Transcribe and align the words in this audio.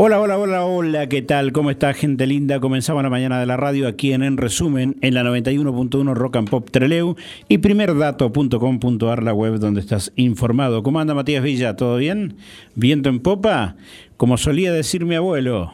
Hola, 0.00 0.20
hola, 0.20 0.38
hola, 0.38 0.64
hola, 0.64 1.08
¿qué 1.08 1.22
tal? 1.22 1.50
¿Cómo 1.50 1.72
está 1.72 1.92
gente 1.92 2.24
linda? 2.28 2.60
Comenzamos 2.60 3.02
la 3.02 3.10
mañana 3.10 3.40
de 3.40 3.46
la 3.46 3.56
radio 3.56 3.88
aquí 3.88 4.12
en 4.12 4.22
En 4.22 4.36
Resumen, 4.36 4.94
en 5.00 5.12
la 5.12 5.24
91.1 5.24 6.14
Rock 6.14 6.36
and 6.36 6.48
Pop 6.48 6.70
Treleu 6.70 7.16
y 7.48 7.58
primerdato.com.ar, 7.58 9.22
la 9.24 9.34
web 9.34 9.58
donde 9.58 9.80
estás 9.80 10.12
informado. 10.14 10.84
¿Cómo 10.84 11.00
anda 11.00 11.14
Matías 11.14 11.42
Villa? 11.42 11.74
¿Todo 11.74 11.96
bien? 11.96 12.36
¿Viento 12.76 13.08
en 13.08 13.18
popa? 13.18 13.74
Como 14.16 14.36
solía 14.36 14.72
decir 14.72 15.04
mi 15.04 15.16
abuelo, 15.16 15.72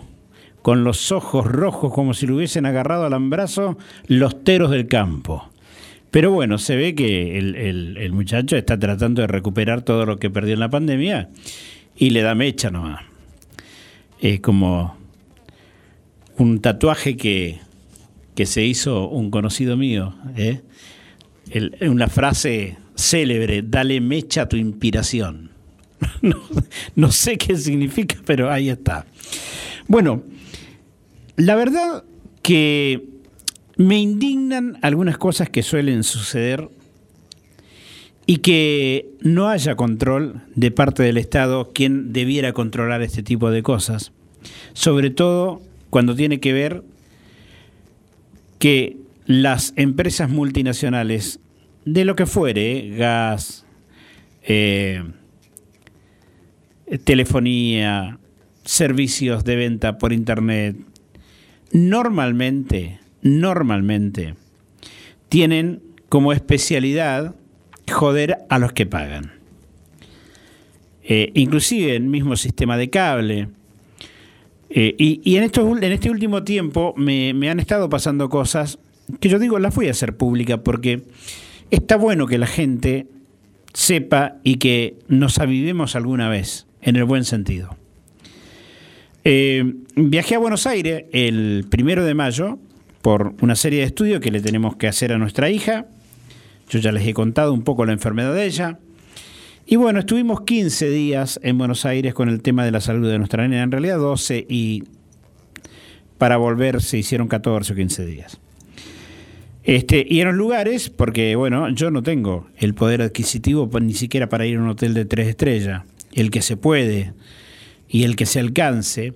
con 0.62 0.84
los 0.84 1.12
ojos 1.12 1.44
rojos 1.44 1.92
como 1.92 2.14
si 2.14 2.26
le 2.26 2.32
hubiesen 2.32 2.64
agarrado 2.64 3.04
al 3.04 3.12
ambrazo 3.12 3.76
los 4.06 4.42
teros 4.42 4.70
del 4.70 4.88
campo. 4.88 5.50
Pero 6.10 6.30
bueno, 6.30 6.56
se 6.56 6.76
ve 6.76 6.94
que 6.94 7.36
el, 7.36 7.98
el 7.98 8.12
muchacho 8.14 8.56
está 8.56 8.78
tratando 8.78 9.20
de 9.20 9.28
recuperar 9.28 9.82
todo 9.82 10.06
lo 10.06 10.18
que 10.18 10.30
perdió 10.30 10.54
en 10.54 10.60
la 10.60 10.70
pandemia 10.70 11.28
y 11.94 12.08
le 12.08 12.22
da 12.22 12.34
mecha 12.34 12.70
nomás 12.70 13.13
es 14.24 14.40
como 14.40 14.96
un 16.38 16.60
tatuaje 16.60 17.16
que, 17.16 17.60
se 18.46 18.64
hizo 18.64 19.08
un 19.08 19.30
conocido 19.30 19.76
mío. 19.76 20.14
¿eh? 20.36 20.62
una 21.82 22.08
frase 22.08 22.78
célebre, 22.96 23.62
dale 23.62 24.00
mecha 24.00 24.42
a 24.42 24.48
tu 24.48 24.56
inspiración. 24.56 25.50
No, 26.96 27.12
sé 27.12 27.36
qué 27.36 27.56
significa, 27.56 28.16
pero 28.24 28.50
ahí 28.50 28.70
está. 28.70 29.04
Bueno, 29.88 30.22
la 31.36 31.54
verdad 31.54 32.04
que 32.42 33.04
me 33.76 33.98
indignan 33.98 34.78
algunas 34.80 35.18
cosas 35.18 35.50
que 35.50 35.62
suelen 35.62 36.02
suceder 36.02 36.70
y 38.26 38.38
que 38.38 39.10
no 39.20 39.48
haya 39.48 39.76
control 39.76 40.42
de 40.54 40.70
parte 40.70 41.02
del 41.02 41.18
Estado 41.18 41.72
quien 41.72 42.12
debiera 42.12 42.52
controlar 42.52 43.02
este 43.02 43.22
tipo 43.22 43.50
de 43.50 43.62
cosas, 43.62 44.12
sobre 44.72 45.10
todo 45.10 45.60
cuando 45.90 46.14
tiene 46.14 46.40
que 46.40 46.52
ver 46.52 46.82
que 48.58 48.96
las 49.26 49.72
empresas 49.76 50.30
multinacionales, 50.30 51.40
de 51.84 52.04
lo 52.04 52.16
que 52.16 52.24
fuere, 52.24 52.94
gas, 52.96 53.66
eh, 54.42 55.04
telefonía, 57.04 58.18
servicios 58.64 59.44
de 59.44 59.56
venta 59.56 59.98
por 59.98 60.12
internet, 60.12 60.76
normalmente, 61.72 63.00
normalmente, 63.22 64.34
tienen 65.28 65.82
como 66.08 66.32
especialidad 66.32 67.34
joder 67.90 68.38
a 68.48 68.58
los 68.58 68.72
que 68.72 68.86
pagan. 68.86 69.32
Eh, 71.04 71.30
inclusive 71.34 71.96
el 71.96 72.04
mismo 72.04 72.36
sistema 72.36 72.76
de 72.76 72.90
cable. 72.90 73.48
Eh, 74.70 74.94
y, 74.98 75.36
en, 75.36 75.44
en 75.44 75.92
este 75.92 76.10
último 76.10 76.42
tiempo 76.42 76.94
me, 76.96 77.30
han 77.48 77.60
estado 77.60 77.88
pasando 77.88 78.28
cosas 78.28 78.78
que 79.20 79.28
yo 79.28 79.38
digo 79.38 79.58
las 79.58 79.74
voy 79.74 79.86
a 79.88 79.92
hacer 79.92 80.16
públicas 80.16 80.60
porque 80.64 81.02
está 81.70 81.96
bueno 81.96 82.26
que 82.26 82.38
la 82.38 82.46
gente 82.46 83.06
sepa 83.72 84.38
y 84.42 84.56
que 84.56 84.96
nos 85.06 85.38
avivemos 85.38 85.94
alguna 85.94 86.28
vez, 86.28 86.66
en 86.80 86.96
el 86.96 87.04
buen 87.04 87.24
sentido. 87.24 87.76
Eh, 89.24 89.74
viajé 89.94 90.34
a 90.34 90.38
Buenos 90.38 90.66
Aires 90.66 91.04
el 91.12 91.66
primero 91.70 92.04
de 92.04 92.14
mayo 92.14 92.58
por 93.02 93.34
una 93.42 93.54
serie 93.56 93.80
de 93.80 93.86
estudios 93.86 94.20
que 94.20 94.30
le 94.30 94.40
tenemos 94.40 94.76
que 94.76 94.88
hacer 94.88 95.12
a 95.12 95.18
nuestra 95.18 95.50
hija 95.50 95.86
yo 96.68 96.78
ya 96.78 96.92
les 96.92 97.06
he 97.06 97.14
contado 97.14 97.52
un 97.52 97.62
poco 97.62 97.84
la 97.84 97.92
enfermedad 97.92 98.34
de 98.34 98.46
ella. 98.46 98.78
Y 99.66 99.76
bueno, 99.76 100.00
estuvimos 100.00 100.42
15 100.42 100.90
días 100.90 101.40
en 101.42 101.56
Buenos 101.56 101.86
Aires 101.86 102.12
con 102.12 102.28
el 102.28 102.42
tema 102.42 102.64
de 102.64 102.70
la 102.70 102.80
salud 102.80 103.10
de 103.10 103.18
nuestra 103.18 103.46
nena, 103.48 103.62
en 103.62 103.70
realidad 103.70 103.98
12 103.98 104.46
y 104.48 104.84
para 106.18 106.36
volver 106.36 106.82
se 106.82 106.98
hicieron 106.98 107.28
14 107.28 107.72
o 107.72 107.76
15 107.76 108.06
días. 108.06 108.40
Este, 109.62 110.04
y 110.06 110.20
en 110.20 110.28
los 110.28 110.36
lugares, 110.36 110.90
porque 110.90 111.36
bueno, 111.36 111.70
yo 111.70 111.90
no 111.90 112.02
tengo 112.02 112.46
el 112.58 112.74
poder 112.74 113.00
adquisitivo 113.00 113.70
ni 113.80 113.94
siquiera 113.94 114.28
para 114.28 114.46
ir 114.46 114.58
a 114.58 114.60
un 114.60 114.68
hotel 114.68 114.92
de 114.92 115.06
tres 115.06 115.28
estrellas, 115.28 115.82
el 116.12 116.30
que 116.30 116.42
se 116.42 116.58
puede 116.58 117.14
y 117.88 118.04
el 118.04 118.16
que 118.16 118.26
se 118.26 118.40
alcance. 118.40 119.14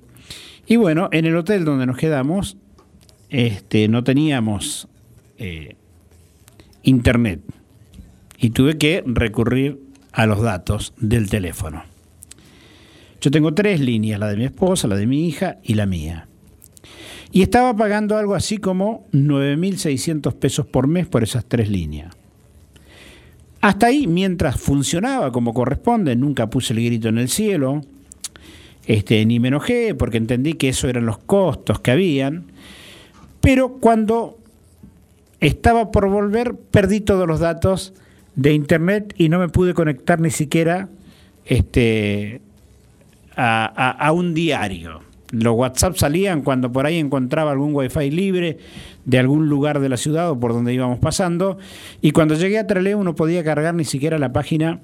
Y 0.66 0.76
bueno, 0.76 1.10
en 1.12 1.26
el 1.26 1.36
hotel 1.36 1.66
donde 1.66 1.84
nos 1.84 1.98
quedamos, 1.98 2.56
este, 3.28 3.88
no 3.88 4.04
teníamos 4.04 4.88
eh, 5.36 5.76
internet 6.88 7.40
y 8.38 8.50
tuve 8.50 8.78
que 8.78 9.02
recurrir 9.06 9.80
a 10.12 10.26
los 10.26 10.40
datos 10.40 10.94
del 10.98 11.28
teléfono. 11.28 11.82
Yo 13.20 13.30
tengo 13.30 13.52
tres 13.52 13.80
líneas, 13.80 14.18
la 14.20 14.28
de 14.28 14.36
mi 14.36 14.44
esposa, 14.44 14.88
la 14.88 14.96
de 14.96 15.06
mi 15.06 15.26
hija 15.26 15.58
y 15.62 15.74
la 15.74 15.86
mía. 15.86 16.28
Y 17.30 17.42
estaba 17.42 17.76
pagando 17.76 18.16
algo 18.16 18.34
así 18.34 18.58
como 18.58 19.06
9.600 19.12 20.34
pesos 20.34 20.66
por 20.66 20.86
mes 20.86 21.06
por 21.06 21.22
esas 21.22 21.44
tres 21.44 21.68
líneas. 21.68 22.14
Hasta 23.60 23.86
ahí, 23.86 24.06
mientras 24.06 24.58
funcionaba 24.58 25.32
como 25.32 25.52
corresponde, 25.52 26.14
nunca 26.14 26.48
puse 26.48 26.72
el 26.72 26.84
grito 26.84 27.08
en 27.08 27.18
el 27.18 27.28
cielo, 27.28 27.82
este, 28.86 29.26
ni 29.26 29.40
me 29.40 29.48
enojé 29.48 29.94
porque 29.94 30.16
entendí 30.16 30.54
que 30.54 30.70
eso 30.70 30.88
eran 30.88 31.06
los 31.06 31.18
costos 31.18 31.80
que 31.80 31.90
habían. 31.90 32.44
Pero 33.40 33.74
cuando 33.74 34.37
estaba 35.40 35.90
por 35.90 36.08
volver, 36.08 36.54
perdí 36.70 37.00
todos 37.00 37.26
los 37.26 37.40
datos 37.40 37.94
de 38.34 38.52
internet 38.52 39.14
y 39.16 39.28
no 39.28 39.38
me 39.38 39.48
pude 39.48 39.74
conectar 39.74 40.20
ni 40.20 40.30
siquiera 40.30 40.88
este, 41.44 42.40
a, 43.36 44.10
un 44.12 44.34
diario. 44.34 45.00
Los 45.30 45.54
WhatsApp 45.54 45.96
salían 45.96 46.42
cuando 46.42 46.72
por 46.72 46.86
ahí 46.86 46.98
encontraba 46.98 47.52
algún 47.52 47.74
wifi 47.74 48.10
libre 48.10 48.58
de 49.04 49.18
algún 49.18 49.48
lugar 49.48 49.80
de 49.80 49.88
la 49.88 49.96
ciudad 49.96 50.30
o 50.30 50.40
por 50.40 50.52
donde 50.52 50.72
íbamos 50.72 50.98
pasando. 50.98 51.58
Y 52.00 52.12
cuando 52.12 52.34
llegué 52.34 52.58
a 52.58 52.66
Treleu 52.66 53.02
no 53.04 53.14
podía 53.14 53.44
cargar 53.44 53.74
ni 53.74 53.84
siquiera 53.84 54.18
la 54.18 54.32
página 54.32 54.80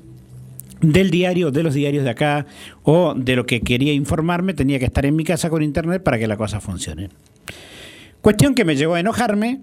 del 0.81 1.11
diario, 1.11 1.51
de 1.51 1.63
los 1.63 1.75
diarios 1.75 2.05
de 2.05 2.11
acá 2.11 2.47
o 2.83 3.15
de 3.15 3.37
lo 3.37 3.47
que 3.47 3.61
quería 3.61 3.93
informarme. 3.93 4.53
Tenía 4.53 4.79
que 4.79 4.85
estar 4.85 5.07
en 5.07 5.17
mi 5.17 5.25
casa 5.25 5.49
con 5.49 5.63
internet 5.63 6.03
para 6.03 6.19
que 6.19 6.27
la 6.27 6.37
cosa 6.37 6.61
funcione. 6.61 7.09
Cuestión 8.21 8.55
que 8.55 8.65
me 8.65 8.77
llevó 8.77 8.95
a 8.95 9.01
enojarme 9.01 9.61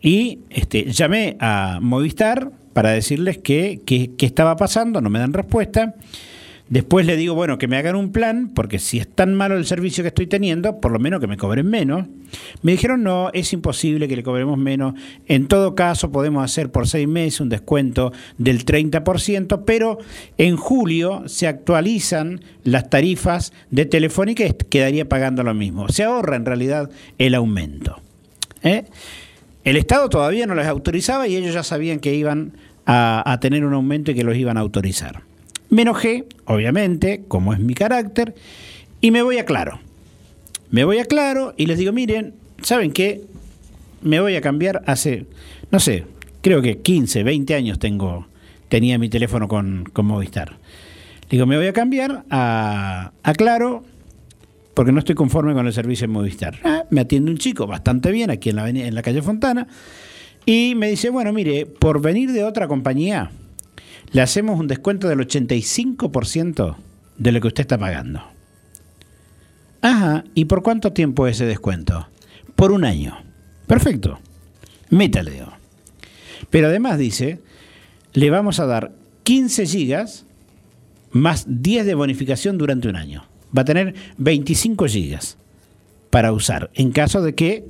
y 0.00 0.40
este, 0.50 0.92
llamé 0.92 1.36
a 1.40 1.78
Movistar 1.80 2.52
para 2.72 2.90
decirles 2.90 3.38
que, 3.38 3.82
estaba 4.18 4.56
pasando, 4.56 5.00
no 5.00 5.10
me 5.10 5.18
dan 5.18 5.32
respuesta. 5.32 5.96
Después 6.68 7.06
le 7.06 7.16
digo, 7.16 7.34
bueno, 7.34 7.56
que 7.56 7.66
me 7.66 7.78
hagan 7.78 7.96
un 7.96 8.12
plan, 8.12 8.52
porque 8.54 8.78
si 8.78 8.98
es 8.98 9.08
tan 9.08 9.34
malo 9.34 9.56
el 9.56 9.64
servicio 9.64 10.04
que 10.04 10.08
estoy 10.08 10.26
teniendo, 10.26 10.80
por 10.80 10.92
lo 10.92 10.98
menos 10.98 11.18
que 11.18 11.26
me 11.26 11.38
cobren 11.38 11.66
menos. 11.66 12.06
Me 12.60 12.72
dijeron, 12.72 13.02
no, 13.02 13.30
es 13.32 13.54
imposible 13.54 14.06
que 14.06 14.16
le 14.16 14.22
cobremos 14.22 14.58
menos. 14.58 14.94
En 15.26 15.48
todo 15.48 15.74
caso, 15.74 16.12
podemos 16.12 16.44
hacer 16.44 16.70
por 16.70 16.86
seis 16.86 17.08
meses 17.08 17.40
un 17.40 17.48
descuento 17.48 18.12
del 18.36 18.66
30%, 18.66 19.62
pero 19.64 19.98
en 20.36 20.56
julio 20.58 21.22
se 21.26 21.46
actualizan 21.46 22.42
las 22.64 22.90
tarifas 22.90 23.54
de 23.70 23.86
Telefónica 23.86 24.44
y 24.44 24.52
quedaría 24.52 25.08
pagando 25.08 25.42
lo 25.42 25.54
mismo. 25.54 25.88
Se 25.88 26.04
ahorra 26.04 26.36
en 26.36 26.44
realidad 26.44 26.90
el 27.16 27.34
aumento. 27.34 28.02
¿eh? 28.62 28.84
El 29.68 29.76
Estado 29.76 30.08
todavía 30.08 30.46
no 30.46 30.54
les 30.54 30.66
autorizaba 30.66 31.28
y 31.28 31.36
ellos 31.36 31.52
ya 31.52 31.62
sabían 31.62 32.00
que 32.00 32.14
iban 32.14 32.52
a, 32.86 33.36
tener 33.38 33.66
un 33.66 33.74
aumento 33.74 34.10
y 34.10 34.14
que 34.14 34.24
los 34.24 34.34
iban 34.34 34.56
a 34.56 34.60
autorizar. 34.60 35.20
Me 35.68 35.82
enojé, 35.82 36.24
obviamente, 36.46 37.24
como 37.28 37.52
es 37.52 37.60
mi 37.60 37.74
carácter, 37.74 38.34
y 39.02 39.10
me 39.10 39.20
voy 39.20 39.36
a 39.36 39.44
claro. 39.44 39.78
Me 40.70 40.84
voy 40.84 41.00
a 41.00 41.04
claro 41.04 41.52
y 41.58 41.66
les 41.66 41.76
digo, 41.76 41.92
miren, 41.92 42.32
¿saben 42.62 42.92
qué? 42.92 43.20
Me 44.00 44.20
voy 44.20 44.36
a 44.36 44.40
cambiar 44.40 44.82
hace, 44.86 45.26
no 45.70 45.80
sé, 45.80 46.06
creo 46.40 46.62
que 46.62 46.78
15, 46.78 47.22
20 47.22 47.54
años 47.54 47.78
tengo, 47.78 48.26
tenía 48.70 48.96
mi 48.96 49.10
teléfono 49.10 49.48
con, 49.48 49.84
con 49.92 50.06
Movistar. 50.06 50.56
Digo, 51.28 51.44
me 51.44 51.58
voy 51.58 51.66
a 51.66 51.74
cambiar 51.74 52.24
a, 52.30 53.12
a 53.22 53.32
Claro 53.34 53.84
porque 54.78 54.92
no 54.92 55.00
estoy 55.00 55.16
conforme 55.16 55.54
con 55.54 55.66
el 55.66 55.72
servicio 55.72 56.04
en 56.04 56.12
Movistar. 56.12 56.60
Ah, 56.62 56.84
me 56.90 57.00
atiende 57.00 57.32
un 57.32 57.36
chico 57.36 57.66
bastante 57.66 58.12
bien 58.12 58.30
aquí 58.30 58.50
en 58.50 58.94
la, 58.94 59.02
calle 59.02 59.22
Fontana 59.22 59.66
y 60.46 60.76
me 60.76 60.88
dice, 60.88 61.10
bueno, 61.10 61.32
mire, 61.32 61.66
por 61.66 62.00
venir 62.00 62.30
de 62.30 62.44
otra 62.44 62.68
compañía, 62.68 63.32
le 64.12 64.22
hacemos 64.22 64.60
un 64.60 64.68
descuento 64.68 65.08
del 65.08 65.18
85% 65.18 66.76
de 67.16 67.32
lo 67.32 67.40
que 67.40 67.48
usted 67.48 67.62
está 67.62 67.76
pagando. 67.76 68.22
Ajá, 69.82 70.22
¿y 70.34 70.44
por 70.44 70.62
cuánto 70.62 70.92
tiempo 70.92 71.26
ese 71.26 71.44
descuento? 71.44 72.06
Por 72.54 72.70
un 72.70 72.84
año. 72.84 73.18
Perfecto. 73.66 74.20
Métale. 74.90 75.42
Pero 76.50 76.68
además 76.68 76.98
dice, 76.98 77.40
le 78.12 78.30
vamos 78.30 78.60
a 78.60 78.66
dar 78.66 78.92
15 79.24 79.66
gigas 79.66 80.24
más 81.10 81.46
10 81.48 81.84
de 81.84 81.94
bonificación 81.94 82.58
durante 82.58 82.86
un 82.86 82.94
año 82.94 83.24
va 83.56 83.62
a 83.62 83.64
tener 83.64 83.94
25 84.18 84.86
gigas 84.86 85.38
para 86.10 86.32
usar 86.32 86.70
en 86.74 86.92
caso 86.92 87.22
de 87.22 87.34
que 87.34 87.64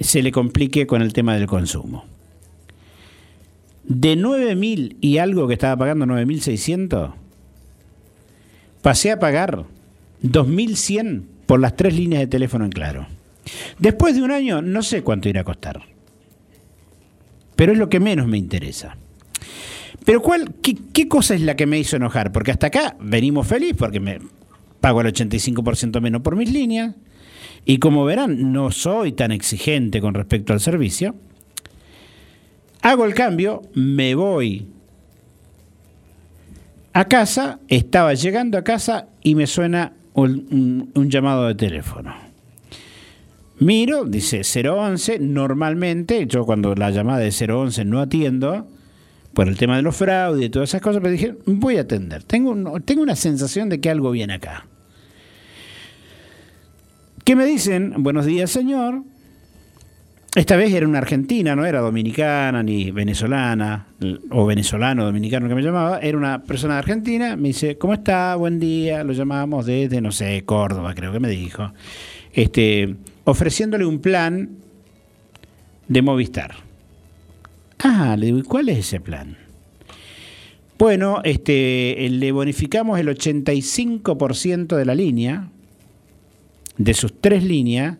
se 0.00 0.22
le 0.22 0.32
complique 0.32 0.86
con 0.86 1.02
el 1.02 1.12
tema 1.12 1.34
del 1.34 1.46
consumo. 1.46 2.04
De 3.84 4.16
9.000 4.16 4.96
y 5.00 5.18
algo 5.18 5.46
que 5.46 5.54
estaba 5.54 5.76
pagando, 5.76 6.06
9.600, 6.06 7.12
pasé 8.82 9.12
a 9.12 9.18
pagar 9.18 9.64
2.100 10.22 11.22
por 11.46 11.60
las 11.60 11.76
tres 11.76 11.94
líneas 11.94 12.20
de 12.20 12.26
teléfono 12.26 12.64
en 12.64 12.72
claro. 12.72 13.06
Después 13.78 14.16
de 14.16 14.22
un 14.22 14.32
año, 14.32 14.60
no 14.60 14.82
sé 14.82 15.02
cuánto 15.02 15.28
irá 15.28 15.42
a 15.42 15.44
costar. 15.44 15.82
Pero 17.54 17.72
es 17.72 17.78
lo 17.78 17.88
que 17.88 18.00
menos 18.00 18.26
me 18.26 18.38
interesa. 18.38 18.96
Pero 20.04 20.20
¿cuál, 20.20 20.54
qué, 20.62 21.08
cosa 21.08 21.34
es 21.34 21.40
la 21.40 21.56
que 21.56 21.66
me 21.66 21.78
hizo 21.78 21.96
enojar? 21.96 22.32
Porque 22.32 22.50
hasta 22.50 22.68
acá 22.68 22.96
venimos 23.00 23.46
feliz 23.46 23.74
porque 23.76 24.00
me 24.00 24.20
pago 24.86 25.00
el 25.00 25.12
85% 25.12 26.00
menos 26.00 26.22
por 26.22 26.36
mis 26.36 26.52
líneas. 26.52 26.94
Y 27.64 27.78
como 27.78 28.04
verán, 28.04 28.52
no 28.52 28.70
soy 28.70 29.10
tan 29.10 29.32
exigente 29.32 30.00
con 30.00 30.14
respecto 30.14 30.52
al 30.52 30.60
servicio. 30.60 31.16
Hago 32.82 33.04
el 33.04 33.12
cambio, 33.12 33.62
me 33.74 34.14
voy 34.14 34.68
a 36.92 37.04
casa, 37.06 37.58
estaba 37.66 38.14
llegando 38.14 38.58
a 38.58 38.62
casa 38.62 39.08
y 39.24 39.34
me 39.34 39.48
suena 39.48 39.94
un, 40.14 40.92
llamado 40.94 41.48
de 41.48 41.56
teléfono. 41.56 42.14
Miro, 43.58 44.04
dice 44.04 44.42
011, 44.44 45.18
normalmente, 45.18 46.28
yo 46.28 46.46
cuando 46.46 46.76
la 46.76 46.92
llamada 46.92 47.18
de 47.18 47.32
011 47.32 47.84
no 47.84 48.00
atiendo, 48.00 48.68
por 49.34 49.48
el 49.48 49.58
tema 49.58 49.74
de 49.74 49.82
los 49.82 49.96
fraudes 49.96 50.46
y 50.46 50.48
todas 50.48 50.68
esas 50.68 50.80
cosas, 50.80 51.00
pero 51.02 51.10
dije, 51.10 51.34
voy 51.44 51.76
a 51.78 51.80
atender. 51.80 52.22
Tengo, 52.22 52.80
tengo 52.82 53.02
una 53.02 53.16
sensación 53.16 53.68
de 53.68 53.80
que 53.80 53.90
algo 53.90 54.12
viene 54.12 54.34
acá. 54.34 54.64
¿Qué 57.26 57.34
me 57.34 57.44
dicen? 57.44 57.92
Buenos 58.04 58.24
días, 58.24 58.52
señor. 58.52 59.02
Esta 60.36 60.54
vez 60.54 60.72
era 60.72 60.86
una 60.86 60.98
argentina, 60.98 61.56
no 61.56 61.66
era 61.66 61.80
dominicana 61.80 62.62
ni 62.62 62.92
venezolana, 62.92 63.88
o 64.30 64.46
venezolano 64.46 65.04
dominicano 65.04 65.48
que 65.48 65.56
me 65.56 65.62
llamaba, 65.62 65.98
era 65.98 66.16
una 66.16 66.44
persona 66.44 66.74
de 66.74 66.78
Argentina, 66.78 67.34
me 67.34 67.48
dice, 67.48 67.78
¿cómo 67.78 67.94
está? 67.94 68.36
Buen 68.36 68.60
día, 68.60 69.02
lo 69.02 69.12
llamamos 69.12 69.66
desde, 69.66 70.00
no 70.00 70.12
sé, 70.12 70.44
Córdoba, 70.44 70.94
creo 70.94 71.10
que 71.10 71.18
me 71.18 71.28
dijo, 71.28 71.72
este, 72.32 72.94
ofreciéndole 73.24 73.84
un 73.86 73.98
plan 73.98 74.50
de 75.88 76.02
Movistar. 76.02 76.54
Ah, 77.80 78.14
le 78.16 78.26
digo, 78.26 78.38
¿y 78.38 78.42
cuál 78.42 78.68
es 78.68 78.78
ese 78.78 79.00
plan? 79.00 79.36
Bueno, 80.78 81.22
este, 81.24 82.06
le 82.08 82.30
bonificamos 82.30 83.00
el 83.00 83.08
85% 83.08 84.76
de 84.76 84.84
la 84.84 84.94
línea, 84.94 85.50
de 86.78 86.94
sus 86.94 87.20
tres 87.20 87.44
líneas, 87.44 87.98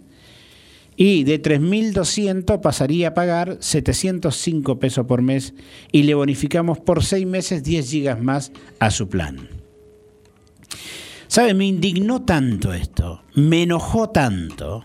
y 0.96 1.24
de 1.24 1.40
3.200 1.40 2.60
pasaría 2.60 3.08
a 3.08 3.14
pagar 3.14 3.58
705 3.60 4.78
pesos 4.78 5.06
por 5.06 5.20
mes 5.20 5.54
y 5.92 6.04
le 6.04 6.14
bonificamos 6.14 6.78
por 6.78 7.04
seis 7.04 7.26
meses 7.26 7.62
10 7.62 7.90
gigas 7.90 8.22
más 8.22 8.50
a 8.80 8.90
su 8.90 9.08
plan. 9.08 9.48
¿Sabe? 11.28 11.54
Me 11.54 11.66
indignó 11.66 12.22
tanto 12.22 12.72
esto, 12.72 13.22
me 13.34 13.64
enojó 13.64 14.08
tanto, 14.08 14.84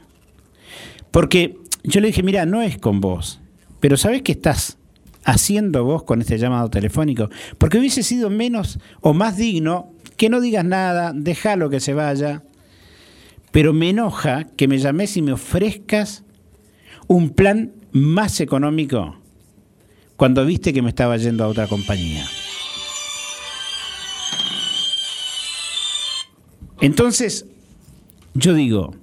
porque 1.12 1.58
yo 1.84 2.02
le 2.02 2.08
dije, 2.08 2.24
mira, 2.24 2.46
no 2.46 2.62
es 2.62 2.78
con 2.78 3.00
vos, 3.00 3.40
pero 3.80 3.96
¿sabes 3.96 4.22
qué 4.22 4.34
estás 4.34 4.78
haciendo 5.24 5.86
vos 5.86 6.04
con 6.04 6.20
este 6.20 6.38
llamado 6.38 6.70
telefónico? 6.70 7.30
Porque 7.58 7.78
hubiese 7.78 8.04
sido 8.04 8.30
menos 8.30 8.80
o 9.02 9.14
más 9.14 9.38
digno 9.38 9.94
que 10.18 10.30
no 10.30 10.42
digas 10.42 10.66
nada, 10.66 11.14
déjalo 11.16 11.70
que 11.70 11.80
se 11.80 11.94
vaya, 11.94 12.44
pero 13.52 13.74
me 13.74 13.90
enoja 13.90 14.46
que 14.56 14.68
me 14.68 14.78
llames 14.78 15.18
y 15.18 15.22
me 15.22 15.34
ofrezcas 15.34 16.24
un 17.08 17.32
plan 17.32 17.74
más 17.92 18.40
económico 18.40 19.18
cuando 20.16 20.46
viste 20.46 20.72
que 20.72 20.82
me 20.82 20.90
estaba 20.90 21.18
yendo 21.18 21.44
a 21.44 21.48
otra 21.48 21.68
compañía. 21.68 22.26
Entonces, 26.80 27.46
yo 28.34 28.54
digo, 28.54 28.96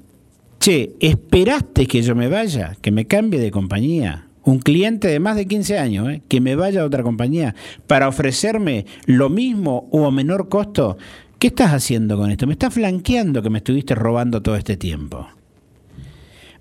che, 0.59 0.95
¿esperaste 1.01 1.87
que 1.87 2.03
yo 2.03 2.15
me 2.15 2.29
vaya, 2.29 2.77
que 2.81 2.91
me 2.91 3.07
cambie 3.07 3.41
de 3.41 3.51
compañía? 3.51 4.27
Un 4.43 4.61
cliente 4.61 5.09
de 5.09 5.21
más 5.21 5.37
de 5.37 5.47
15 5.47 5.79
años, 5.79 6.09
¿eh? 6.09 6.23
que 6.27 6.41
me 6.41 6.57
vaya 6.57 6.81
a 6.81 6.87
otra 6.87 7.03
compañía 7.03 7.55
para 7.87 8.09
ofrecerme 8.09 8.87
lo 9.05 9.29
mismo 9.29 9.89
o 9.93 10.07
a 10.07 10.11
menor 10.11 10.49
costo 10.49 10.97
¿Qué 11.39 11.49
estás 11.49 11.73
haciendo 11.73 12.17
con 12.17 12.31
esto? 12.31 12.47
Me 12.47 12.55
estás 12.55 12.75
flanqueando 12.75 13.43
que 13.43 13.51
me 13.51 13.59
estuviste 13.59 13.95
robando 13.95 14.43
todo 14.43 14.57
este 14.57 14.77
tiempo. 14.77 15.29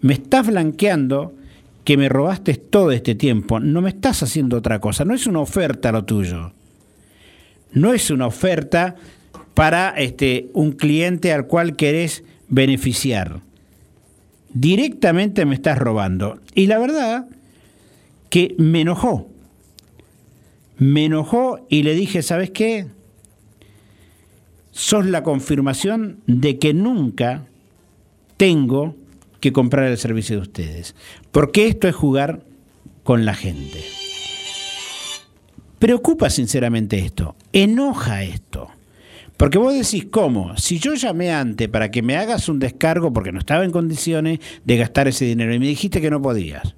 Me 0.01 0.13
estás 0.13 0.45
flanqueando 0.45 1.33
que 1.83 1.97
me 1.97 2.09
robaste 2.09 2.53
todo 2.53 2.91
este 2.91 3.15
tiempo. 3.15 3.59
No 3.59 3.81
me 3.81 3.89
estás 3.89 4.21
haciendo 4.21 4.57
otra 4.57 4.79
cosa. 4.79 5.03
No 5.03 5.15
es 5.15 5.25
una 5.25 5.39
oferta 5.39 5.91
lo 5.91 6.05
tuyo. 6.05 6.51
No 7.71 7.93
es 7.93 8.11
una 8.11 8.27
oferta 8.27 8.95
para 9.55 9.89
este, 9.97 10.49
un 10.53 10.73
cliente 10.73 11.33
al 11.33 11.47
cual 11.47 11.75
querés 11.75 12.23
beneficiar. 12.47 13.39
Directamente 14.53 15.45
me 15.45 15.55
estás 15.55 15.79
robando. 15.79 16.39
Y 16.53 16.67
la 16.67 16.77
verdad 16.77 17.27
que 18.29 18.53
me 18.59 18.81
enojó. 18.81 19.27
Me 20.77 21.05
enojó 21.05 21.65
y 21.67 21.81
le 21.81 21.95
dije, 21.95 22.21
¿sabes 22.21 22.51
qué? 22.51 22.85
Sos 24.77 25.07
la 25.07 25.23
confirmación 25.23 26.19
de 26.27 26.59
que 26.59 26.71
nunca 26.71 27.45
tengo 28.37 28.95
que 29.39 29.51
comprar 29.51 29.85
el 29.85 29.97
servicio 29.97 30.35
de 30.35 30.43
ustedes. 30.43 30.95
Porque 31.31 31.67
esto 31.67 31.87
es 31.87 31.95
jugar 31.95 32.43
con 33.03 33.25
la 33.25 33.33
gente. 33.33 33.83
Preocupa 35.79 36.29
sinceramente 36.29 36.99
esto, 36.99 37.35
enoja 37.53 38.21
esto. 38.23 38.69
Porque 39.35 39.57
vos 39.57 39.73
decís, 39.73 40.05
¿cómo? 40.11 40.55
Si 40.57 40.77
yo 40.77 40.93
llamé 40.93 41.31
antes 41.31 41.67
para 41.69 41.89
que 41.89 42.03
me 42.03 42.15
hagas 42.15 42.47
un 42.47 42.59
descargo 42.59 43.11
porque 43.11 43.31
no 43.31 43.39
estaba 43.39 43.65
en 43.65 43.71
condiciones 43.71 44.39
de 44.63 44.77
gastar 44.77 45.07
ese 45.07 45.25
dinero 45.25 45.55
y 45.55 45.59
me 45.59 45.67
dijiste 45.67 46.01
que 46.01 46.11
no 46.11 46.21
podías. 46.21 46.75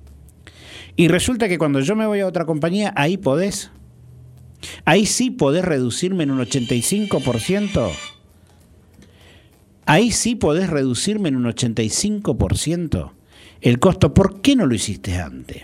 Y 0.96 1.10
resulta 1.10 1.50
que 1.50 1.58
cuando 1.58 1.82
yo 1.82 1.98
me 1.98 2.06
voy 2.06 2.22
a 2.22 2.28
otra 2.28 2.46
compañía, 2.46 2.94
ahí 2.96 3.18
podés. 3.18 3.72
Ahí 4.86 5.06
sí 5.06 5.32
podés 5.32 5.64
reducirme 5.64 6.24
en 6.24 6.32
un 6.32 6.40
85%. 6.40 7.92
Ahí 9.86 10.12
sí 10.12 10.36
podés 10.36 10.70
reducirme 10.70 11.30
en 11.30 11.36
un 11.36 11.46
85% 11.46 13.12
el 13.62 13.80
costo. 13.80 14.14
¿Por 14.14 14.42
qué 14.42 14.56
no 14.56 14.66
lo 14.66 14.76
hiciste 14.76 15.16
antes? 15.16 15.64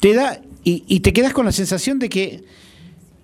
Te 0.00 0.14
da 0.14 0.40
y, 0.64 1.00
te 1.00 1.14
quedas 1.14 1.32
con 1.32 1.46
la 1.46 1.52
sensación 1.52 1.98
de 1.98 2.10
que 2.10 2.44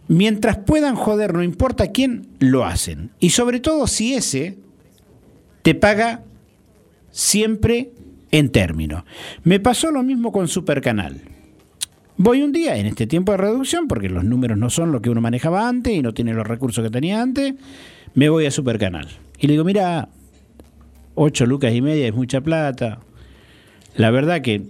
mientras 0.09 0.57
puedan 0.57 0.95
joder, 0.95 1.35
no 1.35 1.43
importa 1.43 1.89
quién, 1.89 2.29
lo 2.39 2.65
hacen. 2.65 3.11
Y 3.21 3.31
sobre 3.31 3.61
todo 3.61 3.87
si 3.87 4.15
ese 4.15 4.57
te 5.61 5.75
paga 5.75 6.25
siempre 7.11 7.93
en 8.31 8.51
término. 8.51 9.05
Me 9.43 9.61
pasó 9.61 9.91
lo 9.91 10.03
mismo 10.03 10.33
con 10.33 10.49
Supercanal. 10.49 11.34
Voy 12.17 12.43
un 12.43 12.53
día 12.53 12.77
en 12.77 12.87
este 12.87 13.09
tiempo 13.09 13.33
de 13.33 13.39
reducción, 13.39 13.89
porque 13.89 14.09
los 14.09 14.23
números 14.25 14.57
no 14.57 14.71
son 14.71 14.93
lo 14.93 15.03
que 15.03 15.11
uno 15.11 15.21
manejaba 15.21 15.69
antes 15.69 15.93
y 15.93 16.01
no 16.01 16.15
tiene 16.15 16.33
los 16.33 16.47
recursos 16.47 16.85
que 16.85 16.91
tenía 16.91 17.21
antes, 17.21 17.55
me 18.15 18.29
voy 18.29 18.47
a 18.47 18.53
Supercanal. 18.53 19.09
Y 19.41 19.49
le 19.49 19.55
digo, 19.55 19.65
mira, 19.65 20.09
8 21.17 21.47
lucas 21.47 21.75
y 21.75 21.83
media 21.83 22.07
es 22.07 22.15
mucha 22.15 22.41
plata. 22.41 23.01
La 23.97 24.13
verdad 24.13 24.43
que 24.43 24.63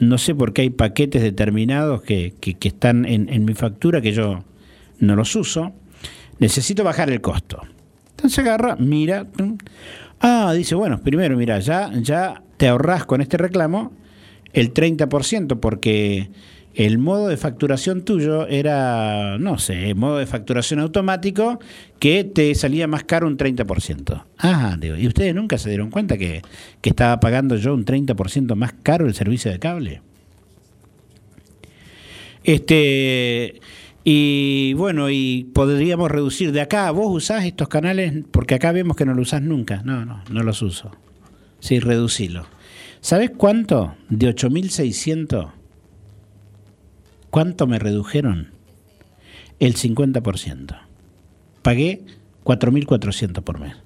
no 0.00 0.18
sé 0.18 0.34
por 0.34 0.52
qué 0.52 0.62
hay 0.62 0.70
paquetes 0.70 1.22
determinados 1.22 2.02
que, 2.02 2.34
están 2.62 3.04
en, 3.04 3.28
en, 3.28 3.44
mi 3.44 3.54
factura 3.54 4.00
que 4.00 4.12
yo 4.12 4.42
no 4.98 5.14
los 5.14 5.36
uso. 5.36 5.72
Necesito 6.40 6.82
bajar 6.82 7.10
el 7.10 7.20
costo. 7.20 7.62
Entonces 8.10 8.40
agarra, 8.40 8.74
mira. 8.74 9.28
Ah, 10.20 10.52
dice, 10.56 10.74
bueno, 10.74 11.00
primero, 11.00 11.36
mira, 11.36 11.60
ya, 11.60 11.92
ya 11.94 12.42
te 12.56 12.66
ahorras 12.66 13.04
con 13.04 13.20
este 13.20 13.36
reclamo 13.36 13.92
el 14.54 14.72
30%, 14.72 15.60
porque 15.60 16.30
el 16.74 16.98
modo 16.98 17.28
de 17.28 17.36
facturación 17.36 18.02
tuyo 18.02 18.46
era, 18.48 19.38
no 19.38 19.58
sé, 19.58 19.94
modo 19.94 20.18
de 20.18 20.26
facturación 20.26 20.80
automático 20.80 21.60
que 21.98 22.24
te 22.24 22.54
salía 22.54 22.88
más 22.88 23.04
caro 23.04 23.28
un 23.28 23.36
30%. 23.36 24.24
Ah, 24.38 24.76
digo, 24.78 24.96
¿y 24.96 25.06
ustedes 25.06 25.34
nunca 25.34 25.58
se 25.58 25.68
dieron 25.68 25.90
cuenta 25.90 26.16
que, 26.18 26.42
que 26.80 26.90
estaba 26.90 27.20
pagando 27.20 27.56
yo 27.56 27.74
un 27.74 27.84
30% 27.84 28.54
más 28.56 28.72
caro 28.82 29.06
el 29.06 29.14
servicio 29.14 29.50
de 29.50 29.58
cable? 29.58 30.02
Este, 32.42 33.60
y 34.02 34.74
bueno, 34.74 35.08
y 35.10 35.50
podríamos 35.54 36.10
reducir 36.10 36.52
de 36.52 36.60
acá, 36.60 36.90
vos 36.90 37.06
usás 37.08 37.44
estos 37.44 37.68
canales, 37.68 38.12
porque 38.30 38.56
acá 38.56 38.72
vemos 38.72 38.96
que 38.96 39.06
no 39.06 39.14
lo 39.14 39.22
usás 39.22 39.42
nunca. 39.42 39.82
No, 39.84 40.04
no, 40.04 40.22
no 40.28 40.42
los 40.42 40.60
uso. 40.60 40.90
Sí, 41.60 41.78
reducilo. 41.78 42.46
¿Sabes 43.04 43.32
cuánto? 43.36 43.94
De 44.08 44.34
8.600. 44.34 45.50
¿Cuánto 47.28 47.66
me 47.66 47.78
redujeron? 47.78 48.52
El 49.58 49.74
50%. 49.74 50.80
Pagué 51.60 52.00
4.400 52.44 53.42
por 53.42 53.60
mes. 53.60 53.76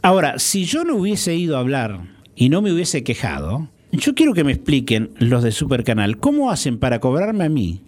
Ahora, 0.00 0.38
si 0.38 0.64
yo 0.64 0.84
no 0.84 0.96
hubiese 0.96 1.36
ido 1.36 1.58
a 1.58 1.60
hablar 1.60 2.00
y 2.34 2.48
no 2.48 2.62
me 2.62 2.72
hubiese 2.72 3.04
quejado, 3.04 3.68
yo 3.92 4.14
quiero 4.14 4.32
que 4.32 4.44
me 4.44 4.52
expliquen 4.52 5.10
los 5.18 5.42
de 5.42 5.52
Supercanal 5.52 6.16
cómo 6.16 6.50
hacen 6.50 6.78
para 6.78 7.00
cobrarme 7.00 7.44
a 7.44 7.50
mí 7.50 7.82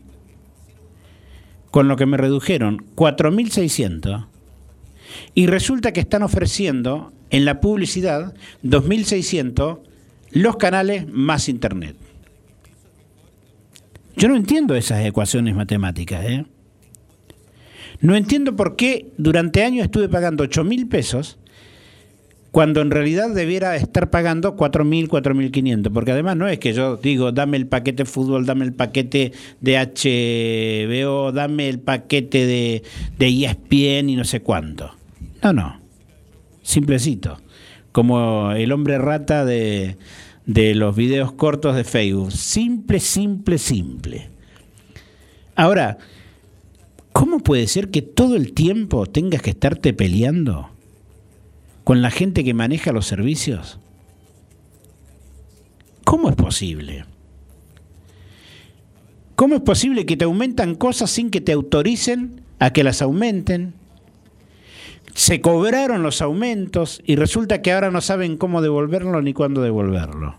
con 1.70 1.88
lo 1.88 1.96
que 1.96 2.04
me 2.04 2.18
redujeron 2.18 2.84
4.600 2.96 4.26
y 5.34 5.46
resulta 5.46 5.92
que 5.92 6.00
están 6.00 6.22
ofreciendo 6.22 7.12
en 7.30 7.44
la 7.44 7.60
publicidad 7.60 8.34
2.600 8.62 9.80
los 10.32 10.56
canales 10.56 11.06
más 11.08 11.48
Internet. 11.48 11.96
Yo 14.16 14.28
no 14.28 14.36
entiendo 14.36 14.74
esas 14.76 15.04
ecuaciones 15.04 15.54
matemáticas. 15.54 16.24
¿eh? 16.24 16.44
No 18.00 18.14
entiendo 18.14 18.54
por 18.54 18.76
qué 18.76 19.08
durante 19.16 19.64
años 19.64 19.86
estuve 19.86 20.08
pagando 20.08 20.44
8.000 20.44 20.88
pesos 20.88 21.38
cuando 22.54 22.82
en 22.82 22.92
realidad 22.92 23.30
debiera 23.34 23.74
estar 23.74 24.10
pagando 24.10 24.56
4.000, 24.56 25.08
4.500, 25.08 25.92
porque 25.92 26.12
además 26.12 26.36
no 26.36 26.46
es 26.46 26.60
que 26.60 26.72
yo 26.72 26.96
digo, 26.96 27.32
dame 27.32 27.56
el 27.56 27.66
paquete 27.66 28.04
de 28.04 28.08
fútbol, 28.08 28.46
dame 28.46 28.64
el 28.64 28.72
paquete 28.72 29.32
de 29.60 29.76
HBO, 29.76 31.32
dame 31.32 31.68
el 31.68 31.80
paquete 31.80 32.46
de, 32.46 32.82
de 33.18 33.44
ESPN 33.44 34.08
y 34.08 34.14
no 34.14 34.22
sé 34.22 34.38
cuánto. 34.38 34.92
No, 35.44 35.52
no, 35.52 35.80
simplecito, 36.62 37.38
como 37.92 38.50
el 38.52 38.72
hombre 38.72 38.98
rata 38.98 39.44
de, 39.44 39.96
de 40.46 40.74
los 40.74 40.96
videos 40.96 41.32
cortos 41.32 41.76
de 41.76 41.84
Facebook, 41.84 42.32
simple, 42.32 42.98
simple, 42.98 43.58
simple. 43.58 44.30
Ahora, 45.54 45.98
¿cómo 47.12 47.38
puede 47.38 47.68
ser 47.68 47.90
que 47.90 48.02
todo 48.02 48.34
el 48.34 48.52
tiempo 48.54 49.06
tengas 49.06 49.42
que 49.42 49.50
estarte 49.50 49.92
peleando? 49.92 50.74
con 51.84 52.00
la 52.00 52.10
gente 52.10 52.42
que 52.42 52.54
maneja 52.54 52.92
los 52.92 53.06
servicios? 53.06 53.78
¿Cómo 56.02 56.30
es 56.30 56.36
posible? 56.36 57.04
¿Cómo 59.36 59.56
es 59.56 59.60
posible 59.60 60.06
que 60.06 60.16
te 60.16 60.24
aumentan 60.24 60.74
cosas 60.74 61.10
sin 61.10 61.30
que 61.30 61.40
te 61.40 61.52
autoricen 61.52 62.40
a 62.58 62.72
que 62.72 62.84
las 62.84 63.02
aumenten? 63.02 63.74
Se 65.14 65.40
cobraron 65.40 66.02
los 66.02 66.20
aumentos 66.20 67.00
y 67.06 67.16
resulta 67.16 67.62
que 67.62 67.72
ahora 67.72 67.90
no 67.90 68.00
saben 68.00 68.36
cómo 68.36 68.62
devolverlo 68.62 69.22
ni 69.22 69.32
cuándo 69.32 69.62
devolverlo. 69.62 70.36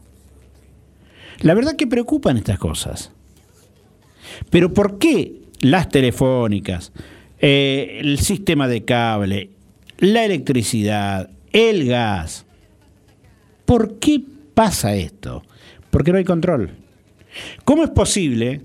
La 1.39 1.53
verdad 1.53 1.75
que 1.75 1.88
preocupan 1.88 2.38
estas 2.38 2.60
cosas. 2.60 3.12
Pero 4.50 4.74
¿por 4.74 4.98
qué 4.98 5.46
las 5.62 5.89
telefónicas, 5.89 6.91
eh, 7.39 8.00
el 8.01 8.20
sistema 8.20 8.67
de 8.67 8.86
cable, 8.86 9.50
la 9.98 10.25
electricidad, 10.25 11.29
el 11.51 11.88
gas. 11.88 12.46
¿Por 13.65 13.98
qué 14.00 14.22
pasa 14.53 14.96
esto? 14.96 15.44
Porque 15.89 16.12
no 16.12 16.17
hay 16.17 16.24
control. 16.24 16.72
¿Cómo 17.63 17.84
es 17.84 17.89
posible 17.89 18.62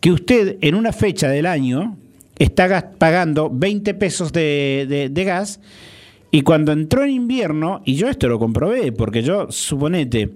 que 0.00 0.12
usted 0.12 0.58
en 0.60 0.74
una 0.74 0.92
fecha 0.92 1.28
del 1.28 1.46
año 1.46 1.96
está 2.38 2.92
pagando 2.98 3.50
20 3.52 3.94
pesos 3.94 4.32
de, 4.32 5.10
gas 5.14 5.60
y 6.30 6.42
cuando 6.42 6.72
entró 6.72 7.04
en 7.04 7.10
invierno, 7.10 7.82
y 7.84 7.94
yo 7.94 8.08
esto 8.08 8.28
lo 8.28 8.38
comprobé, 8.38 8.92
porque 8.92 9.22
yo, 9.22 9.50
suponete, 9.50 10.30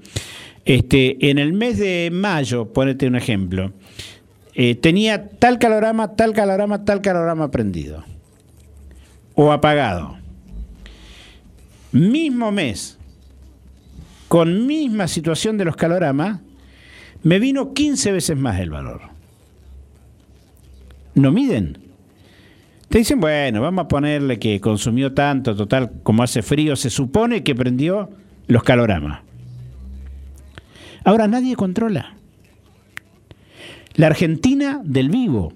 este, 0.65 1.31
en 1.31 1.39
el 1.39 1.53
mes 1.53 1.79
de 1.79 2.11
mayo, 2.13 2.73
ponete 2.73 3.07
un 3.07 3.17
ejemplo, 3.17 3.73
eh, 4.55 4.75
tenía 4.75 5.29
tal 5.29 5.59
calorama, 5.59 6.15
tal 6.17 6.33
calorama, 6.33 6.85
tal 6.85 7.01
calorama 7.01 7.51
prendido 7.51 8.05
o 9.35 9.53
apagado 9.53 10.17
mismo 11.97 12.53
mes, 12.53 12.99
con 14.29 14.67
misma 14.67 15.09
situación 15.09 15.57
de 15.59 15.65
los 15.65 15.77
caloramas, 15.77 16.41
me 17.23 17.39
vino 17.39 17.73
15 17.73 18.13
veces 18.13 18.37
más 18.37 18.61
el 18.61 18.71
valor. 18.71 19.01
¿No 21.15 21.33
miden? 21.33 21.79
Te 22.89 22.99
dicen, 22.99 23.21
bueno, 23.21 23.61
vamos 23.61 23.85
a 23.85 23.89
ponerle 23.89 24.39
que 24.39 24.61
consumió 24.61 25.13
tanto, 25.13 25.57
total, 25.57 25.91
como 26.03 26.23
hace 26.23 26.43
frío, 26.43 26.77
se 26.77 26.91
supone 26.91 27.43
que 27.43 27.55
prendió 27.55 28.11
los 28.47 28.63
caloramas. 28.63 29.23
Ahora 31.05 31.27
nadie 31.27 31.57
controla. 31.57 32.15
La 33.95 34.09
Argentina 34.09 34.81
del 34.85 35.09
vivo 35.09 35.53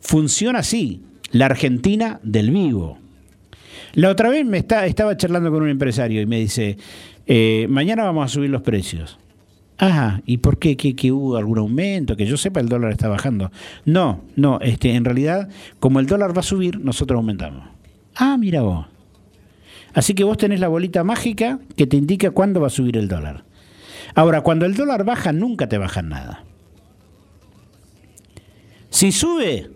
funciona 0.00 0.60
así, 0.60 1.02
la 1.30 1.46
Argentina 1.46 2.20
del 2.22 2.50
vivo. 2.50 2.98
La 3.94 4.10
otra 4.10 4.28
vez 4.28 4.44
me 4.44 4.58
está, 4.58 4.86
estaba 4.86 5.16
charlando 5.16 5.50
con 5.50 5.62
un 5.62 5.70
empresario 5.70 6.20
y 6.20 6.26
me 6.26 6.38
dice, 6.38 6.76
eh, 7.26 7.66
mañana 7.68 8.04
vamos 8.04 8.24
a 8.24 8.28
subir 8.28 8.50
los 8.50 8.62
precios. 8.62 9.18
Ajá, 9.78 10.22
¿y 10.24 10.38
por 10.38 10.58
qué? 10.58 10.76
¿Que, 10.76 11.12
hubo 11.12 11.36
algún 11.36 11.58
aumento? 11.58 12.16
Que 12.16 12.26
yo 12.26 12.36
sepa, 12.36 12.60
el 12.60 12.68
dólar 12.68 12.92
está 12.92 13.08
bajando. 13.08 13.50
No, 13.84 14.22
no, 14.34 14.58
este, 14.60 14.94
en 14.94 15.04
realidad, 15.04 15.48
como 15.80 16.00
el 16.00 16.06
dólar 16.06 16.34
va 16.34 16.40
a 16.40 16.44
subir, 16.44 16.80
nosotros 16.80 17.18
aumentamos. 17.18 17.68
Ah, 18.14 18.36
mira 18.38 18.62
vos. 18.62 18.86
Así 19.92 20.14
que 20.14 20.24
vos 20.24 20.38
tenés 20.38 20.60
la 20.60 20.68
bolita 20.68 21.04
mágica 21.04 21.58
que 21.76 21.86
te 21.86 21.96
indica 21.96 22.30
cuándo 22.30 22.60
va 22.60 22.68
a 22.68 22.70
subir 22.70 22.96
el 22.96 23.08
dólar. 23.08 23.44
Ahora, 24.14 24.40
cuando 24.40 24.64
el 24.64 24.74
dólar 24.74 25.04
baja, 25.04 25.32
nunca 25.32 25.68
te 25.68 25.76
bajan 25.78 26.08
nada. 26.08 26.44
Si 28.88 29.12
sube, 29.12 29.70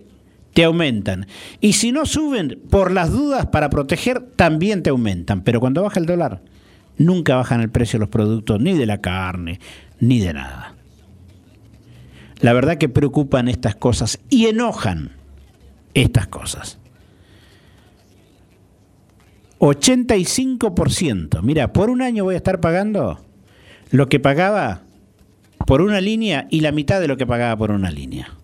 te 0.55 0.65
aumentan. 0.65 1.27
Y 1.61 1.75
si 1.75 1.93
no 1.93 2.07
suben 2.07 2.59
por 2.71 2.91
las 2.91 3.13
dudas 3.13 3.47
para 3.47 3.69
proteger, 3.69 4.21
también 4.37 4.83
te 4.83 4.91
aumentan. 4.91 5.43
Pero 5.43 5.61
cuando 5.61 5.83
baja 5.83 6.01
el 6.01 6.07
dólar, 6.07 6.41
nunca 7.01 7.37
bajan 7.37 7.61
el 7.61 7.71
precio 7.71 7.99
de 7.99 8.01
los 8.01 8.09
productos, 8.09 8.61
ni 8.61 8.77
de 8.77 8.87
la 8.87 9.01
carne, 9.01 9.61
ni 9.99 10.21
de 10.21 10.33
nada. 10.33 10.75
La 12.41 12.53
verdad 12.53 12.79
que 12.79 12.89
preocupan 12.89 13.49
estas 13.49 13.75
cosas 13.75 14.19
y 14.31 14.47
enojan 14.47 15.13
estas 15.95 16.27
cosas. 16.29 16.79
85%. 19.59 21.43
Mira, 21.43 21.73
por 21.73 21.91
un 21.91 22.01
año 22.01 22.25
voy 22.25 22.35
a 22.35 22.39
estar 22.39 22.61
pagando 22.61 23.21
lo 23.91 24.09
que 24.09 24.21
pagaba 24.21 24.83
por 25.67 25.83
una 25.83 26.01
línea 26.01 26.47
y 26.51 26.61
la 26.61 26.73
mitad 26.73 27.01
de 27.01 27.09
lo 27.09 27.17
que 27.17 27.27
pagaba 27.27 27.57
por 27.57 27.71
una 27.71 27.91
línea. 27.91 28.41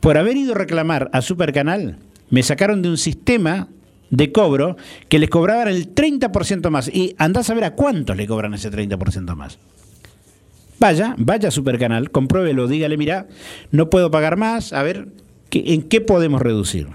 por 0.00 0.16
haber 0.16 0.36
ido 0.36 0.54
a 0.54 0.58
reclamar 0.58 1.10
a 1.12 1.22
Supercanal, 1.22 1.98
me 2.30 2.42
sacaron 2.42 2.82
de 2.82 2.88
un 2.88 2.96
sistema 2.96 3.68
de 4.10 4.32
cobro 4.32 4.76
que 5.08 5.18
les 5.18 5.30
cobraban 5.30 5.68
el 5.68 5.94
30% 5.94 6.70
más. 6.70 6.88
Y 6.88 7.14
andás 7.18 7.50
a 7.50 7.54
ver 7.54 7.64
a 7.64 7.74
cuántos 7.74 8.16
le 8.16 8.26
cobran 8.26 8.54
ese 8.54 8.70
30% 8.70 9.34
más. 9.34 9.58
Vaya, 10.78 11.14
vaya 11.18 11.48
a 11.48 11.50
Supercanal, 11.52 12.10
compruébelo, 12.10 12.66
dígale, 12.66 12.96
mira, 12.96 13.28
no 13.70 13.90
puedo 13.90 14.10
pagar 14.10 14.38
más, 14.38 14.72
a 14.72 14.82
ver, 14.82 15.08
¿en 15.50 15.82
qué 15.82 16.00
podemos 16.00 16.40
reducir? 16.40 16.88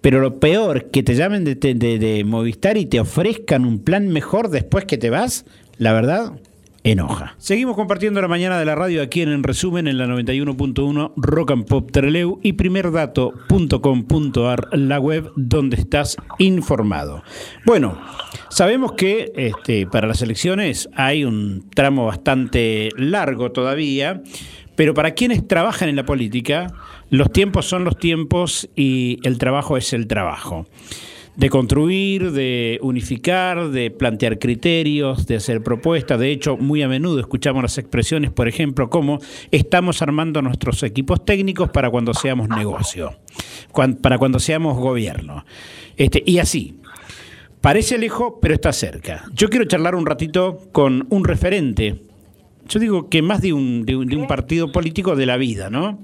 Pero 0.00 0.20
lo 0.20 0.40
peor, 0.40 0.86
que 0.86 1.02
te 1.02 1.14
llamen 1.14 1.44
de, 1.44 1.54
de 1.54 2.24
Movistar 2.24 2.78
y 2.78 2.86
te 2.86 2.98
ofrezcan 2.98 3.66
un 3.66 3.80
plan 3.80 4.08
mejor 4.08 4.48
después 4.48 4.86
que 4.86 4.96
te 4.96 5.10
vas, 5.10 5.44
la 5.76 5.92
verdad, 5.92 6.32
enoja. 6.90 7.34
Seguimos 7.38 7.74
compartiendo 7.74 8.20
la 8.22 8.28
mañana 8.28 8.56
de 8.58 8.64
la 8.64 8.76
radio 8.76 9.02
aquí 9.02 9.22
en, 9.22 9.30
en 9.30 9.42
resumen 9.42 9.88
en 9.88 9.98
la 9.98 10.06
91.1 10.06 11.14
Rock 11.16 11.50
and 11.50 11.66
Pop 11.66 11.90
Treleu 11.90 12.38
y 12.42 12.52
primerdato.com.ar, 12.52 14.68
la 14.72 15.00
web 15.00 15.32
donde 15.34 15.76
estás 15.76 16.16
informado. 16.38 17.24
Bueno, 17.64 18.00
sabemos 18.50 18.92
que 18.92 19.32
este, 19.34 19.88
para 19.88 20.06
las 20.06 20.22
elecciones 20.22 20.88
hay 20.94 21.24
un 21.24 21.68
tramo 21.74 22.06
bastante 22.06 22.90
largo 22.96 23.50
todavía, 23.50 24.22
pero 24.76 24.94
para 24.94 25.14
quienes 25.14 25.48
trabajan 25.48 25.88
en 25.88 25.96
la 25.96 26.06
política, 26.06 26.72
los 27.10 27.32
tiempos 27.32 27.66
son 27.66 27.82
los 27.84 27.98
tiempos 27.98 28.68
y 28.76 29.18
el 29.24 29.38
trabajo 29.38 29.76
es 29.76 29.92
el 29.92 30.06
trabajo 30.06 30.68
de 31.36 31.50
construir, 31.50 32.32
de 32.32 32.78
unificar, 32.82 33.70
de 33.70 33.90
plantear 33.90 34.38
criterios, 34.38 35.26
de 35.26 35.36
hacer 35.36 35.62
propuestas. 35.62 36.18
De 36.18 36.30
hecho, 36.30 36.56
muy 36.56 36.82
a 36.82 36.88
menudo 36.88 37.20
escuchamos 37.20 37.62
las 37.62 37.78
expresiones, 37.78 38.30
por 38.30 38.48
ejemplo, 38.48 38.88
como 38.88 39.18
estamos 39.50 40.00
armando 40.02 40.40
nuestros 40.42 40.82
equipos 40.82 41.24
técnicos 41.24 41.70
para 41.70 41.90
cuando 41.90 42.14
seamos 42.14 42.48
negocio, 42.48 43.16
para 44.00 44.18
cuando 44.18 44.38
seamos 44.38 44.78
gobierno. 44.78 45.44
Este, 45.96 46.22
y 46.24 46.38
así. 46.38 46.80
Parece 47.60 47.98
lejos, 47.98 48.34
pero 48.40 48.54
está 48.54 48.72
cerca. 48.72 49.24
Yo 49.32 49.48
quiero 49.48 49.64
charlar 49.64 49.96
un 49.96 50.06
ratito 50.06 50.68
con 50.70 51.06
un 51.10 51.24
referente. 51.24 52.00
Yo 52.68 52.80
digo 52.80 53.08
que 53.08 53.22
más 53.22 53.40
de 53.40 53.52
un, 53.52 53.84
de 53.84 53.96
un 53.96 54.26
partido 54.26 54.72
político 54.72 55.16
de 55.16 55.26
la 55.26 55.36
vida, 55.36 55.70
¿no? 55.70 55.98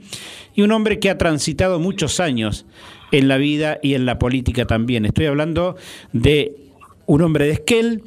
Y 0.54 0.62
un 0.62 0.72
hombre 0.72 0.98
que 0.98 1.10
ha 1.10 1.18
transitado 1.18 1.78
muchos 1.78 2.20
años 2.20 2.66
en 3.10 3.28
la 3.28 3.36
vida 3.36 3.78
y 3.82 3.94
en 3.94 4.06
la 4.06 4.18
política 4.18 4.64
también. 4.66 5.04
Estoy 5.04 5.26
hablando 5.26 5.76
de 6.12 6.56
un 7.06 7.22
hombre 7.22 7.46
de 7.46 7.52
Esquel, 7.52 8.02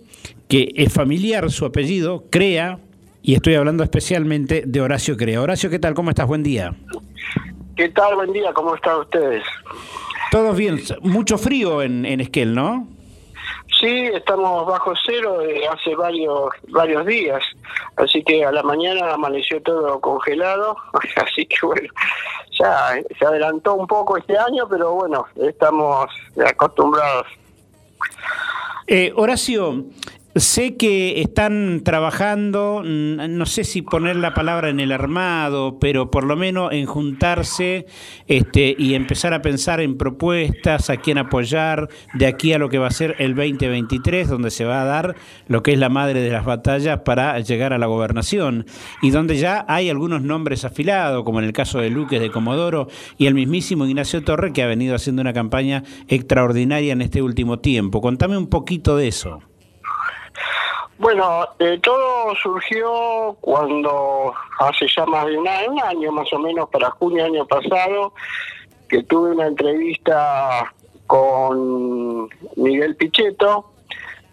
que 0.47 0.71
es 0.75 0.91
familiar 0.91 1.51
su 1.51 1.65
apellido, 1.65 2.25
Crea, 2.29 2.79
y 3.21 3.33
estoy 3.33 3.55
hablando 3.55 3.83
especialmente 3.83 4.63
de 4.65 4.81
Horacio 4.81 5.17
Crea. 5.17 5.41
Horacio, 5.41 5.69
¿qué 5.69 5.79
tal? 5.79 5.93
¿Cómo 5.93 6.09
estás? 6.11 6.27
Buen 6.27 6.43
día. 6.43 6.75
¿Qué 7.75 7.89
tal? 7.89 8.15
Buen 8.15 8.31
día, 8.31 8.53
¿cómo 8.53 8.75
están 8.75 8.99
ustedes? 8.99 9.43
Todos 10.31 10.55
bien. 10.55 10.81
Mucho 11.01 11.37
frío 11.37 11.81
en, 11.81 12.05
en 12.05 12.21
Esquel, 12.21 12.53
¿no? 12.53 12.87
Sí, 13.79 14.09
estamos 14.13 14.65
bajo 14.65 14.93
cero 15.05 15.39
hace 15.71 15.95
varios 15.95 16.49
varios 16.69 17.05
días, 17.05 17.43
así 17.97 18.23
que 18.23 18.45
a 18.45 18.51
la 18.51 18.63
mañana 18.63 19.13
amaneció 19.13 19.61
todo 19.61 19.99
congelado, 19.99 20.77
así 21.17 21.45
que 21.45 21.65
bueno, 21.65 21.89
ya 22.57 22.95
se 23.17 23.25
adelantó 23.25 23.75
un 23.75 23.87
poco 23.87 24.17
este 24.17 24.37
año, 24.37 24.67
pero 24.69 24.93
bueno, 24.93 25.25
estamos 25.35 26.07
acostumbrados. 26.45 27.27
Eh, 28.87 29.11
Horacio, 29.15 29.83
Sé 30.37 30.75
que 30.75 31.21
están 31.21 31.79
trabajando, 31.85 32.83
no 32.83 33.45
sé 33.45 33.63
si 33.63 33.81
poner 33.81 34.17
la 34.17 34.33
palabra 34.33 34.67
en 34.67 34.81
el 34.81 34.91
armado, 34.91 35.79
pero 35.79 36.11
por 36.11 36.25
lo 36.25 36.35
menos 36.35 36.73
en 36.73 36.87
juntarse 36.87 37.85
este, 38.27 38.75
y 38.77 38.95
empezar 38.95 39.33
a 39.33 39.41
pensar 39.41 39.79
en 39.79 39.97
propuestas, 39.97 40.89
a 40.89 40.97
quién 40.97 41.19
apoyar 41.19 41.87
de 42.15 42.25
aquí 42.25 42.51
a 42.51 42.57
lo 42.57 42.67
que 42.67 42.79
va 42.79 42.87
a 42.87 42.91
ser 42.91 43.15
el 43.19 43.33
2023, 43.33 44.27
donde 44.27 44.51
se 44.51 44.65
va 44.65 44.81
a 44.81 44.83
dar 44.83 45.15
lo 45.47 45.63
que 45.63 45.71
es 45.71 45.79
la 45.79 45.87
madre 45.87 46.19
de 46.19 46.31
las 46.31 46.43
batallas 46.43 46.99
para 47.05 47.39
llegar 47.39 47.71
a 47.71 47.77
la 47.77 47.85
gobernación, 47.85 48.65
y 49.01 49.11
donde 49.11 49.37
ya 49.37 49.63
hay 49.69 49.89
algunos 49.89 50.21
nombres 50.21 50.65
afilados, 50.65 51.23
como 51.23 51.39
en 51.39 51.45
el 51.45 51.53
caso 51.53 51.79
de 51.79 51.89
Luques 51.89 52.19
de 52.19 52.29
Comodoro 52.29 52.89
y 53.17 53.27
el 53.27 53.35
mismísimo 53.35 53.85
Ignacio 53.85 54.21
Torre, 54.25 54.51
que 54.51 54.63
ha 54.63 54.67
venido 54.67 54.95
haciendo 54.95 55.21
una 55.21 55.31
campaña 55.31 55.83
extraordinaria 56.09 56.91
en 56.91 57.01
este 57.01 57.21
último 57.21 57.59
tiempo. 57.59 58.01
Contame 58.01 58.37
un 58.37 58.47
poquito 58.47 58.97
de 58.97 59.07
eso. 59.07 59.39
Bueno, 60.97 61.45
eh, 61.59 61.77
todo 61.83 62.33
surgió 62.41 63.35
cuando 63.41 64.33
hace 64.59 64.87
ya 64.95 65.05
más 65.05 65.25
de 65.25 65.37
un 65.37 65.47
año, 65.47 66.11
más 66.11 66.31
o 66.31 66.39
menos, 66.39 66.69
para 66.69 66.89
junio 66.91 67.25
año 67.25 67.45
pasado, 67.45 68.13
que 68.87 69.03
tuve 69.03 69.31
una 69.31 69.47
entrevista 69.47 70.73
con 71.05 72.29
Miguel 72.55 72.95
Pichetto 72.95 73.71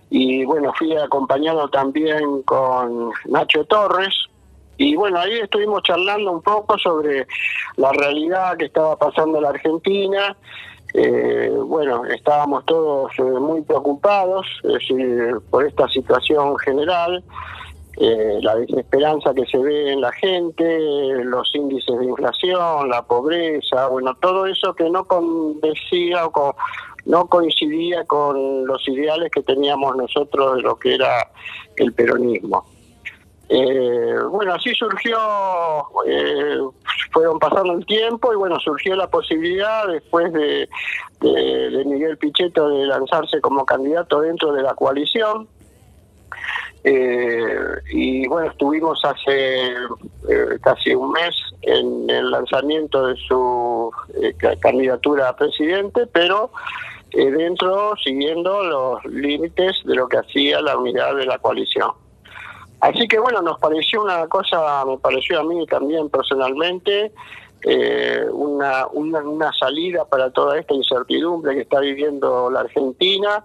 y 0.08 0.44
bueno, 0.44 0.72
fui 0.78 0.94
acompañado 0.96 1.68
también 1.68 2.42
con 2.42 3.10
Nacho 3.24 3.64
Torres. 3.64 4.14
Y 4.76 4.94
bueno, 4.94 5.18
ahí 5.18 5.38
estuvimos 5.38 5.82
charlando 5.82 6.30
un 6.30 6.42
poco 6.42 6.78
sobre 6.78 7.26
la 7.76 7.92
realidad 7.92 8.56
que 8.56 8.66
estaba 8.66 8.96
pasando 8.96 9.38
en 9.38 9.44
la 9.44 9.50
Argentina 9.50 10.36
eh, 10.94 11.50
bueno, 11.66 12.04
estábamos 12.04 12.66
todos 12.66 13.10
eh, 13.18 13.22
muy 13.22 13.62
preocupados 13.62 14.46
por 15.50 15.66
esta 15.66 15.88
situación 15.88 16.58
general, 16.58 17.24
eh, 17.98 18.38
la 18.42 18.56
desesperanza 18.56 19.34
que 19.34 19.46
se 19.46 19.58
ve 19.58 19.92
en 19.92 20.00
la 20.00 20.12
gente, 20.12 21.24
los 21.24 21.54
índices 21.54 21.98
de 21.98 22.06
inflación, 22.06 22.88
la 22.88 23.02
pobreza, 23.02 23.88
bueno, 23.88 24.14
todo 24.20 24.46
eso 24.46 24.74
que 24.74 24.88
no 24.90 25.06
o 25.08 26.56
no 27.04 27.26
coincidía 27.26 28.04
con 28.04 28.66
los 28.66 28.86
ideales 28.88 29.30
que 29.30 29.42
teníamos 29.42 29.96
nosotros 29.96 30.56
de 30.56 30.62
lo 30.62 30.76
que 30.78 30.94
era 30.94 31.30
el 31.76 31.92
peronismo. 31.92 32.64
Eh, 33.54 34.14
bueno, 34.30 34.54
así 34.54 34.74
surgió, 34.74 35.18
eh, 36.06 36.56
fueron 37.10 37.38
pasando 37.38 37.74
el 37.74 37.84
tiempo 37.84 38.32
y 38.32 38.36
bueno, 38.36 38.58
surgió 38.58 38.96
la 38.96 39.08
posibilidad 39.08 39.86
después 39.88 40.32
de, 40.32 40.66
Miguel 41.84 42.16
Pichetto 42.16 42.70
de 42.70 42.86
lanzarse 42.86 43.42
como 43.42 43.66
candidato 43.66 44.22
dentro 44.22 44.54
de 44.54 44.62
la 44.62 44.72
coalición. 44.72 45.48
Eh, 46.82 47.54
y 47.90 48.26
bueno, 48.26 48.50
estuvimos 48.50 49.04
hace 49.04 49.74
casi 50.62 50.94
un 50.94 51.12
mes 51.12 51.36
en 51.60 52.08
el 52.08 52.30
lanzamiento 52.30 53.06
de 53.08 53.16
su 53.16 53.90
candidatura 54.60 55.28
a 55.28 55.36
presidente, 55.36 56.06
pero 56.06 56.50
dentro 57.10 57.94
siguiendo 58.02 58.64
los 58.64 59.04
límites 59.04 59.76
de 59.84 59.94
lo 59.94 60.08
que 60.08 60.16
hacía 60.16 60.62
la 60.62 60.78
unidad 60.78 61.14
de 61.16 61.26
la 61.26 61.38
coalición. 61.38 62.01
Así 62.82 63.06
que 63.06 63.20
bueno, 63.20 63.40
nos 63.42 63.60
pareció 63.60 64.02
una 64.02 64.26
cosa, 64.26 64.84
me 64.84 64.98
pareció 64.98 65.38
a 65.38 65.44
mí 65.44 65.64
también 65.66 66.10
personalmente, 66.10 67.12
eh, 67.62 68.26
una, 68.32 68.88
una, 68.88 69.52
salida 69.52 70.04
para 70.04 70.30
toda 70.32 70.58
esta 70.58 70.74
incertidumbre 70.74 71.54
que 71.54 71.60
está 71.60 71.78
viviendo 71.78 72.50
la 72.50 72.60
Argentina, 72.60 73.44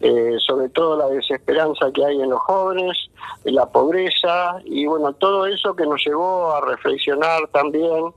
eh, 0.00 0.36
sobre 0.38 0.70
todo 0.70 0.96
la 0.96 1.08
desesperanza 1.08 1.92
que 1.92 2.06
hay 2.06 2.22
en 2.22 2.30
los 2.30 2.40
jóvenes, 2.40 2.96
la 3.44 3.66
pobreza 3.66 4.56
y 4.64 4.86
bueno, 4.86 5.12
todo 5.12 5.44
eso 5.44 5.76
que 5.76 5.84
nos 5.84 6.02
llevó 6.02 6.54
a 6.54 6.62
reflexionar 6.62 7.48
también 7.52 8.14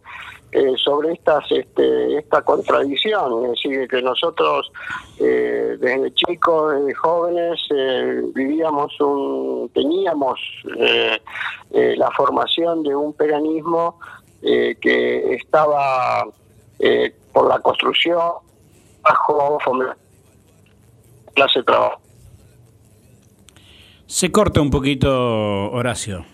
eh, 0.53 0.73
sobre 0.77 1.13
estas 1.13 1.43
este, 1.51 2.19
esta 2.19 2.43
contradicción, 2.43 3.45
es 3.45 3.51
decir, 3.51 3.87
que 3.87 4.03
nosotros 4.03 4.71
eh, 5.19 5.77
desde 5.79 6.13
chicos, 6.13 6.75
desde 6.75 6.93
jóvenes, 6.93 7.59
eh, 7.75 8.21
vivíamos 8.35 8.93
un, 9.01 9.71
teníamos 9.73 10.39
la 11.71 12.11
formación 12.11 12.83
de 12.83 12.95
un 12.95 13.13
peganismo 13.13 13.97
que 14.41 15.33
estaba 15.33 16.23
por 17.31 17.49
la 17.49 17.59
construcción 17.59 18.19
bajo 19.01 19.57
clase 21.33 21.63
trabajo. 21.63 21.99
Se 24.05 24.31
corta 24.31 24.61
un 24.61 24.69
poquito, 24.69 25.71
Horacio. 25.71 26.25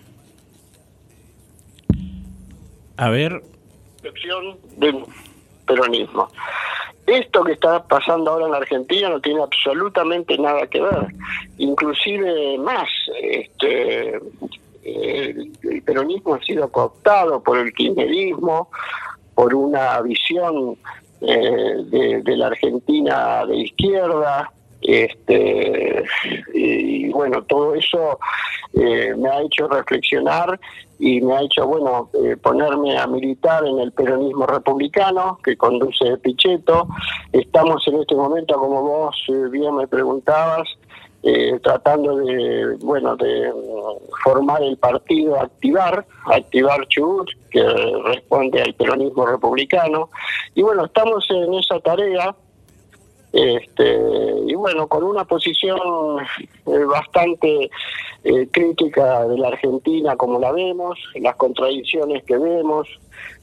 A 2.98 3.08
ver, 3.08 3.42
del 4.76 5.04
peronismo. 5.66 6.28
Esto 7.06 7.42
que 7.42 7.52
está 7.52 7.82
pasando 7.82 8.30
ahora 8.30 8.46
en 8.46 8.52
la 8.52 8.58
Argentina 8.58 9.08
no 9.08 9.20
tiene 9.20 9.42
absolutamente 9.42 10.38
nada 10.38 10.66
que 10.66 10.80
ver, 10.80 11.08
inclusive 11.58 12.56
más. 12.58 12.88
Este, 13.20 14.20
el, 14.84 15.52
peronismo 15.84 16.34
ha 16.34 16.40
sido 16.40 16.68
cooptado 16.70 17.42
por 17.42 17.58
el 17.58 17.72
kirchnerismo, 17.72 18.68
por 19.34 19.54
una 19.54 20.00
visión 20.02 20.76
eh, 21.20 22.22
de, 22.22 22.36
la 22.36 22.46
Argentina 22.46 23.44
de 23.46 23.56
izquierda, 23.56 24.52
este, 24.82 26.04
y 26.54 27.08
bueno, 27.10 27.42
todo 27.44 27.74
eso 27.74 28.18
eh, 28.72 29.14
me 29.16 29.28
ha 29.28 29.42
hecho 29.42 29.68
reflexionar 29.68 30.58
y 30.98 31.20
me 31.20 31.34
ha 31.34 31.42
hecho, 31.42 31.66
bueno, 31.66 32.10
eh, 32.24 32.36
ponerme 32.36 32.96
a 32.98 33.06
militar 33.06 33.66
en 33.66 33.78
el 33.78 33.92
peronismo 33.92 34.46
republicano 34.46 35.38
que 35.42 35.56
conduce 35.56 36.16
Pichetto. 36.18 36.88
Estamos 37.32 37.86
en 37.88 38.00
este 38.00 38.14
momento, 38.14 38.54
como 38.54 38.82
vos 38.82 39.16
eh, 39.28 39.48
bien 39.50 39.76
me 39.76 39.86
preguntabas, 39.86 40.68
tratando 41.62 42.16
de, 42.16 42.76
bueno, 42.80 43.14
de 43.16 43.52
mm, 43.52 44.22
formar 44.24 44.62
el 44.62 44.78
partido 44.78 45.38
Activar, 45.38 46.06
Activar 46.24 46.88
Chubut, 46.88 47.28
que 47.50 47.62
responde 48.06 48.62
al 48.62 48.72
peronismo 48.72 49.26
republicano. 49.26 50.08
Y 50.54 50.62
bueno, 50.62 50.86
estamos 50.86 51.26
en 51.28 51.52
esa 51.52 51.78
tarea 51.80 52.34
este, 53.32 53.98
y 54.46 54.54
bueno, 54.54 54.88
con 54.88 55.04
una 55.04 55.24
posición 55.24 55.78
eh, 56.66 56.84
bastante 56.84 57.70
eh, 58.24 58.48
crítica 58.50 59.24
de 59.26 59.38
la 59.38 59.48
Argentina 59.48 60.16
como 60.16 60.40
la 60.40 60.50
vemos, 60.52 60.98
las 61.14 61.36
contradicciones 61.36 62.24
que 62.24 62.36
vemos, 62.36 62.88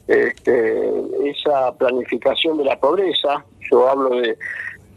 este, 0.06 0.92
esa 1.24 1.72
planificación 1.76 2.58
de 2.58 2.64
la 2.64 2.78
pobreza, 2.78 3.44
yo 3.70 3.88
hablo 3.88 4.10
de, 4.10 4.36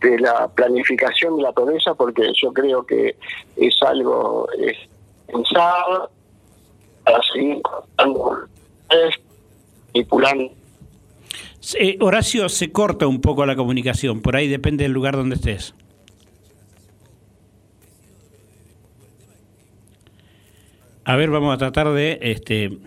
de 0.01 0.19
la 0.19 0.49
planificación 0.49 1.37
de 1.37 1.43
la 1.43 1.53
pobreza 1.53 1.93
porque 1.93 2.31
yo 2.41 2.51
creo 2.51 2.85
que 2.85 3.15
es 3.55 3.75
algo 3.83 4.47
pensado 5.27 6.09
para 7.03 7.21
seguir 7.31 7.61
manipulando 9.93 10.60
Horacio, 11.99 12.49
se 12.49 12.71
corta 12.71 13.05
un 13.05 13.21
poco 13.21 13.45
la 13.45 13.55
comunicación, 13.55 14.21
por 14.21 14.35
ahí 14.35 14.47
depende 14.47 14.83
del 14.83 14.93
lugar 14.93 15.15
donde 15.15 15.35
estés. 15.35 15.75
A 21.03 21.15
ver, 21.15 21.29
vamos 21.29 21.53
a 21.53 21.57
tratar 21.57 21.91
de 21.91 22.19
este, 22.21 22.79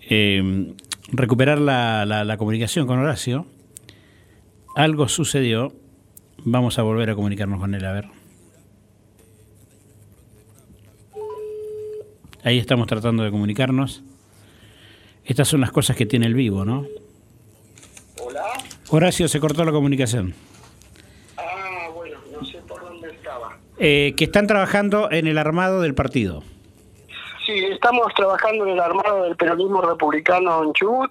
em, 0.00 0.74
recuperar 1.08 1.58
la, 1.58 2.04
la 2.04 2.36
comunicación 2.36 2.86
con 2.86 2.98
Horacio. 2.98 3.46
Algo 4.76 5.08
sucedió. 5.08 5.72
Vamos 6.38 6.78
a 6.78 6.82
volver 6.82 7.10
a 7.10 7.14
comunicarnos 7.14 7.60
con 7.60 7.74
él, 7.74 7.84
a 7.84 7.92
ver. 7.92 8.08
Ahí 12.42 12.58
estamos 12.58 12.86
tratando 12.86 13.22
de 13.22 13.30
comunicarnos. 13.30 14.02
Estas 15.24 15.48
son 15.48 15.62
las 15.62 15.72
cosas 15.72 15.96
que 15.96 16.04
tiene 16.04 16.26
el 16.26 16.34
vivo, 16.34 16.64
¿no? 16.64 16.86
Horacio, 18.94 19.28
se 19.28 19.40
cortó 19.40 19.64
la 19.64 19.72
comunicación. 19.72 20.34
Ah, 21.36 21.88
bueno, 21.94 22.18
no 22.32 22.44
sé 22.44 22.58
por 22.68 22.80
dónde 22.80 23.10
estaba. 23.10 23.58
Eh, 23.78 24.14
que 24.16 24.24
están 24.24 24.46
trabajando 24.46 25.10
en 25.10 25.26
el 25.26 25.38
armado 25.38 25.80
del 25.80 25.94
partido. 25.94 26.42
Sí, 27.44 27.52
estamos 27.64 28.12
trabajando 28.14 28.64
en 28.64 28.72
el 28.72 28.80
armado 28.80 29.24
del 29.24 29.36
peronismo 29.36 29.82
republicano 29.82 30.62
en 30.64 30.72
Chubut. 30.72 31.10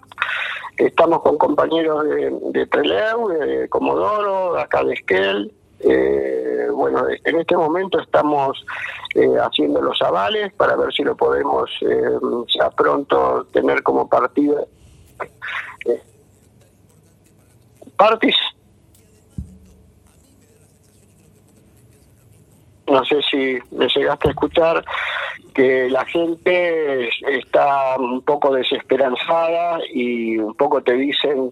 Estamos 0.77 1.21
con 1.21 1.37
compañeros 1.37 2.05
de, 2.05 2.33
de 2.51 2.65
Treleu, 2.65 3.27
de 3.27 3.69
Comodoro, 3.69 4.55
de 4.55 4.61
acá 4.61 4.83
de 4.83 4.93
Esquel. 4.93 5.51
Eh, 5.81 6.67
bueno, 6.73 7.05
en 7.09 7.39
este 7.39 7.57
momento 7.57 7.99
estamos 7.99 8.65
eh, 9.15 9.35
haciendo 9.39 9.81
los 9.81 10.01
avales 10.01 10.53
para 10.53 10.75
ver 10.75 10.93
si 10.93 11.03
lo 11.03 11.15
podemos 11.15 11.69
eh, 11.81 12.17
ya 12.57 12.69
pronto 12.71 13.45
tener 13.51 13.83
como 13.83 14.07
partido. 14.07 14.67
No 22.87 23.03
sé 23.05 23.21
si 23.31 23.57
me 23.71 23.87
llegaste 23.87 24.27
a 24.27 24.31
escuchar, 24.31 24.85
que 25.53 25.89
la 25.89 26.03
gente 26.05 27.09
está 27.27 27.95
un 27.97 28.21
poco 28.21 28.53
desesperanzada 28.53 29.79
y 29.93 30.37
un 30.37 30.53
poco 30.55 30.81
te 30.81 30.93
dicen, 30.93 31.51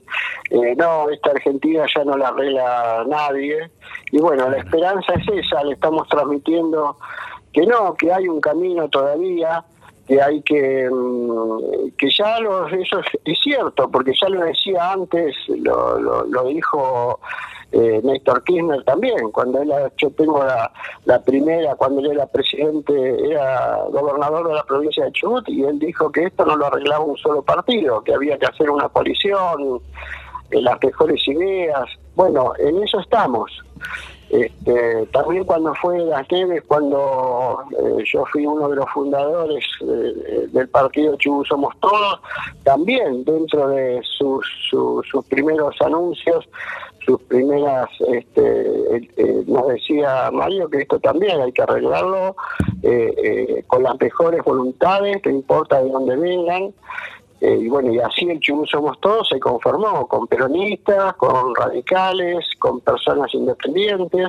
eh, 0.50 0.76
no, 0.76 1.10
esta 1.10 1.32
Argentina 1.32 1.86
ya 1.96 2.04
no 2.04 2.18
la 2.18 2.30
arregla 2.30 3.06
nadie. 3.08 3.70
Y 4.12 4.20
bueno, 4.20 4.50
la 4.50 4.58
esperanza 4.58 5.14
es 5.14 5.46
esa, 5.46 5.64
le 5.64 5.74
estamos 5.74 6.08
transmitiendo 6.10 6.98
que 7.54 7.66
no, 7.66 7.94
que 7.96 8.12
hay 8.12 8.28
un 8.28 8.42
camino 8.42 8.90
todavía, 8.90 9.64
que 10.08 10.22
hay 10.22 10.42
que, 10.42 10.90
mm, 10.90 11.92
que 11.98 12.10
ya 12.10 12.40
lo, 12.40 12.68
eso 12.68 13.00
es, 13.24 13.40
cierto, 13.40 13.90
porque 13.90 14.14
ya 14.20 14.30
lo 14.30 14.42
decía 14.42 14.92
antes, 14.92 15.36
lo, 15.48 16.00
lo, 16.00 16.24
lo 16.26 16.44
dijo 16.46 17.20
eh, 17.72 18.02
Néstor 18.04 18.44
Kirchner 18.44 18.84
también, 18.84 19.32
cuando 19.32 19.62
él, 19.62 19.72
yo 19.98 20.10
tengo 20.12 20.44
la, 20.44 20.72
la, 21.06 21.22
primera, 21.22 21.76
cuando 21.76 22.02
él 22.02 22.12
era 22.12 22.26
presidente, 22.26 22.94
era 23.32 23.84
gobernador 23.90 24.50
de 24.50 24.56
la 24.56 24.64
provincia 24.64 25.06
de 25.06 25.12
Chubut, 25.14 25.48
y 25.48 25.64
él 25.64 25.80
dijo 25.80 26.12
que 26.12 26.26
esto 26.26 26.46
no 26.46 26.58
lo 26.58 26.68
arreglaba 26.68 27.06
un 27.06 27.18
solo 27.18 27.42
partido, 27.42 28.04
que 28.04 28.14
había 28.14 28.38
que 28.38 28.48
hacer 28.48 28.70
una 28.70 28.90
coalición, 28.90 29.82
eh, 30.52 30.62
las 30.62 30.78
mejores 30.84 31.26
ideas. 31.28 31.86
Bueno, 32.16 32.52
en 32.60 32.84
eso 32.84 33.00
estamos. 33.00 33.52
Este, 34.32 35.06
también 35.08 35.44
cuando 35.44 35.74
fue 35.76 36.00
Las 36.00 36.30
Neves, 36.32 36.63
cuando 36.65 37.63
eh, 37.72 38.04
yo 38.06 38.24
fui 38.32 38.46
uno 38.46 38.70
de 38.70 38.78
los 38.78 38.89
fundadores 38.91 39.65
del 39.82 40.70
partido 40.70 41.17
Chubut 41.17 41.48
Somos 41.48 41.76
Todos, 41.82 42.22
también 42.63 43.26
dentro 43.26 43.67
de 43.67 44.00
sus, 44.04 44.46
sus 44.70 45.26
primeros 45.26 45.76
anuncios 45.82 46.48
sus 47.06 47.22
primeras, 47.24 47.89
este, 48.08 48.98
eh, 49.17 49.44
nos 49.48 49.67
decía 49.67 50.30
Mario 50.32 50.70
que 50.70 50.80
esto 50.80 51.00
también 51.00 51.41
hay 51.41 51.52
que 51.52 51.63
arreglarlo 51.63 52.36
eh, 52.84 53.63
con 53.67 53.84
las 53.84 54.00
mejores 54.00 54.44
voluntades, 54.44 55.17
no 55.26 55.32
importa 55.32 55.82
de 55.82 55.89
dónde 55.89 56.15
vengan. 56.15 56.74
Y 57.41 57.67
bueno, 57.67 57.91
y 57.91 57.99
así 57.99 58.30
el 58.30 58.39
Chubut 58.39 58.69
Somos 58.69 58.99
Todos 59.01 59.27
se 59.30 59.39
conformó 59.39 60.08
con 60.08 60.27
peronistas, 60.27 61.15
con 61.15 61.56
radicales, 61.56 62.45
con 62.60 62.80
personas 62.82 63.34
independientes. 63.34 64.27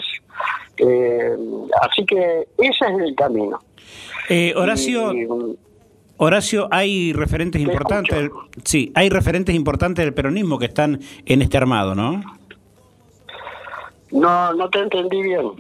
así 1.82 2.06
que 2.06 2.48
ese 2.58 2.84
es 2.86 3.00
el 3.00 3.14
camino. 3.14 3.60
Horacio. 4.56 5.12
Horacio, 6.24 6.68
hay 6.70 7.12
referentes 7.12 7.60
importantes, 7.60 8.30
sí, 8.64 8.92
hay 8.94 9.08
referentes 9.08 9.56
importantes 9.56 10.04
del 10.04 10.14
peronismo 10.14 10.56
que 10.56 10.66
están 10.66 11.00
en 11.26 11.42
este 11.42 11.56
armado, 11.56 11.96
¿no? 11.96 12.22
No, 14.12 14.52
no 14.52 14.70
te 14.70 14.78
entendí 14.78 15.20
bien. 15.20 15.50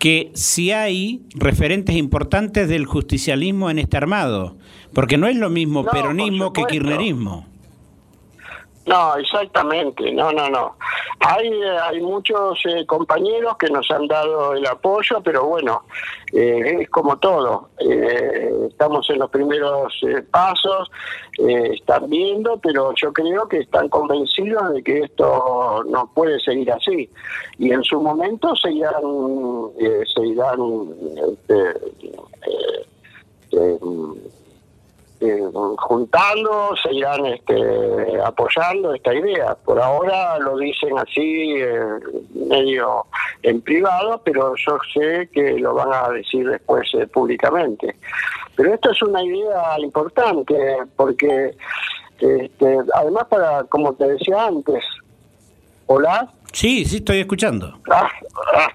Que 0.00 0.32
si 0.34 0.72
hay 0.72 1.22
referentes 1.34 1.94
importantes 1.94 2.68
del 2.68 2.84
justicialismo 2.84 3.70
en 3.70 3.78
este 3.78 3.96
armado, 3.96 4.56
porque 4.96 5.18
no 5.18 5.26
es 5.26 5.36
lo 5.36 5.50
mismo 5.50 5.84
peronismo 5.84 6.54
que 6.54 6.64
kirchnerismo. 6.64 7.44
No, 8.86 9.16
exactamente, 9.16 10.10
no, 10.12 10.32
no, 10.32 10.48
no. 10.48 10.76
Hay, 11.20 11.50
hay 11.82 12.00
muchos 12.00 12.58
eh, 12.64 12.86
compañeros 12.86 13.58
que 13.58 13.68
nos 13.68 13.90
han 13.90 14.06
dado 14.08 14.54
el 14.54 14.66
apoyo, 14.66 15.20
pero 15.22 15.44
bueno, 15.44 15.82
eh, 16.32 16.78
es 16.80 16.88
como 16.88 17.18
todo. 17.18 17.68
Eh, 17.78 18.50
estamos 18.70 19.10
en 19.10 19.18
los 19.18 19.28
primeros 19.28 19.92
pasos, 20.30 20.90
están 21.36 22.08
viendo, 22.08 22.56
pero 22.56 22.94
yo 22.94 23.12
creo 23.12 23.46
que 23.48 23.58
están 23.58 23.90
convencidos 23.90 24.72
de 24.72 24.82
que 24.82 25.00
esto 25.00 25.84
no 25.90 26.10
puede 26.14 26.40
seguir 26.40 26.72
así. 26.72 27.10
Y 27.58 27.70
en 27.70 27.84
su 27.84 28.00
momento 28.00 28.56
se 28.56 28.72
irán, 28.72 29.02
se 30.14 30.26
irán 30.26 30.58
este, 31.28 31.74
eh, 35.20 35.40
juntando, 35.78 36.74
se 36.82 36.92
irán 36.92 37.24
este, 37.26 38.20
apoyando 38.22 38.94
esta 38.94 39.14
idea. 39.14 39.54
Por 39.54 39.80
ahora 39.80 40.38
lo 40.38 40.58
dicen 40.58 40.98
así, 40.98 41.54
eh, 41.56 41.98
medio 42.34 43.06
en 43.42 43.60
privado, 43.62 44.20
pero 44.24 44.54
yo 44.56 44.78
sé 44.92 45.28
que 45.32 45.58
lo 45.58 45.74
van 45.74 45.92
a 45.92 46.10
decir 46.10 46.48
después 46.48 46.88
eh, 46.94 47.06
públicamente. 47.06 47.96
Pero 48.56 48.74
esto 48.74 48.90
es 48.90 49.02
una 49.02 49.22
idea 49.22 49.78
importante, 49.78 50.76
porque 50.96 51.56
este, 52.18 52.78
además 52.94 53.24
para, 53.28 53.64
como 53.64 53.94
te 53.94 54.08
decía 54.08 54.46
antes, 54.46 54.84
hola. 55.86 56.30
Sí, 56.52 56.84
sí, 56.84 56.96
estoy 56.96 57.20
escuchando. 57.20 57.78
Ah, 57.90 58.10
ah, 58.54 58.68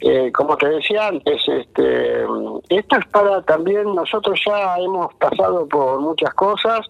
eh, 0.00 0.32
como 0.32 0.56
te 0.56 0.68
decía 0.68 1.08
antes, 1.08 1.40
este, 1.46 2.22
esto 2.70 2.96
es 2.96 3.06
para 3.12 3.42
también, 3.42 3.94
nosotros 3.94 4.40
ya 4.46 4.76
hemos 4.78 5.12
pasado 5.14 5.66
por 5.68 6.00
muchas 6.00 6.32
cosas, 6.34 6.80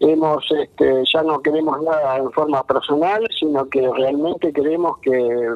hemos 0.00 0.44
este, 0.52 1.02
ya 1.12 1.22
no 1.22 1.40
queremos 1.40 1.82
nada 1.82 2.18
en 2.18 2.30
forma 2.32 2.62
personal, 2.64 3.26
sino 3.38 3.68
que 3.68 3.88
realmente 3.96 4.52
queremos 4.52 4.98
que 4.98 5.54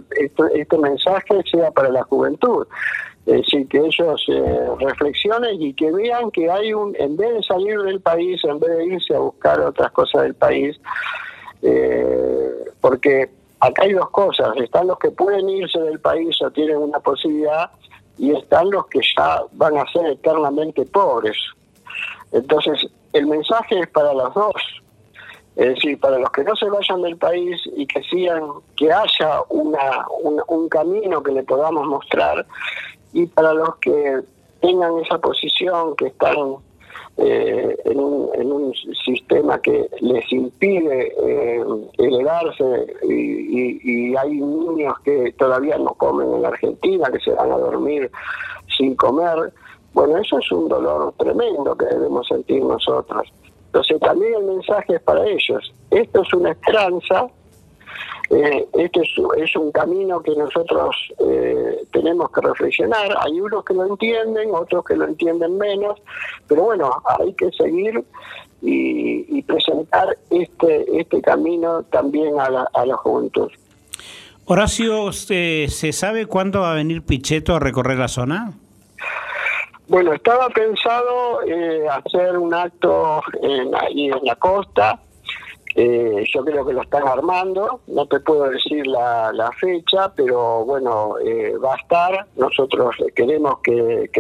este 0.54 0.78
mensaje 0.78 1.42
sea 1.50 1.70
para 1.70 1.90
la 1.90 2.02
juventud. 2.04 2.66
Es 3.26 3.42
decir, 3.42 3.68
que 3.68 3.78
ellos 3.78 4.24
eh, 4.28 4.68
reflexionen 4.80 5.62
y 5.62 5.74
que 5.74 5.92
vean 5.92 6.30
que 6.30 6.50
hay 6.50 6.72
un, 6.72 6.96
en 6.98 7.16
vez 7.16 7.34
de 7.34 7.42
salir 7.42 7.78
del 7.82 8.00
país, 8.00 8.42
en 8.44 8.58
vez 8.58 8.76
de 8.78 8.86
irse 8.86 9.14
a 9.14 9.18
buscar 9.18 9.60
otras 9.60 9.92
cosas 9.92 10.22
del 10.22 10.34
país, 10.34 10.80
eh, 11.62 12.50
porque 12.80 13.28
acá 13.60 13.82
hay 13.82 13.92
dos 13.92 14.10
cosas, 14.10 14.56
están 14.56 14.86
los 14.86 14.98
que 14.98 15.10
pueden 15.10 15.48
irse 15.48 15.78
del 15.80 16.00
país 16.00 16.36
o 16.42 16.50
tienen 16.50 16.78
una 16.78 16.98
posibilidad 17.00 17.70
y 18.18 18.32
están 18.32 18.70
los 18.70 18.86
que 18.86 19.00
ya 19.16 19.42
van 19.52 19.78
a 19.78 19.90
ser 19.92 20.06
eternamente 20.06 20.84
pobres. 20.86 21.36
Entonces, 22.32 22.86
el 23.12 23.26
mensaje 23.26 23.80
es 23.80 23.88
para 23.88 24.12
los 24.12 24.32
dos. 24.34 24.54
Es 25.56 25.74
decir, 25.74 25.98
para 25.98 26.18
los 26.18 26.30
que 26.30 26.44
no 26.44 26.54
se 26.54 26.70
vayan 26.70 27.02
del 27.02 27.16
país 27.16 27.60
y 27.76 27.86
que 27.86 28.02
sigan, 28.04 28.42
que 28.76 28.90
haya 28.92 29.42
una, 29.48 30.06
un 30.46 30.68
camino 30.68 31.22
que 31.22 31.32
le 31.32 31.42
podamos 31.42 31.86
mostrar, 31.86 32.46
y 33.12 33.26
para 33.26 33.52
los 33.52 33.76
que 33.76 34.20
tengan 34.60 34.98
esa 35.00 35.18
posición, 35.18 35.96
que 35.96 36.06
están 36.06 36.56
eh, 37.16 37.76
en, 37.84 38.00
un, 38.00 38.72
sistema 39.04 39.60
que 39.60 39.88
les 40.00 40.32
impide 40.32 41.12
eh, 41.22 41.64
elevarse 41.98 42.86
y, 43.02 44.14
hay 44.16 44.30
niños 44.30 44.94
que 45.04 45.32
todavía 45.38 45.76
no 45.78 45.94
comen 45.94 46.32
en 46.32 46.42
la 46.42 46.48
Argentina, 46.48 47.10
que 47.10 47.20
se 47.20 47.32
van 47.32 47.50
a 47.50 47.58
dormir 47.58 48.10
sin 48.76 48.94
comer. 48.96 49.52
Bueno, 49.92 50.18
eso 50.18 50.38
es 50.38 50.52
un 50.52 50.68
dolor 50.68 51.12
tremendo 51.18 51.76
que 51.76 51.86
debemos 51.86 52.26
sentir 52.28 52.62
nosotros. 52.62 53.28
Entonces 53.66 54.00
también 54.00 54.34
el 54.34 54.44
mensaje 54.44 54.96
es 54.96 55.02
para 55.02 55.26
ellos. 55.26 55.72
Esto 55.90 56.22
es 56.22 56.34
una 56.34 56.50
esperanza 56.50 57.28
eh, 58.30 58.66
este 58.74 59.02
es, 59.02 59.56
un 59.56 59.72
camino 59.72 60.20
que 60.20 60.32
nosotros 60.36 60.96
eh, 61.18 61.84
tenemos 61.92 62.30
que 62.30 62.40
reflexionar. 62.40 63.16
Hay 63.20 63.40
unos 63.40 63.64
que 63.64 63.74
lo 63.74 63.86
entienden, 63.86 64.50
otros 64.52 64.84
que 64.84 64.96
lo 64.96 65.06
entienden 65.06 65.58
menos, 65.58 66.00
pero 66.46 66.62
bueno, 66.62 66.90
hay 67.18 67.32
que 67.34 67.50
seguir 67.52 68.04
y, 68.62 69.42
presentar 69.42 70.16
este, 70.30 71.00
este 71.00 71.20
camino 71.22 71.82
también 71.84 72.38
a 72.38 72.48
la, 72.50 72.68
a 72.72 72.86
la 72.86 72.96
juventud. 72.96 73.50
Horacio, 74.44 75.12
¿se, 75.12 75.68
sabe 75.92 76.26
cuándo 76.26 76.60
va 76.60 76.72
a 76.72 76.74
venir 76.74 77.02
Pichetto 77.02 77.54
a 77.54 77.60
recorrer 77.60 77.98
la 77.98 78.08
zona? 78.08 78.52
Bueno, 79.86 80.12
estaba 80.12 80.48
pensado 80.50 81.42
eh, 81.46 81.86
hacer 81.88 82.36
un 82.36 82.52
acto 82.52 83.22
en, 83.42 83.74
ahí 83.74 84.06
en 84.06 84.24
la 84.24 84.34
costa, 84.36 85.00
eh, 85.82 86.26
yo 86.34 86.44
creo 86.44 86.66
que 86.66 86.74
lo 86.74 86.82
están 86.82 87.08
armando, 87.08 87.80
no 87.86 88.04
te 88.04 88.20
puedo 88.20 88.50
decir 88.50 88.86
la, 88.86 89.50
fecha, 89.58 90.12
pero 90.14 90.62
bueno, 90.66 91.14
eh, 91.24 91.56
va 91.56 91.72
a 91.72 91.78
estar. 91.78 92.26
Nosotros 92.36 92.96
queremos 93.16 93.60
que, 93.60 94.10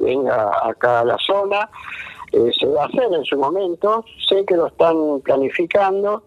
venga 0.00 0.50
acá 0.68 1.00
a 1.00 1.04
la 1.04 1.16
zona. 1.18 1.70
Eh, 2.32 2.50
se 2.58 2.66
va 2.66 2.82
a 2.82 2.86
hacer 2.86 3.04
en 3.12 3.24
su 3.24 3.38
momento, 3.38 4.04
sé 4.28 4.44
que 4.44 4.56
lo 4.56 4.66
están 4.66 5.20
planificando 5.20 6.24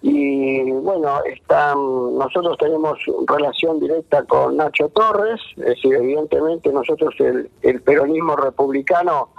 y 0.00 0.70
bueno, 0.70 1.24
están, 1.24 1.76
nosotros 2.16 2.56
tenemos 2.58 2.96
relación 3.26 3.80
directa 3.80 4.22
con 4.22 4.58
Nacho 4.58 4.90
Torres, 4.90 5.40
es 5.56 5.64
decir, 5.64 5.92
evidentemente 5.92 6.72
nosotros 6.72 7.12
el, 7.18 7.50
el 7.62 7.82
peronismo 7.82 8.36
republicano 8.36 9.30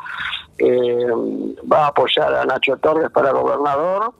va 0.61 1.85
a 1.85 1.87
apoyar 1.87 2.33
a 2.33 2.43
Nacho 2.43 2.75
Torres 2.77 3.09
para 3.11 3.31
gobernador 3.31 4.13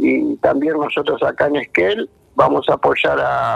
y 0.00 0.36
también 0.36 0.78
nosotros 0.78 1.22
acá 1.22 1.46
en 1.48 1.56
Esquel 1.56 2.08
vamos 2.34 2.66
a 2.68 2.74
apoyar 2.74 3.20
a, 3.20 3.52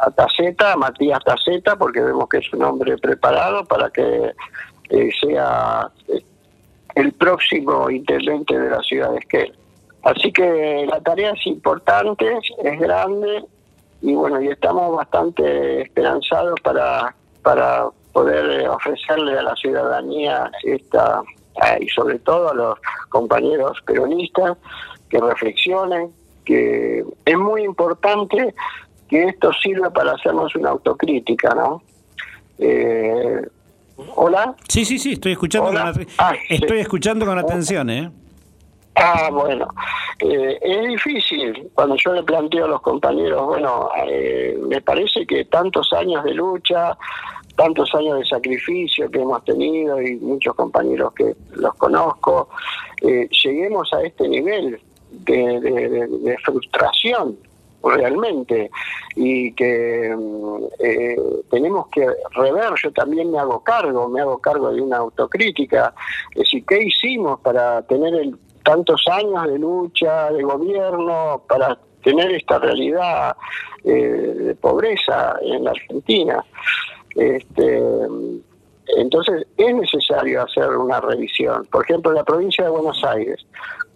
a 0.00 0.10
Taceta, 0.10 0.72
a 0.72 0.76
Matías 0.76 1.22
Taceta, 1.24 1.76
porque 1.76 2.00
vemos 2.00 2.28
que 2.28 2.38
es 2.38 2.52
un 2.52 2.62
hombre 2.62 2.96
preparado 2.96 3.64
para 3.64 3.90
que 3.90 4.32
eh, 4.90 5.10
sea 5.20 5.90
eh, 6.08 6.24
el 6.94 7.12
próximo 7.12 7.90
intendente 7.90 8.58
de 8.58 8.70
la 8.70 8.80
ciudad 8.80 9.10
de 9.12 9.18
Esquel. 9.18 9.52
Así 10.04 10.32
que 10.32 10.86
la 10.88 11.00
tarea 11.00 11.32
es 11.32 11.46
importante, 11.46 12.38
es 12.64 12.80
grande 12.80 13.44
y 14.00 14.14
bueno, 14.14 14.40
y 14.40 14.48
estamos 14.48 14.96
bastante 14.96 15.82
esperanzados 15.82 16.58
para, 16.62 17.14
para 17.42 17.88
poder 18.12 18.62
eh, 18.62 18.68
ofrecerle 18.68 19.38
a 19.38 19.42
la 19.42 19.56
ciudadanía 19.56 20.50
esta 20.62 21.22
y 21.80 21.88
sobre 21.88 22.20
todo 22.20 22.50
a 22.50 22.54
los 22.54 22.78
compañeros 23.08 23.76
peronistas 23.84 24.56
que 25.08 25.18
reflexionen, 25.18 26.12
que 26.44 27.04
es 27.24 27.38
muy 27.38 27.62
importante 27.62 28.54
que 29.08 29.24
esto 29.24 29.52
sirva 29.52 29.90
para 29.90 30.12
hacernos 30.12 30.54
una 30.54 30.70
autocrítica, 30.70 31.54
¿no? 31.54 31.82
Eh, 32.58 33.42
Hola. 34.14 34.54
Sí, 34.68 34.84
sí, 34.84 34.98
sí, 34.98 35.12
estoy 35.12 35.32
escuchando. 35.32 35.68
Con, 35.68 36.06
ah, 36.18 36.32
estoy 36.48 36.78
escuchando 36.78 37.26
con 37.26 37.38
atención, 37.38 37.90
¿eh? 37.90 38.10
Ah, 38.94 39.28
bueno, 39.30 39.68
eh, 40.20 40.58
es 40.60 40.88
difícil 40.88 41.70
cuando 41.74 41.96
yo 41.96 42.12
le 42.12 42.22
planteo 42.24 42.64
a 42.64 42.68
los 42.68 42.80
compañeros, 42.80 43.46
bueno, 43.46 43.90
eh, 44.08 44.58
me 44.68 44.80
parece 44.80 45.24
que 45.24 45.44
tantos 45.44 45.92
años 45.92 46.24
de 46.24 46.34
lucha, 46.34 46.96
tantos 47.54 47.94
años 47.94 48.18
de 48.18 48.24
sacrificio 48.24 49.08
que 49.08 49.20
hemos 49.20 49.44
tenido 49.44 50.02
y 50.02 50.16
muchos 50.16 50.54
compañeros 50.54 51.12
que 51.14 51.34
los 51.52 51.74
conozco, 51.74 52.48
eh, 53.02 53.28
lleguemos 53.44 53.92
a 53.92 54.02
este 54.02 54.28
nivel 54.28 54.80
de 55.10 56.36
frustración 56.44 57.36
realmente 57.82 58.70
y 59.14 59.52
que 59.52 60.14
mm, 60.16 60.64
eh, 60.80 61.16
tenemos 61.50 61.88
que 61.88 62.06
rever, 62.32 62.72
yo 62.82 62.92
también 62.92 63.30
me 63.30 63.38
hago 63.38 63.60
cargo, 63.60 64.08
me 64.08 64.20
hago 64.20 64.38
cargo 64.38 64.72
de 64.72 64.80
una 64.80 64.98
autocrítica, 64.98 65.94
es 66.30 66.38
decir, 66.38 66.64
¿qué 66.66 66.82
hicimos 66.84 67.40
para 67.40 67.82
tener 67.82 68.14
el, 68.14 68.36
tantos 68.64 69.04
años 69.10 69.46
de 69.46 69.58
lucha, 69.58 70.30
de 70.32 70.42
gobierno, 70.42 71.42
para 71.48 71.78
tener 72.02 72.32
esta 72.32 72.58
realidad 72.58 73.36
eh, 73.84 73.92
de 73.92 74.54
pobreza 74.54 75.36
en 75.42 75.64
la 75.64 75.70
Argentina? 75.70 76.44
Este, 77.14 77.82
entonces 78.96 79.46
es 79.56 79.74
necesario 79.74 80.42
hacer 80.42 80.70
una 80.70 81.00
revisión. 81.00 81.66
Por 81.70 81.84
ejemplo, 81.84 82.12
la 82.12 82.24
provincia 82.24 82.64
de 82.64 82.70
Buenos 82.70 83.02
Aires, 83.04 83.46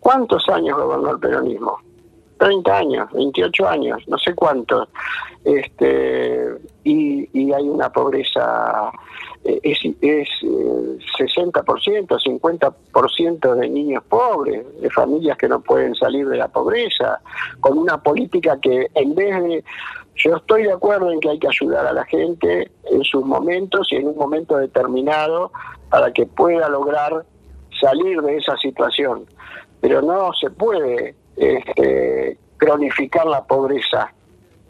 ¿cuántos 0.00 0.48
años 0.48 0.76
gobernó 0.76 1.12
el 1.12 1.18
peronismo? 1.18 1.78
30 2.38 2.76
años, 2.76 3.12
28 3.12 3.68
años, 3.68 4.02
no 4.08 4.18
sé 4.18 4.34
cuántos, 4.34 4.88
este, 5.44 6.48
y, 6.82 7.28
y 7.32 7.52
hay 7.52 7.68
una 7.68 7.90
pobreza, 7.92 8.90
eh, 9.44 9.60
es, 9.62 9.78
es 10.00 10.28
60%, 10.40 11.62
eh, 11.62 12.30
50% 12.30 13.54
de 13.54 13.68
niños 13.68 14.02
pobres, 14.08 14.64
de 14.80 14.90
familias 14.90 15.38
que 15.38 15.48
no 15.48 15.60
pueden 15.60 15.94
salir 15.94 16.26
de 16.28 16.36
la 16.36 16.48
pobreza, 16.48 17.20
con 17.60 17.78
una 17.78 18.02
política 18.02 18.58
que 18.60 18.88
en 18.92 19.14
vez 19.14 19.40
de, 19.44 19.64
yo 20.16 20.36
estoy 20.36 20.64
de 20.64 20.72
acuerdo 20.72 21.10
en 21.10 21.20
que 21.20 21.30
hay 21.30 21.38
que 21.38 21.48
ayudar 21.48 21.86
a 21.86 21.92
la 21.92 22.04
gente 22.04 22.70
en 22.84 23.02
sus 23.04 23.24
momentos 23.24 23.88
y 23.90 23.96
en 23.96 24.08
un 24.08 24.16
momento 24.16 24.56
determinado 24.56 25.52
para 25.88 26.12
que 26.12 26.26
pueda 26.26 26.68
lograr 26.68 27.24
salir 27.80 28.20
de 28.22 28.36
esa 28.36 28.56
situación, 28.58 29.26
pero 29.80 30.02
no 30.02 30.32
se 30.34 30.50
puede 30.50 31.14
este, 31.36 32.38
cronificar 32.56 33.26
la 33.26 33.44
pobreza. 33.44 34.12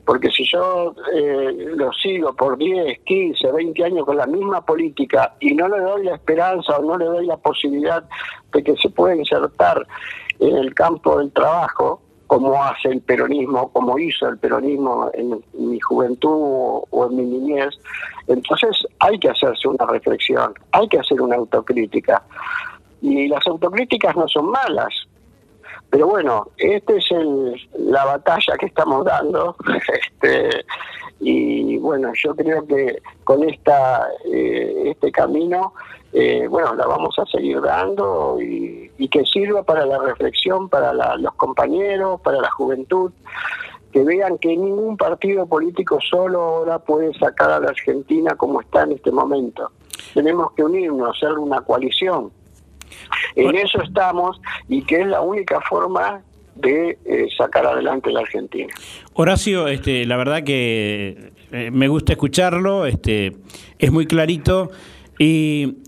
Porque 0.04 0.30
si 0.30 0.44
yo 0.50 0.94
eh, 1.14 1.52
lo 1.76 1.92
sigo 1.92 2.34
por 2.34 2.58
10, 2.58 3.00
15, 3.00 3.52
20 3.52 3.84
años 3.84 4.04
con 4.04 4.16
la 4.16 4.26
misma 4.26 4.64
política 4.64 5.34
y 5.38 5.54
no 5.54 5.68
le 5.68 5.78
doy 5.78 6.04
la 6.04 6.16
esperanza 6.16 6.76
o 6.76 6.82
no 6.82 6.98
le 6.98 7.04
doy 7.04 7.26
la 7.26 7.36
posibilidad 7.36 8.04
de 8.52 8.64
que 8.64 8.76
se 8.76 8.90
pueda 8.90 9.14
insertar 9.14 9.86
en 10.40 10.56
el 10.56 10.74
campo 10.74 11.18
del 11.18 11.30
trabajo, 11.30 12.02
como 12.32 12.64
hace 12.64 12.88
el 12.88 13.02
peronismo, 13.02 13.70
como 13.72 13.98
hizo 13.98 14.26
el 14.26 14.38
peronismo 14.38 15.10
en, 15.12 15.44
mi 15.52 15.78
juventud 15.80 16.80
o 16.88 17.06
en 17.10 17.14
mi 17.14 17.24
niñez, 17.24 17.78
entonces 18.26 18.74
hay 19.00 19.18
que 19.18 19.28
hacerse 19.28 19.68
una 19.68 19.84
reflexión, 19.84 20.54
hay 20.70 20.88
que 20.88 20.98
hacer 20.98 21.20
una 21.20 21.36
autocrítica. 21.36 22.22
Y 23.02 23.28
las 23.28 23.46
autocríticas 23.46 24.16
no 24.16 24.26
son 24.28 24.50
malas, 24.50 24.94
pero 25.90 26.06
bueno, 26.06 26.48
esta 26.56 26.94
es 26.94 27.04
la 27.76 28.06
batalla 28.06 28.56
que 28.58 28.64
estamos 28.64 29.04
dando. 29.04 29.54
este, 29.92 30.64
y 31.20 31.76
bueno, 31.76 32.12
yo 32.14 32.34
creo 32.34 32.66
que 32.66 33.02
con 33.24 33.46
esta 33.46 34.08
eh, 34.24 34.84
este 34.86 35.12
camino, 35.12 35.74
eh, 36.12 36.46
bueno, 36.48 36.74
la 36.74 36.86
vamos 36.86 37.18
a 37.18 37.26
seguir 37.26 37.60
dando 37.60 38.38
y, 38.40 38.90
que 39.10 39.24
sirva 39.24 39.62
para 39.62 39.84
la 39.84 39.98
reflexión, 39.98 40.70
para 40.70 40.94
los 41.18 41.34
compañeros, 41.34 42.20
para 42.22 42.40
la 42.40 42.50
juventud, 42.50 43.12
que 43.92 44.04
vean 44.04 44.38
que 44.38 44.56
ningún 44.56 44.96
partido 44.96 45.44
político 45.46 45.98
solo 46.00 46.40
ahora 46.40 46.78
puede 46.78 47.12
sacar 47.18 47.50
a 47.50 47.60
la 47.60 47.70
Argentina 47.70 48.34
como 48.36 48.62
está 48.62 48.84
en 48.84 48.92
este 48.92 49.10
momento. 49.10 49.70
Tenemos 50.14 50.52
que 50.52 50.62
unirnos, 50.62 51.14
hacer 51.14 51.36
una 51.36 51.60
coalición 51.60 52.30
en 53.36 53.54
eso 53.56 53.82
estamos 53.82 54.40
y 54.68 54.82
que 54.82 55.00
es 55.00 55.06
la 55.06 55.20
única 55.20 55.60
forma 55.62 56.22
de 56.54 56.98
eh, 57.04 57.28
sacar 57.36 57.66
adelante 57.66 58.10
la 58.10 58.20
Argentina. 58.20 58.72
Horacio, 59.14 59.68
este, 59.68 60.04
la 60.04 60.16
verdad 60.16 60.42
que 60.42 61.32
eh, 61.50 61.70
me 61.70 61.88
gusta 61.88 62.12
escucharlo, 62.12 62.86
este, 62.86 63.36
es 63.78 63.90
muy 63.90 64.06
clarito 64.06 64.70
y 65.18 65.78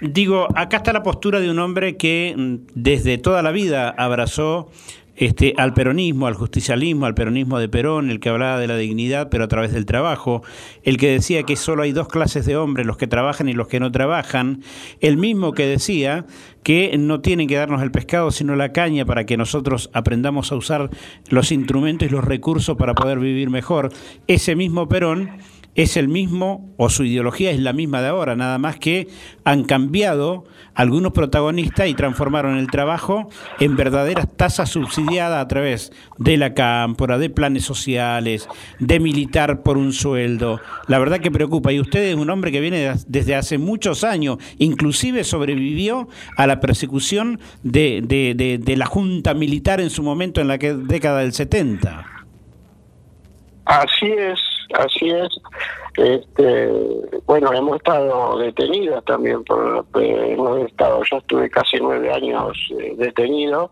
digo, 0.00 0.48
acá 0.54 0.78
está 0.78 0.92
la 0.92 1.02
postura 1.02 1.40
de 1.40 1.50
un 1.50 1.58
hombre 1.58 1.96
que 1.96 2.34
mm, 2.36 2.54
desde 2.74 3.18
toda 3.18 3.42
la 3.42 3.50
vida 3.50 3.90
abrazó 3.90 4.70
este, 5.16 5.54
al 5.56 5.72
peronismo, 5.72 6.26
al 6.26 6.34
justicialismo, 6.34 7.06
al 7.06 7.14
peronismo 7.14 7.58
de 7.58 7.70
Perón, 7.70 8.10
el 8.10 8.20
que 8.20 8.28
hablaba 8.28 8.58
de 8.58 8.66
la 8.66 8.76
dignidad, 8.76 9.30
pero 9.30 9.44
a 9.44 9.48
través 9.48 9.72
del 9.72 9.86
trabajo, 9.86 10.42
el 10.82 10.98
que 10.98 11.10
decía 11.10 11.42
que 11.44 11.56
solo 11.56 11.84
hay 11.84 11.92
dos 11.92 12.08
clases 12.08 12.44
de 12.44 12.56
hombres, 12.56 12.86
los 12.86 12.98
que 12.98 13.06
trabajan 13.06 13.48
y 13.48 13.54
los 13.54 13.66
que 13.66 13.80
no 13.80 13.90
trabajan, 13.90 14.62
el 15.00 15.16
mismo 15.16 15.52
que 15.52 15.66
decía 15.66 16.26
que 16.62 16.98
no 16.98 17.20
tienen 17.20 17.48
que 17.48 17.56
darnos 17.56 17.82
el 17.82 17.92
pescado, 17.92 18.30
sino 18.30 18.56
la 18.56 18.72
caña 18.72 19.06
para 19.06 19.24
que 19.24 19.38
nosotros 19.38 19.88
aprendamos 19.94 20.52
a 20.52 20.56
usar 20.56 20.90
los 21.30 21.50
instrumentos 21.50 22.08
y 22.08 22.12
los 22.12 22.24
recursos 22.24 22.76
para 22.76 22.94
poder 22.94 23.18
vivir 23.18 23.48
mejor. 23.48 23.90
Ese 24.26 24.54
mismo 24.54 24.86
Perón 24.86 25.30
es 25.76 25.96
el 25.96 26.08
mismo, 26.08 26.74
o 26.78 26.88
su 26.88 27.04
ideología 27.04 27.50
es 27.50 27.60
la 27.60 27.72
misma 27.72 28.00
de 28.00 28.08
ahora, 28.08 28.34
nada 28.34 28.58
más 28.58 28.78
que 28.78 29.08
han 29.44 29.64
cambiado 29.64 30.44
algunos 30.74 31.12
protagonistas 31.12 31.88
y 31.88 31.94
transformaron 31.94 32.58
el 32.58 32.70
trabajo 32.70 33.28
en 33.60 33.76
verdaderas 33.76 34.26
tasas 34.36 34.70
subsidiadas 34.70 35.42
a 35.42 35.48
través 35.48 35.92
de 36.18 36.36
la 36.36 36.54
cámpora, 36.54 37.18
de 37.18 37.30
planes 37.30 37.64
sociales, 37.64 38.48
de 38.78 39.00
militar 39.00 39.62
por 39.62 39.78
un 39.78 39.92
sueldo. 39.92 40.60
La 40.88 40.98
verdad 40.98 41.20
que 41.20 41.30
preocupa. 41.30 41.72
Y 41.72 41.80
usted 41.80 42.04
es 42.04 42.16
un 42.16 42.30
hombre 42.30 42.52
que 42.52 42.60
viene 42.60 42.94
desde 43.06 43.34
hace 43.34 43.58
muchos 43.58 44.02
años, 44.02 44.38
inclusive 44.58 45.24
sobrevivió 45.24 46.08
a 46.36 46.46
la 46.46 46.60
persecución 46.60 47.38
de, 47.62 48.02
de, 48.02 48.58
de, 48.58 48.76
la 48.76 48.86
junta 48.86 49.34
militar 49.34 49.80
en 49.80 49.90
su 49.90 50.02
momento 50.02 50.40
en 50.40 50.48
la 50.48 50.58
década 50.58 51.20
del 51.20 51.32
70. 51.32 52.06
Así 53.64 54.06
es, 54.06 54.38
así 54.74 55.10
es. 55.10 55.28
Este, 55.96 56.70
bueno, 57.24 57.52
hemos 57.52 57.76
estado 57.76 58.38
detenidos 58.38 59.04
también, 59.04 59.42
por, 59.44 59.86
eh, 59.98 60.32
hemos 60.32 60.58
estado, 60.60 61.02
yo 61.10 61.16
estuve 61.16 61.48
casi 61.48 61.78
nueve 61.78 62.12
años 62.12 62.56
eh, 62.78 62.94
detenido, 62.98 63.70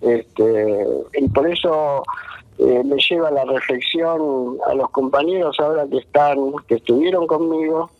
este, 0.00 0.86
y 1.18 1.28
por 1.28 1.46
eso 1.46 2.02
eh, 2.58 2.82
me 2.84 2.96
lleva 2.96 3.30
la 3.30 3.44
reflexión 3.44 4.56
a 4.66 4.74
los 4.74 4.88
compañeros 4.90 5.60
ahora 5.60 5.86
que 5.90 5.98
están, 5.98 6.38
que 6.66 6.76
estuvieron 6.76 7.26
conmigo, 7.26 7.90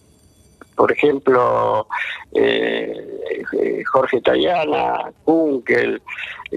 por 0.75 0.91
ejemplo, 0.91 1.87
Jorge 3.93 4.21
Tayana, 4.23 5.13
Kunkel, 5.25 6.03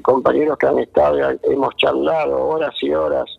compañeros 0.02 0.58
que 0.58 0.68
han 0.68 0.80
estado, 0.80 1.38
hemos 1.44 1.76
charlado 1.76 2.48
horas 2.48 2.74
y 2.82 2.92
horas 2.92 3.38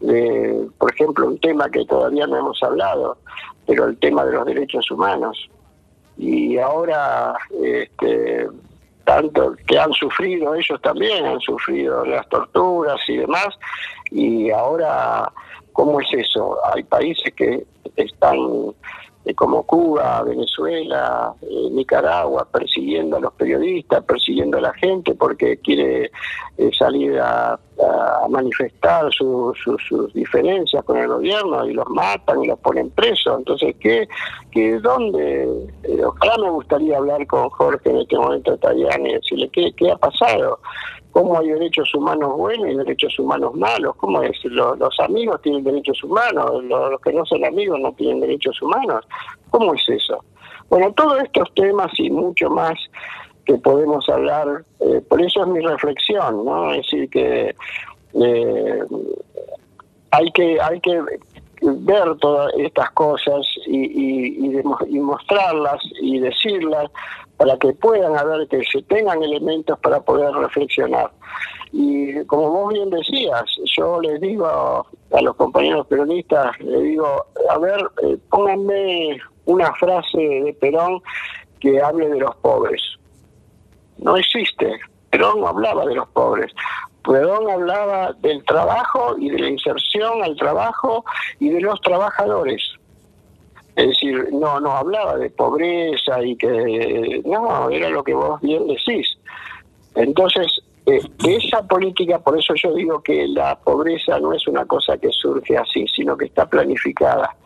por 0.00 0.92
ejemplo, 0.92 1.26
un 1.26 1.38
tema 1.38 1.70
que 1.70 1.84
todavía 1.84 2.26
no 2.26 2.36
hemos 2.36 2.62
hablado, 2.62 3.18
pero 3.66 3.86
el 3.86 3.98
tema 3.98 4.24
de 4.24 4.32
los 4.32 4.46
derechos 4.46 4.90
humanos. 4.90 5.48
Y 6.16 6.58
ahora, 6.58 7.36
este, 7.62 8.48
tanto 9.04 9.54
que 9.66 9.78
han 9.78 9.92
sufrido, 9.92 10.54
ellos 10.54 10.80
también 10.82 11.24
han 11.24 11.40
sufrido 11.40 12.04
las 12.04 12.28
torturas 12.28 13.00
y 13.08 13.18
demás, 13.18 13.48
y 14.10 14.50
ahora, 14.50 15.32
¿cómo 15.72 16.00
es 16.00 16.08
eso? 16.12 16.58
Hay 16.74 16.82
países 16.82 17.32
que 17.34 17.64
están 17.96 18.36
como 19.34 19.62
Cuba, 19.64 20.22
Venezuela, 20.22 21.34
eh, 21.42 21.68
Nicaragua, 21.70 22.46
persiguiendo 22.50 23.16
a 23.16 23.20
los 23.20 23.32
periodistas, 23.34 24.04
persiguiendo 24.04 24.58
a 24.58 24.62
la 24.62 24.74
gente 24.74 25.14
porque 25.14 25.58
quiere 25.58 26.10
eh, 26.56 26.70
salir 26.76 27.18
a, 27.20 27.58
manifestar 28.28 29.10
sus 29.12 30.12
diferencias 30.12 30.84
con 30.84 30.98
el 30.98 31.06
gobierno 31.06 31.64
y 31.64 31.72
los 31.72 31.88
matan 31.88 32.42
y 32.42 32.48
los 32.48 32.58
ponen 32.58 32.90
presos. 32.90 33.38
Entonces, 33.38 33.76
¿qué, 33.80 34.08
qué 34.50 34.78
dónde? 34.80 35.48
ojalá 36.04 36.36
me 36.38 36.50
gustaría 36.50 36.98
hablar 36.98 37.24
con 37.28 37.48
Jorge 37.50 37.88
en 37.90 37.98
este 37.98 38.16
momento 38.18 38.58
Tayani 38.58 39.10
y 39.10 39.14
decirle 39.14 39.48
qué, 39.50 39.72
qué 39.76 39.92
ha 39.92 39.96
pasado 39.96 40.58
cómo 41.18 41.36
hay 41.36 41.48
derechos 41.48 41.92
humanos 41.96 42.36
buenos 42.36 42.68
y 42.68 42.76
derechos 42.76 43.18
humanos 43.18 43.52
malos, 43.56 43.96
cómo 43.96 44.22
es, 44.22 44.36
los, 44.44 45.00
amigos 45.00 45.42
tienen 45.42 45.64
derechos 45.64 46.04
humanos, 46.04 46.62
los, 46.62 47.00
que 47.00 47.12
no 47.12 47.26
son 47.26 47.44
amigos 47.44 47.80
no 47.80 47.92
tienen 47.94 48.20
derechos 48.20 48.62
humanos, 48.62 49.04
¿cómo 49.50 49.74
es 49.74 49.82
eso? 49.88 50.24
Bueno, 50.70 50.92
todos 50.92 51.20
estos 51.20 51.52
temas 51.54 51.90
y 51.98 52.08
mucho 52.08 52.48
más 52.50 52.78
que 53.44 53.54
podemos 53.54 54.08
hablar, 54.08 54.64
eh, 54.78 55.02
por 55.08 55.20
eso 55.20 55.42
es 55.42 55.48
mi 55.48 55.58
reflexión, 55.58 56.44
¿no? 56.44 56.70
Es 56.70 56.82
decir, 56.82 57.10
que 57.10 57.56
eh, 58.14 58.84
hay 60.12 60.30
que 60.30 60.60
hay 60.60 60.80
que 60.80 61.02
ver 61.62 62.16
todas 62.16 62.52
estas 62.56 62.90
cosas 62.92 63.46
y, 63.66 64.46
y, 64.46 65.00
mostrarlas 65.00 65.80
y 66.00 66.18
decirlas 66.18 66.90
para 67.36 67.56
que 67.58 67.72
puedan 67.72 68.16
haber, 68.16 68.48
que 68.48 68.62
se 68.64 68.82
tengan 68.82 69.22
elementos 69.22 69.78
para 69.80 70.00
poder 70.00 70.32
reflexionar. 70.34 71.10
Y 71.72 72.24
como 72.24 72.50
vos 72.50 72.72
bien 72.72 72.90
decías, 72.90 73.44
yo 73.76 74.00
les 74.00 74.20
digo 74.20 74.46
a 74.46 75.20
los 75.22 75.36
compañeros 75.36 75.86
peronistas, 75.86 76.58
les 76.60 76.82
digo, 76.82 77.26
a 77.50 77.58
ver, 77.58 77.80
eh, 78.02 78.16
pónganme 78.30 79.18
una 79.44 79.72
frase 79.74 80.18
de 80.18 80.56
Perón 80.60 81.00
que 81.60 81.80
hable 81.80 82.08
de 82.08 82.18
los 82.20 82.34
pobres. 82.36 82.82
No 83.98 84.16
existe. 84.16 84.78
Perón 85.10 85.40
no 85.40 85.48
hablaba 85.48 85.86
de 85.86 85.94
los 85.94 86.08
pobres. 86.08 86.52
Perón 87.04 87.50
hablaba 87.50 88.12
del 88.20 88.44
trabajo 88.44 89.16
y 89.18 89.30
de 89.30 89.38
la 89.38 89.48
inserción 89.48 90.22
al 90.22 90.36
trabajo 90.36 91.04
y 91.40 91.48
de 91.50 91.60
los 91.60 91.80
trabajadores. 91.80 92.62
Es 93.76 93.88
decir, 93.88 94.28
no, 94.32 94.58
no 94.60 94.72
hablaba 94.72 95.16
de 95.16 95.30
pobreza 95.30 96.22
y 96.24 96.36
que 96.36 97.22
no, 97.24 97.70
era 97.70 97.88
lo 97.90 98.02
que 98.02 98.12
vos 98.12 98.40
bien 98.40 98.66
decís. 98.66 99.06
Entonces, 99.94 100.60
eh, 100.86 101.00
esa 101.24 101.62
política, 101.62 102.18
por 102.18 102.36
eso 102.38 102.54
yo 102.54 102.74
digo 102.74 103.00
que 103.00 103.28
la 103.28 103.56
pobreza 103.56 104.18
no 104.18 104.32
es 104.32 104.46
una 104.48 104.64
cosa 104.64 104.98
que 104.98 105.10
surge 105.10 105.56
así, 105.56 105.86
sino 105.94 106.16
que 106.16 106.24
está 106.24 106.46
planificada. 106.46 107.36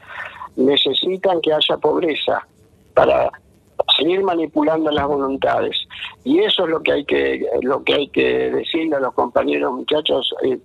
Necesitan 0.57 1.41
que 1.41 1.53
haya 1.53 1.77
pobreza 1.77 2.47
para 2.95 3.31
seguir 3.99 4.23
manipulando 4.23 4.91
las 4.91 5.07
voluntades 5.07 5.77
y 6.25 6.41
eso 6.41 6.65
es 6.65 6.71
lo 6.71 6.83
que 6.83 6.93
hay 6.93 7.05
que 7.05 7.45
lo 7.63 7.83
que 7.83 7.95
hay 7.95 8.09
que 8.09 8.51
decirle 8.51 8.97
a 8.97 9.01
los 9.01 9.15
compañeros 9.15 9.73
muchachos 9.73 10.35
eh, 10.45 10.59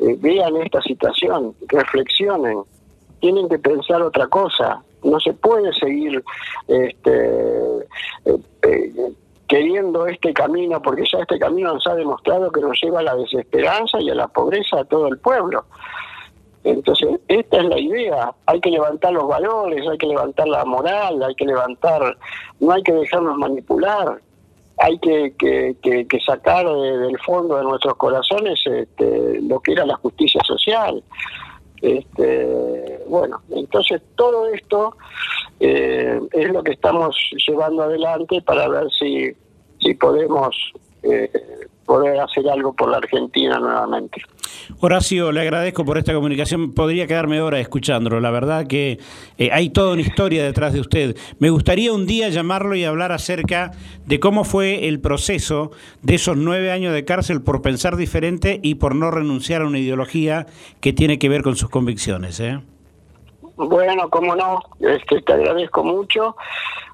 eh, 0.00 0.16
vean 0.18 0.56
esta 0.56 0.82
situación 0.82 1.54
reflexionen 1.68 2.62
tienen 3.20 3.48
que 3.48 3.58
pensar 3.58 4.02
otra 4.02 4.26
cosa 4.26 4.82
no 5.04 5.20
se 5.20 5.32
puede 5.32 5.72
seguir 5.74 6.22
este, 6.66 7.86
eh, 8.24 9.12
queriendo 9.48 10.06
este 10.06 10.32
camino, 10.32 10.80
porque 10.82 11.04
ya 11.10 11.20
este 11.20 11.38
camino 11.38 11.72
nos 11.74 11.86
ha 11.86 11.94
demostrado 11.94 12.52
que 12.52 12.60
nos 12.60 12.78
lleva 12.80 13.00
a 13.00 13.04
la 13.04 13.16
desesperanza 13.16 14.00
y 14.00 14.10
a 14.10 14.14
la 14.14 14.28
pobreza 14.28 14.80
a 14.80 14.84
todo 14.84 15.08
el 15.08 15.18
pueblo. 15.18 15.64
Entonces, 16.64 17.08
esta 17.28 17.58
es 17.58 17.64
la 17.64 17.78
idea. 17.78 18.32
Hay 18.46 18.60
que 18.60 18.70
levantar 18.70 19.12
los 19.12 19.26
valores, 19.26 19.88
hay 19.88 19.96
que 19.96 20.06
levantar 20.06 20.48
la 20.48 20.64
moral, 20.64 21.22
hay 21.22 21.34
que 21.34 21.46
levantar, 21.46 22.18
no 22.60 22.72
hay 22.72 22.82
que 22.82 22.92
dejarnos 22.92 23.38
manipular, 23.38 24.20
hay 24.80 24.98
que, 24.98 25.34
que, 25.36 26.20
sacar 26.24 26.66
del 26.66 27.18
fondo 27.20 27.56
de 27.56 27.64
nuestros 27.64 27.96
corazones 27.96 28.60
este, 28.64 29.40
lo 29.42 29.60
que 29.60 29.72
era 29.72 29.86
la 29.86 29.96
justicia 29.96 30.40
social. 30.44 31.02
Este, 31.80 33.00
bueno, 33.08 33.40
entonces 33.50 34.02
todo 34.16 34.48
esto 34.48 34.96
eh, 35.60 36.20
es 36.32 36.52
lo 36.52 36.62
que 36.62 36.72
estamos 36.72 37.16
llevando 37.46 37.84
adelante 37.84 38.42
para 38.42 38.68
ver 38.68 38.88
si, 38.98 39.32
si 39.80 39.94
podemos 39.94 40.56
eh, 41.02 41.30
poder 41.86 42.20
hacer 42.20 42.48
algo 42.48 42.72
por 42.72 42.90
la 42.90 42.98
Argentina 42.98 43.58
nuevamente. 43.58 44.20
Horacio, 44.80 45.32
le 45.32 45.40
agradezco 45.40 45.84
por 45.84 45.98
esta 45.98 46.12
comunicación. 46.12 46.72
Podría 46.72 47.06
quedarme 47.06 47.40
horas 47.40 47.60
escuchándolo. 47.60 48.20
La 48.20 48.30
verdad 48.30 48.66
que 48.66 48.98
eh, 49.38 49.50
hay 49.52 49.70
toda 49.70 49.92
una 49.92 50.02
historia 50.02 50.44
detrás 50.44 50.72
de 50.72 50.80
usted. 50.80 51.16
Me 51.38 51.50
gustaría 51.50 51.92
un 51.92 52.06
día 52.06 52.28
llamarlo 52.28 52.74
y 52.74 52.84
hablar 52.84 53.12
acerca 53.12 53.72
de 54.06 54.20
cómo 54.20 54.44
fue 54.44 54.88
el 54.88 55.00
proceso 55.00 55.70
de 56.02 56.14
esos 56.14 56.36
nueve 56.36 56.70
años 56.70 56.92
de 56.92 57.04
cárcel 57.04 57.42
por 57.42 57.62
pensar 57.62 57.96
diferente 57.96 58.60
y 58.62 58.76
por 58.76 58.94
no 58.94 59.10
renunciar 59.10 59.62
a 59.62 59.66
una 59.66 59.78
ideología 59.78 60.46
que 60.80 60.92
tiene 60.92 61.18
que 61.18 61.28
ver 61.28 61.42
con 61.42 61.56
sus 61.56 61.70
convicciones. 61.70 62.40
¿eh? 62.40 62.60
Bueno, 63.56 64.08
cómo 64.08 64.36
no, 64.36 64.60
este, 64.80 65.20
te 65.22 65.32
agradezco 65.32 65.82
mucho. 65.82 66.36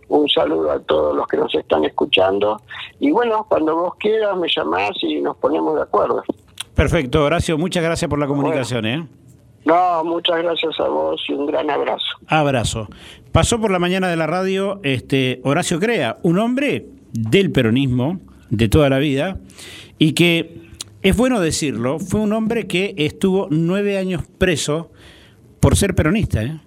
Un 0.08 0.28
saludo 0.28 0.70
a 0.70 0.80
todos 0.80 1.16
los 1.16 1.26
que 1.26 1.36
nos 1.36 1.54
están 1.54 1.84
escuchando. 1.84 2.60
Y 3.00 3.10
bueno, 3.10 3.46
cuando 3.48 3.74
vos 3.76 3.94
quieras 3.96 4.36
me 4.36 4.48
llamás 4.54 4.92
y 5.02 5.20
nos 5.20 5.36
ponemos 5.36 5.76
de 5.76 5.82
acuerdo. 5.82 6.22
Perfecto, 6.74 7.24
Horacio, 7.24 7.56
muchas 7.58 7.82
gracias 7.82 8.08
por 8.08 8.18
la 8.18 8.26
comunicación. 8.26 8.86
¿eh? 8.86 9.06
No, 9.64 10.04
muchas 10.04 10.42
gracias 10.42 10.78
a 10.80 10.88
vos 10.88 11.22
y 11.28 11.32
un 11.32 11.46
gran 11.46 11.70
abrazo. 11.70 12.04
Abrazo. 12.26 12.88
Pasó 13.32 13.60
por 13.60 13.70
la 13.70 13.78
mañana 13.78 14.08
de 14.08 14.16
la 14.16 14.26
radio 14.26 14.80
este 14.82 15.40
Horacio 15.44 15.78
Crea, 15.80 16.18
un 16.22 16.38
hombre 16.38 16.86
del 17.12 17.50
peronismo 17.52 18.20
de 18.50 18.68
toda 18.68 18.88
la 18.90 18.98
vida 18.98 19.38
y 19.98 20.12
que, 20.12 20.60
es 21.02 21.16
bueno 21.16 21.40
decirlo, 21.40 21.98
fue 21.98 22.20
un 22.20 22.32
hombre 22.32 22.66
que 22.66 22.94
estuvo 22.98 23.48
nueve 23.50 23.98
años 23.98 24.22
preso 24.38 24.90
por 25.60 25.76
ser 25.76 25.94
peronista. 25.94 26.42
¿eh? 26.42 26.60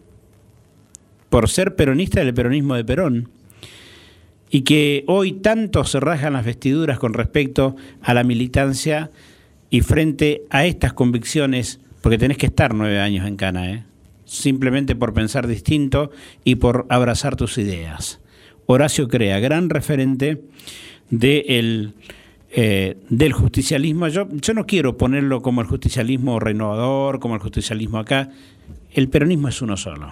por 1.30 1.50
ser 1.50 1.76
peronista 1.76 2.22
del 2.22 2.34
peronismo 2.34 2.76
de 2.76 2.86
Perón, 2.86 3.30
y 4.50 4.62
que 4.62 5.04
hoy 5.08 5.34
tanto 5.34 5.84
se 5.84 6.00
rasgan 6.00 6.34
las 6.34 6.46
vestiduras 6.46 7.00
con 7.00 7.14
respecto 7.14 7.76
a 8.02 8.14
la 8.14 8.24
militancia 8.24 9.12
y 9.70 9.82
frente 9.82 10.44
a 10.50 10.66
estas 10.66 10.94
convicciones, 10.94 11.80
porque 12.02 12.18
tenés 12.18 12.38
que 12.38 12.46
estar 12.48 12.74
nueve 12.74 13.00
años 13.00 13.28
en 13.28 13.36
Cana, 13.36 13.72
¿eh? 13.72 13.84
simplemente 14.26 14.96
por 14.96 15.14
pensar 15.14 15.48
distinto 15.48 16.12
y 16.44 16.56
por 16.56 16.86
abrazar 16.90 17.36
tus 17.36 17.58
ideas. 17.58 18.20
Horacio 18.66 19.08
Crea, 19.08 19.40
gran 19.40 19.70
referente 19.70 20.44
de 21.10 21.94
eh, 22.50 22.98
del 23.10 23.34
justicialismo. 23.34 24.08
Yo, 24.08 24.28
yo 24.30 24.54
no 24.54 24.66
quiero 24.66 24.98
ponerlo 24.98 25.42
como 25.42 25.62
el 25.62 25.68
justicialismo 25.68 26.40
renovador, 26.40 27.20
como 27.20 27.36
el 27.36 27.42
justicialismo 27.42 27.98
acá. 27.98 28.30
El 28.92 29.10
peronismo 29.10 29.48
es 29.48 29.62
uno 29.62 29.78
solo. 29.78 30.12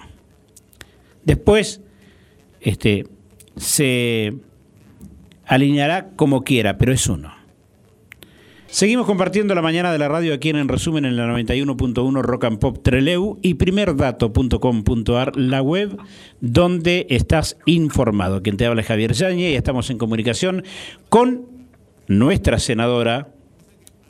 Después 1.24 1.80
este, 2.60 3.06
se 3.56 4.34
alineará 5.46 6.10
como 6.16 6.44
quiera, 6.44 6.78
pero 6.78 6.92
es 6.92 7.06
uno. 7.08 7.35
Seguimos 8.68 9.06
compartiendo 9.06 9.54
la 9.54 9.62
mañana 9.62 9.92
de 9.92 9.98
la 9.98 10.08
radio 10.08 10.34
aquí 10.34 10.50
en, 10.50 10.56
en 10.56 10.68
resumen 10.68 11.04
en 11.04 11.16
la 11.16 11.26
91.1 11.26 12.20
Rock 12.20 12.44
and 12.44 12.58
Pop 12.58 12.78
Treleu 12.82 13.38
y 13.40 13.54
primerdato.com.ar, 13.54 15.36
la 15.36 15.62
web 15.62 15.96
donde 16.40 17.06
estás 17.08 17.58
informado. 17.64 18.42
Quien 18.42 18.56
te 18.56 18.66
habla 18.66 18.82
es 18.82 18.88
Javier 18.88 19.12
Yañez 19.12 19.52
y 19.52 19.54
estamos 19.54 19.88
en 19.90 19.98
comunicación 19.98 20.64
con 21.08 21.46
nuestra 22.08 22.58
senadora 22.58 23.28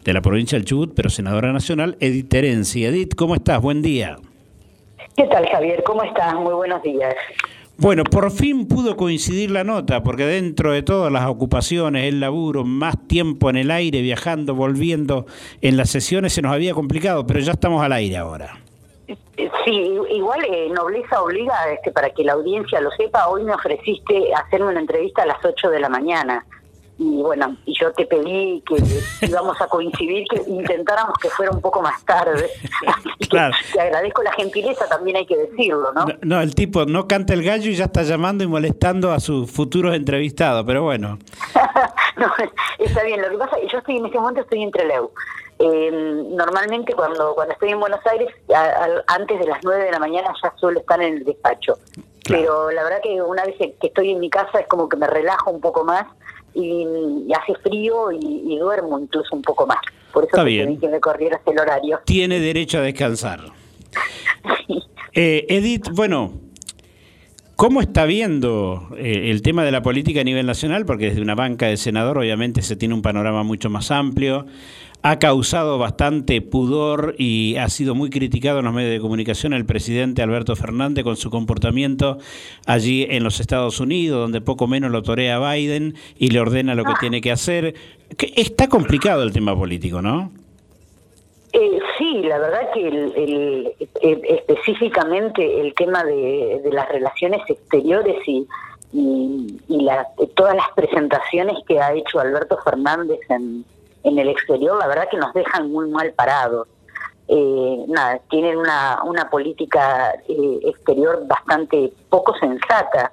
de 0.05 0.12
la 0.12 0.23
provincia 0.23 0.57
del 0.57 0.64
Chubut, 0.64 0.95
pero 0.95 1.11
senadora 1.11 1.53
nacional, 1.53 1.97
Edith 2.01 2.29
Terenzi. 2.29 2.87
Edith, 2.87 3.14
¿cómo 3.14 3.35
estás? 3.35 3.61
Buen 3.61 3.83
día. 3.83 4.16
¿Qué 5.16 5.25
tal, 5.25 5.47
Javier? 5.49 5.83
¿Cómo 5.85 6.03
estás? 6.03 6.35
Muy 6.35 6.55
buenos 6.55 6.83
días. 6.83 7.14
Bueno, 7.79 8.05
por 8.05 8.31
fin 8.31 8.67
pudo 8.67 8.97
coincidir 8.97 9.51
la 9.51 9.62
nota, 9.62 10.03
porque 10.03 10.25
dentro 10.25 10.73
de 10.73 10.83
todas 10.83 11.12
las 11.12 11.27
ocupaciones, 11.27 12.05
el 12.05 12.21
laburo, 12.21 12.65
más 12.65 12.97
tiempo 13.07 13.51
en 13.51 13.57
el 13.57 13.71
aire, 13.71 14.01
viajando, 14.01 14.55
volviendo, 14.55 15.27
en 15.61 15.77
las 15.77 15.91
sesiones 15.91 16.33
se 16.33 16.41
nos 16.41 16.53
había 16.53 16.73
complicado, 16.73 17.27
pero 17.27 17.41
ya 17.41 17.53
estamos 17.53 17.83
al 17.83 17.93
aire 17.93 18.17
ahora. 18.17 18.59
Sí, 19.07 19.99
igual 20.11 20.43
eh, 20.51 20.71
nobleza 20.75 21.21
obliga, 21.23 21.55
este, 21.71 21.93
para 21.93 22.09
que 22.11 22.25
la 22.25 22.33
audiencia 22.33 22.81
lo 22.81 22.91
sepa, 22.93 23.29
hoy 23.29 23.45
me 23.45 23.53
ofreciste 23.53 24.33
hacerme 24.35 24.69
una 24.69 24.81
entrevista 24.81 25.25
a 25.25 25.27
las 25.27 25.45
8 25.45 25.69
de 25.69 25.81
la 25.81 25.91
mañana 25.91 26.47
y 26.99 27.23
bueno, 27.23 27.57
y 27.66 27.79
yo 27.79 27.93
te 27.93 28.07
pedí 28.07 28.62
que 28.66 28.77
íbamos 29.27 29.61
a 29.61 29.66
coincidir, 29.66 30.27
que 30.29 30.43
intentáramos 30.51 31.16
que 31.18 31.29
fuera 31.29 31.53
un 31.53 31.61
poco 31.61 31.83
más 31.83 32.03
tarde. 32.05 32.49
claro. 33.29 33.55
te 33.73 33.81
agradezco 33.81 34.23
la 34.23 34.33
gentileza, 34.33 34.89
también 34.89 35.18
hay 35.18 35.27
que 35.27 35.37
decirlo, 35.37 35.93
¿no? 35.93 36.07
¿no? 36.23 36.41
el 36.41 36.55
tipo 36.55 36.87
no 36.87 37.07
canta 37.07 37.35
el 37.35 37.43
gallo 37.43 37.70
y 37.70 37.75
ya 37.75 37.87
está 37.87 38.03
llamando 38.03 38.45
y 38.45 38.47
molestando 38.47 39.12
a 39.12 39.20
sus 39.20 39.51
futuros 39.51 39.95
entrevistados, 39.95 40.64
pero 40.66 40.85
bueno. 40.85 41.18
no, 42.16 42.33
está 42.79 43.03
bien, 43.05 43.20
lo 43.20 43.31
que 43.31 43.39
pasa 43.39 43.57
es 43.57 43.62
que 43.62 43.68
yo 43.73 43.79
estoy 43.79 43.97
en 43.99 44.07
este 44.07 44.18
momento 44.18 44.41
estoy 44.41 44.62
en 44.62 44.70
Trelew. 44.70 45.11
Eh, 45.59 45.91
normalmente 46.33 46.93
cuando, 46.93 47.35
cuando 47.35 47.55
estoy 47.55 47.70
en 47.70 47.81
Buenos 47.81 48.01
Aires, 48.07 48.29
antes 49.07 49.39
de 49.39 49.47
las 49.47 49.59
9 49.62 49.85
de 49.85 49.91
la 49.91 49.99
mañana 49.99 50.33
ya 50.43 50.53
suelo 50.57 50.81
estar 50.81 51.01
en 51.01 51.14
el 51.14 51.25
despacho. 51.25 51.79
Pero 52.29 52.70
la 52.73 52.83
verdad 52.83 52.99
que 53.03 53.23
una 53.23 53.45
vez 53.45 53.57
que 53.57 53.87
estoy 53.87 54.11
en 54.11 54.20
mi 54.20 54.29
casa 54.29 54.59
es 54.59 54.66
como 54.66 54.89
que 54.89 54.97
me 54.97 55.07
relajo 55.07 55.51
un 55.51 55.61
poco 55.61 55.85
más 55.85 56.07
y, 56.57 57.33
hace 57.33 57.55
frío 57.63 58.11
y, 58.13 58.57
duermo 58.59 58.99
incluso 58.99 59.37
un 59.37 59.43
poco 59.43 59.67
más. 59.67 59.79
Por 60.13 60.25
eso 60.25 60.47
Está 60.47 60.81
que 60.81 60.89
me 60.89 61.01
corrieras 61.01 61.41
el 61.47 61.59
horario. 61.59 62.01
Tiene 62.05 62.41
derecho 62.41 62.79
a 62.79 62.83
descansar. 62.83 63.41
Eh, 65.19 65.47
Edith, 65.49 65.89
bueno, 65.95 66.31
¿Cómo 67.57 67.81
está 67.81 68.05
viendo 68.05 68.91
eh, 68.99 69.31
el 69.31 69.41
tema 69.41 69.65
de 69.65 69.71
la 69.71 69.81
política 69.81 70.21
a 70.21 70.25
nivel 70.25 70.45
nacional? 70.45 70.85
Porque 70.85 71.07
desde 71.07 71.23
una 71.23 71.35
banca 71.35 71.65
de 71.65 71.79
senador 71.79 72.19
obviamente 72.19 72.61
se 72.61 72.77
tiene 72.77 72.93
un 72.93 73.01
panorama 73.01 73.45
mucho 73.45 73.71
más 73.71 73.91
amplio. 73.91 74.45
Ha 75.03 75.18
causado 75.18 75.78
bastante 75.78 76.42
pudor 76.42 77.14
y 77.16 77.57
ha 77.57 77.68
sido 77.68 77.94
muy 77.94 78.11
criticado 78.11 78.59
en 78.59 78.64
los 78.64 78.74
medios 78.74 78.92
de 78.92 79.01
comunicación 79.01 79.53
el 79.53 79.64
presidente 79.64 80.22
Alberto 80.22 80.57
Fernández 80.57 81.05
con 81.05 81.16
su 81.16 81.30
comportamiento 81.30 82.18
allí 82.66 83.07
en 83.09 83.22
los 83.22 83.38
Estados 83.38 83.78
Unidos, 83.78 84.20
donde 84.20 84.40
poco 84.40 84.66
menos 84.66 84.90
lo 84.90 85.03
torea 85.03 85.38
Biden 85.38 85.94
y 86.18 86.30
le 86.30 86.40
ordena 86.40 86.74
lo 86.74 86.84
que 86.84 86.92
ah. 86.92 86.99
tiene 86.99 87.20
que 87.20 87.30
hacer. 87.30 87.74
Está 88.34 88.68
complicado 88.68 89.22
el 89.22 89.32
tema 89.32 89.57
político, 89.57 90.03
¿no? 90.03 90.32
Eh, 91.53 91.78
sí, 91.97 92.22
la 92.22 92.38
verdad 92.38 92.70
que 92.74 92.86
el, 92.86 93.72
específicamente 94.03 95.61
el 95.61 95.72
tema 95.74 96.05
de, 96.05 96.61
las 96.70 96.86
relaciones 96.88 97.40
exteriores 97.49 98.16
y, 98.26 98.47
y, 98.92 99.88
todas 100.34 100.55
las 100.55 100.68
presentaciones 100.74 101.57
que 101.66 101.80
ha 101.80 101.94
hecho 101.94 102.20
Alberto 102.20 102.59
Fernández 102.62 103.20
en, 103.30 103.64
en 104.07 104.19
el 104.19 104.29
exterior, 104.29 104.79
la 104.79 104.87
verdad 104.87 105.09
que 105.11 105.17
nos 105.17 105.33
dejan 105.35 105.71
muy 105.71 105.89
mal 105.91 106.13
parados. 106.13 106.69
Eh, 107.29 107.85
nada, 107.89 108.21
tienen 108.31 108.57
una, 108.57 109.03
una 109.05 109.29
política 109.29 110.15
eh, 110.29 110.61
exterior 110.65 111.27
bastante 111.27 111.93
poco 112.09 112.35
sensata. 112.39 113.13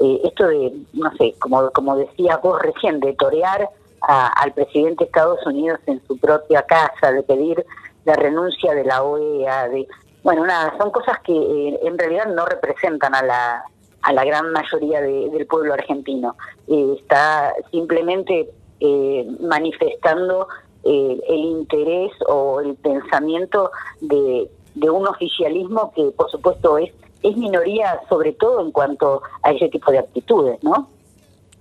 esto 0.00 0.48
de, 0.48 0.72
no 0.94 1.12
sé, 1.16 1.34
como, 1.38 1.70
como 1.70 1.96
decía 1.96 2.38
vos 2.38 2.60
recién, 2.60 2.98
de 3.00 3.12
torear 3.14 3.68
al 4.00 4.52
presidente 4.52 5.04
de 5.04 5.08
Estados 5.10 5.46
Unidos 5.46 5.78
en 5.86 6.04
su 6.08 6.18
propia 6.18 6.62
casa, 6.62 7.12
de 7.12 7.22
pedir 7.22 7.64
la 8.04 8.14
renuncia 8.14 8.74
de 8.74 8.84
la 8.84 9.04
OEA, 9.04 9.68
de 9.68 9.86
bueno, 10.22 10.46
nada, 10.46 10.74
son 10.78 10.90
cosas 10.90 11.18
que 11.24 11.32
eh, 11.32 11.80
en 11.82 11.98
realidad 11.98 12.26
no 12.26 12.46
representan 12.46 13.14
a 13.14 13.22
la, 13.22 13.64
a 14.02 14.12
la 14.12 14.24
gran 14.24 14.52
mayoría 14.52 15.00
del 15.00 15.46
pueblo 15.46 15.74
argentino. 15.74 16.36
Eh, 16.68 16.96
está 17.00 17.52
simplemente 17.70 18.48
eh, 18.82 19.26
manifestando 19.40 20.48
el 20.84 21.38
interés 21.38 22.10
o 22.26 22.60
el 22.60 22.74
pensamiento 22.74 23.70
de, 24.00 24.48
un 24.90 25.06
oficialismo 25.06 25.92
que, 25.94 26.10
por 26.16 26.28
supuesto, 26.28 26.76
es, 26.76 26.90
minoría, 27.36 28.00
sobre 28.08 28.32
todo 28.32 28.60
en 28.60 28.72
cuanto 28.72 29.22
a 29.44 29.52
ese 29.52 29.68
tipo 29.68 29.92
de 29.92 29.98
actitudes, 29.98 30.58
¿no? 30.62 30.88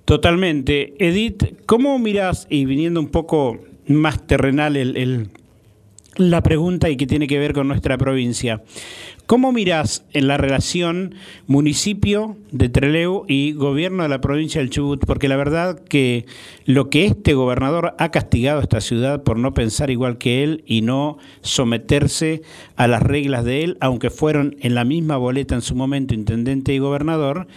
Totalmente. 0.06 0.96
Edith, 0.98 1.64
¿cómo 1.68 2.00
miras, 2.00 2.48
y 2.50 2.66
viniendo 2.66 3.00
un 3.00 3.10
poco 3.10 3.60
más 3.88 4.26
terrenal 4.26 4.76
el, 4.76 5.30
la 6.16 6.42
pregunta 6.42 6.90
y 6.90 6.98
que 6.98 7.08
tiene 7.08 7.28
que 7.28 7.40
ver 7.40 7.54
con 7.54 7.68
nuestra 7.68 7.98
provincia. 7.98 8.62
¿Cómo 9.32 9.54
mirás 9.54 10.04
en 10.12 10.28
la 10.28 10.36
relación 10.36 11.16
municipio 11.48 12.36
de 12.52 12.68
Trelew 12.68 13.24
y 13.30 13.54
gobierno 13.54 14.04
de 14.04 14.10
la 14.10 14.20
provincia 14.20 14.60
del 14.60 14.70
Chubut? 14.70 15.06
Porque 15.06 15.30
la 15.30 15.38
verdad 15.38 15.80
que 15.86 16.26
lo 16.66 16.90
que 16.90 17.06
este 17.06 17.34
gobernador 17.34 17.96
ha 17.98 18.12
castigado 18.12 18.60
a 18.60 18.64
esta 18.64 18.82
ciudad 18.82 19.24
por 19.24 19.40
no 19.40 19.54
pensar 19.54 19.90
igual 19.90 20.18
que 20.18 20.44
él 20.44 20.66
y 20.68 20.82
no 20.82 21.18
someterse 21.40 22.42
a 22.76 22.90
las 22.90 23.02
reglas 23.02 23.46
de 23.46 23.64
él, 23.64 23.78
aunque 23.80 24.10
fueron 24.10 24.58
en 24.60 24.76
la 24.76 24.84
misma 24.84 25.16
boleta 25.16 25.56
en 25.56 25.62
su 25.62 25.76
momento 25.76 26.14
intendente 26.14 26.74
y 26.74 26.80
gobernador, 26.80 27.48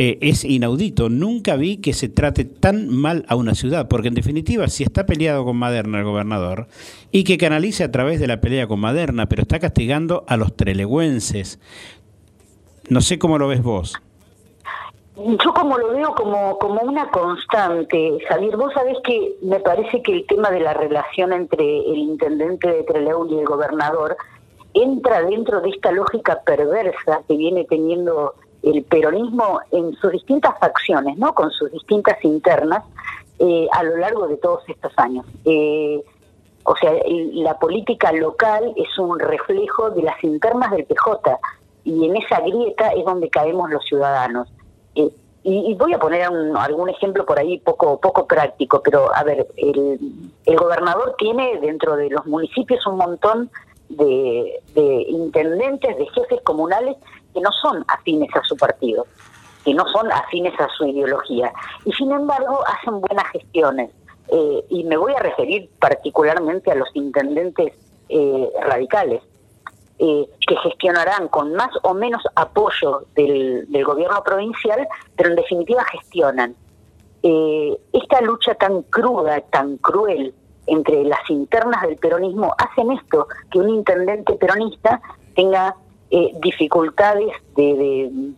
eh, 0.00 0.16
es 0.20 0.44
inaudito. 0.44 1.08
Nunca 1.08 1.56
vi 1.56 1.78
que 1.78 1.92
se 1.92 2.08
trate 2.08 2.44
tan 2.44 2.88
mal 2.88 3.24
a 3.26 3.34
una 3.34 3.56
ciudad, 3.56 3.88
porque 3.88 4.06
en 4.06 4.14
definitiva, 4.14 4.68
si 4.68 4.84
está 4.84 5.06
peleado 5.06 5.44
con 5.44 5.56
Maderna 5.56 5.98
el 5.98 6.04
gobernador 6.04 6.68
y 7.10 7.24
que 7.24 7.36
canalice 7.36 7.82
a 7.82 7.90
través 7.90 8.20
de 8.20 8.28
la 8.28 8.40
pelea 8.40 8.68
con 8.68 8.78
Maderna, 8.78 9.28
pero 9.28 9.42
está 9.42 9.58
castigando 9.58 10.22
a 10.28 10.36
los 10.36 10.54
trelegüenses, 10.54 11.58
no 12.88 13.00
sé 13.00 13.18
cómo 13.18 13.38
lo 13.38 13.48
ves 13.48 13.60
vos. 13.60 13.96
Yo 15.16 15.52
como 15.52 15.76
lo 15.76 15.88
veo 15.88 16.14
como, 16.14 16.60
como 16.60 16.80
una 16.82 17.10
constante, 17.10 18.18
Javier, 18.28 18.56
vos 18.56 18.72
sabés 18.74 18.98
que 19.02 19.34
me 19.42 19.58
parece 19.58 20.00
que 20.00 20.12
el 20.12 20.26
tema 20.28 20.52
de 20.52 20.60
la 20.60 20.74
relación 20.74 21.32
entre 21.32 21.80
el 21.80 21.96
intendente 21.96 22.68
de 22.68 22.84
Trelew 22.84 23.26
y 23.32 23.40
el 23.40 23.44
gobernador 23.44 24.16
entra 24.74 25.22
dentro 25.22 25.60
de 25.60 25.70
esta 25.70 25.90
lógica 25.90 26.40
perversa 26.46 27.22
que 27.26 27.36
viene 27.36 27.64
teniendo 27.64 28.34
el 28.62 28.82
peronismo 28.84 29.60
en 29.70 29.94
sus 29.94 30.12
distintas 30.12 30.58
facciones, 30.58 31.16
¿no? 31.16 31.34
Con 31.34 31.50
sus 31.50 31.70
distintas 31.72 32.22
internas 32.24 32.84
eh, 33.38 33.68
a 33.72 33.82
lo 33.82 33.96
largo 33.96 34.26
de 34.26 34.36
todos 34.36 34.62
estos 34.68 34.92
años. 34.96 35.24
Eh, 35.44 36.02
o 36.64 36.76
sea, 36.76 36.92
la 37.06 37.58
política 37.58 38.12
local 38.12 38.74
es 38.76 38.98
un 38.98 39.18
reflejo 39.18 39.90
de 39.90 40.02
las 40.02 40.22
internas 40.22 40.70
del 40.70 40.84
PJ 40.84 41.38
y 41.84 42.04
en 42.04 42.16
esa 42.16 42.40
grieta 42.40 42.88
es 42.88 43.04
donde 43.04 43.30
caemos 43.30 43.70
los 43.70 43.84
ciudadanos. 43.84 44.48
Eh, 44.94 45.08
y, 45.44 45.74
voy 45.76 45.94
a 45.94 45.98
poner 45.98 46.24
algún 46.24 46.90
ejemplo 46.90 47.24
por 47.24 47.38
ahí 47.38 47.58
poco 47.58 47.98
poco 48.00 48.26
práctico, 48.26 48.82
pero 48.82 49.14
a 49.14 49.22
ver, 49.22 49.46
el, 49.56 49.98
gobernador 50.58 51.14
tiene 51.16 51.58
dentro 51.60 51.96
de 51.96 52.10
los 52.10 52.26
municipios 52.26 52.86
un 52.86 52.96
montón 52.96 53.50
de, 53.88 54.60
de 54.74 55.06
intendentes, 55.08 55.96
de 55.96 56.06
jefes 56.08 56.40
comunales 56.42 56.96
que 57.34 57.40
no 57.40 57.50
son 57.62 57.84
afines 57.88 58.34
a 58.34 58.42
su 58.44 58.56
partido, 58.56 59.06
que 59.64 59.74
no 59.74 59.86
son 59.88 60.10
afines 60.12 60.58
a 60.60 60.68
su 60.76 60.86
ideología, 60.86 61.52
y 61.84 61.92
sin 61.92 62.12
embargo 62.12 62.60
hacen 62.66 63.00
buenas 63.00 63.26
gestiones 63.32 63.90
eh, 64.30 64.64
y 64.68 64.84
me 64.84 64.96
voy 64.96 65.14
a 65.14 65.20
referir 65.20 65.70
particularmente 65.78 66.70
a 66.70 66.74
los 66.74 66.88
intendentes 66.94 67.72
eh, 68.08 68.50
radicales, 68.60 69.22
eh, 69.98 70.26
que 70.46 70.56
gestionarán 70.56 71.28
con 71.28 71.54
más 71.54 71.70
o 71.82 71.94
menos 71.94 72.22
apoyo 72.34 73.04
del, 73.14 73.66
gobierno 73.84 74.22
provincial, 74.22 74.86
pero 75.16 75.30
en 75.30 75.36
definitiva 75.36 75.82
gestionan. 75.84 76.54
esta 77.22 78.20
lucha 78.20 78.54
tan 78.54 78.82
cruda, 78.82 79.40
tan 79.50 79.76
cruel 79.78 80.34
entre 80.68 81.04
las 81.04 81.28
internas 81.28 81.82
del 81.82 81.96
peronismo 81.96 82.54
hacen 82.58 82.92
esto, 82.92 83.26
que 83.50 83.58
un 83.58 83.68
intendente 83.70 84.34
peronista 84.34 85.00
tenga 85.34 85.74
dificultades 86.40 87.32
de 87.54 88.32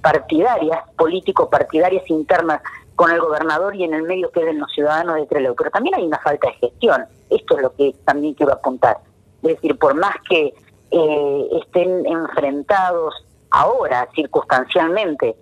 partidarias, 0.00 0.78
político-partidarias 0.96 2.08
internas 2.10 2.62
con 2.96 3.10
el 3.10 3.20
gobernador 3.20 3.76
y 3.76 3.84
en 3.84 3.94
el 3.94 4.02
medio 4.02 4.30
queden 4.32 4.58
los 4.58 4.72
ciudadanos 4.72 5.16
de 5.16 5.26
Trelew. 5.26 5.54
Pero 5.54 5.70
también 5.70 5.94
hay 5.94 6.04
una 6.04 6.18
falta 6.18 6.48
de 6.48 6.54
gestión. 6.54 7.04
Esto 7.30 7.56
es 7.56 7.62
lo 7.62 7.74
que 7.74 7.94
también 8.04 8.34
quiero 8.34 8.52
apuntar. 8.52 8.98
Es 9.42 9.50
decir, 9.50 9.78
por 9.78 9.94
más 9.94 10.16
que 10.28 10.52
eh, 10.90 11.48
estén 11.62 12.04
enfrentados 12.06 13.14
ahora, 13.50 14.08
circunstancialmente, 14.14 15.36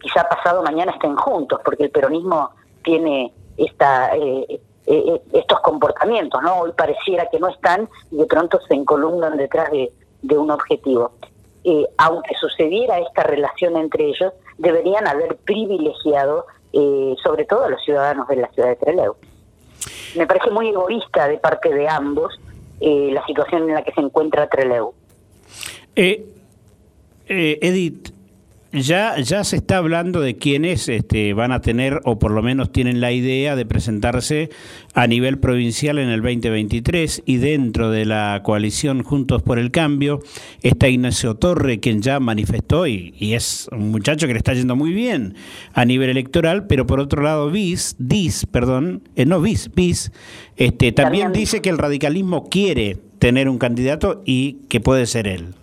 quizá 0.00 0.26
pasado 0.28 0.62
mañana 0.62 0.92
estén 0.92 1.16
juntos, 1.16 1.60
porque 1.64 1.84
el 1.84 1.90
peronismo 1.90 2.50
tiene 2.82 3.32
esta 3.56 4.16
eh, 4.16 4.60
eh, 4.86 5.20
estos 5.32 5.60
comportamientos, 5.60 6.42
¿no? 6.42 6.60
Hoy 6.60 6.72
pareciera 6.76 7.28
que 7.30 7.38
no 7.38 7.48
están 7.48 7.88
y 8.10 8.16
de 8.16 8.26
pronto 8.26 8.60
se 8.68 8.74
encolumnan 8.74 9.36
detrás 9.36 9.70
de, 9.70 9.90
un 10.36 10.50
objetivo. 10.50 11.12
aunque 11.98 12.34
sucediera 12.34 12.98
esta 12.98 13.22
relación 13.22 13.76
entre 13.76 14.06
ellos, 14.08 14.32
deberían 14.58 15.06
haber 15.06 15.36
privilegiado 15.36 16.46
eh, 16.72 17.14
sobre 17.22 17.44
todo 17.44 17.64
a 17.64 17.68
los 17.70 17.82
ciudadanos 17.84 18.26
de 18.26 18.36
la 18.36 18.48
ciudad 18.48 18.70
de 18.70 18.76
Trelew. 18.76 19.14
Me 20.16 20.26
parece 20.26 20.50
muy 20.50 20.70
egoísta 20.70 21.28
de 21.28 21.38
parte 21.38 21.72
de 21.72 21.88
ambos 21.88 22.34
eh, 22.80 23.10
la 23.12 23.24
situación 23.26 23.68
en 23.68 23.74
la 23.74 23.84
que 23.84 23.92
se 23.92 24.00
encuentra 24.00 24.48
Trelew. 24.48 24.92
Eh, 25.94 26.26
Edith, 27.28 28.13
ya, 28.74 29.18
ya 29.20 29.44
se 29.44 29.56
está 29.56 29.76
hablando 29.76 30.20
de 30.20 30.36
quiénes 30.36 30.88
este, 30.88 31.32
van 31.32 31.52
a 31.52 31.60
tener, 31.60 32.00
o 32.04 32.18
por 32.18 32.32
lo 32.32 32.42
menos 32.42 32.72
tienen 32.72 33.00
la 33.00 33.12
idea 33.12 33.54
de 33.56 33.64
presentarse 33.64 34.50
a 34.94 35.06
nivel 35.06 35.38
provincial 35.38 35.98
en 35.98 36.08
el 36.08 36.20
2023 36.22 37.22
y 37.24 37.36
dentro 37.36 37.90
de 37.90 38.04
la 38.04 38.40
coalición 38.44 39.02
Juntos 39.02 39.42
por 39.42 39.58
el 39.58 39.70
Cambio 39.70 40.20
está 40.62 40.88
Ignacio 40.88 41.36
Torre, 41.36 41.80
quien 41.80 42.02
ya 42.02 42.18
manifestó 42.20 42.86
y, 42.86 43.14
es 43.34 43.68
un 43.72 43.90
muchacho 43.90 44.26
que 44.26 44.32
le 44.32 44.38
está 44.38 44.54
yendo 44.54 44.76
muy 44.76 44.92
bien 44.92 45.34
a 45.72 45.84
nivel 45.84 46.10
electoral, 46.10 46.66
pero 46.66 46.86
por 46.86 47.00
otro 47.00 47.22
lado, 47.22 47.50
BIS, 47.50 47.96
DIS, 47.98 48.46
perdón, 48.46 49.08
eh, 49.16 49.24
no 49.24 49.40
BIS, 49.40 49.70
BIS, 49.74 50.12
este, 50.56 50.92
también 50.92 51.32
dice 51.32 51.62
que 51.62 51.70
el 51.70 51.78
radicalismo 51.78 52.48
quiere 52.48 52.98
tener 53.18 53.48
un 53.48 53.58
candidato 53.58 54.22
y 54.24 54.58
que 54.68 54.80
puede 54.80 55.06
ser 55.06 55.26
él. 55.26 55.54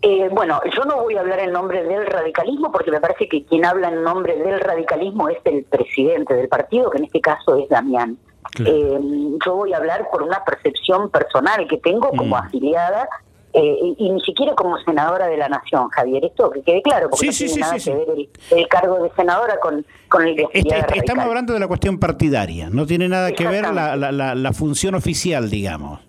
Eh, 0.00 0.28
bueno, 0.30 0.60
yo 0.76 0.84
no 0.84 1.02
voy 1.02 1.16
a 1.16 1.20
hablar 1.20 1.40
en 1.40 1.52
nombre 1.52 1.82
del 1.82 2.06
radicalismo 2.06 2.70
porque 2.70 2.90
me 2.90 3.00
parece 3.00 3.28
que 3.28 3.44
quien 3.44 3.64
habla 3.64 3.88
en 3.88 4.02
nombre 4.04 4.36
del 4.36 4.60
radicalismo 4.60 5.28
es 5.28 5.38
el 5.44 5.64
presidente 5.64 6.34
del 6.34 6.48
partido, 6.48 6.90
que 6.90 6.98
en 6.98 7.04
este 7.04 7.20
caso 7.20 7.56
es 7.56 7.68
Damián. 7.68 8.16
Eh, 8.64 8.98
yo 9.44 9.56
voy 9.56 9.72
a 9.72 9.76
hablar 9.76 10.08
por 10.10 10.22
una 10.22 10.44
percepción 10.44 11.10
personal 11.10 11.66
que 11.68 11.78
tengo 11.78 12.10
como 12.10 12.36
mm. 12.36 12.46
afiliada 12.46 13.08
Eh, 13.54 13.94
y, 13.96 14.10
ni 14.10 14.20
siquiera 14.20 14.54
como 14.54 14.76
senadora 14.84 15.26
de 15.26 15.38
la 15.38 15.48
Nación, 15.48 15.88
Javier. 15.88 16.24
Esto 16.26 16.50
que 16.50 16.62
quede 16.62 16.82
claro, 16.82 17.08
porque 17.08 17.26
no 17.26 17.32
tiene 17.32 17.56
nada 17.56 17.78
que 17.78 17.94
ver 17.94 18.28
el, 18.50 18.68
cargo 18.68 19.02
de 19.02 19.10
senadora 19.16 19.58
con, 19.58 19.86
con 20.08 20.26
el 20.26 20.36
de 20.36 20.46
este, 20.52 20.98
Estamos 20.98 21.24
hablando 21.24 21.54
de 21.54 21.60
la 21.60 21.66
cuestión 21.66 21.98
partidaria, 21.98 22.68
no 22.70 22.86
tiene 22.86 23.08
nada 23.08 23.32
que 23.32 23.48
ver 23.48 23.72
la, 23.72 23.96
la, 23.96 24.34
la, 24.34 24.52
función 24.52 24.94
oficial, 24.94 25.48
digamos. 25.48 26.00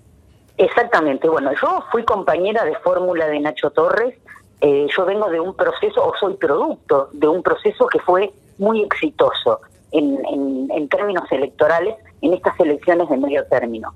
Exactamente. 0.59 1.29
Bueno, 1.29 1.51
yo 1.53 1.85
fui 1.89 2.03
compañera 2.03 2.65
de 2.65 2.75
fórmula 2.79 3.27
de 3.27 3.39
Nacho 3.39 3.71
Torres. 3.71 4.13
Eh, 4.59 4.87
yo 4.95 5.05
vengo 5.05 5.29
de 5.29 5.39
un 5.39 5.55
proceso, 5.55 6.05
o 6.05 6.13
soy 6.19 6.35
producto 6.35 7.07
de 7.13 7.29
un 7.29 7.41
proceso 7.41 7.87
que 7.87 7.99
fue 7.99 8.33
muy 8.57 8.83
exitoso 8.83 9.61
en, 9.91 10.89
términos 10.89 11.23
electorales 11.31 11.95
en 12.21 12.33
estas 12.33 12.59
elecciones 12.59 13.07
de 13.07 13.15
medio 13.15 13.45
término. 13.45 13.93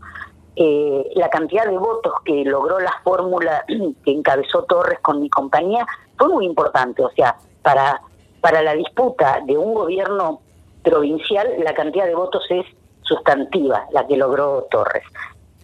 Eh, 0.56 1.12
la 1.16 1.30
cantidad 1.30 1.66
de 1.66 1.78
votos 1.78 2.14
que 2.24 2.46
logró 2.46 2.80
la 2.80 2.94
fórmula 3.04 3.66
que 4.06 4.12
encabezó 4.12 4.64
Torres 4.64 5.00
con 5.02 5.20
mi 5.20 5.30
compañía 5.30 5.86
fue 6.18 6.30
muy 6.30 6.46
importante. 6.46 7.04
O 7.04 7.10
sea, 7.10 7.36
para, 7.62 8.00
para 8.40 8.62
la 8.62 8.74
disputa 8.74 9.42
de 9.46 9.58
un 9.58 9.74
gobierno 9.74 10.40
provincial, 10.82 11.46
la 11.62 11.74
cantidad 11.74 12.06
de 12.06 12.16
votos 12.16 12.46
es 12.50 12.66
sustantiva, 13.02 13.86
la 13.92 14.08
que 14.08 14.16
logró 14.16 14.66
Torres. 14.72 15.04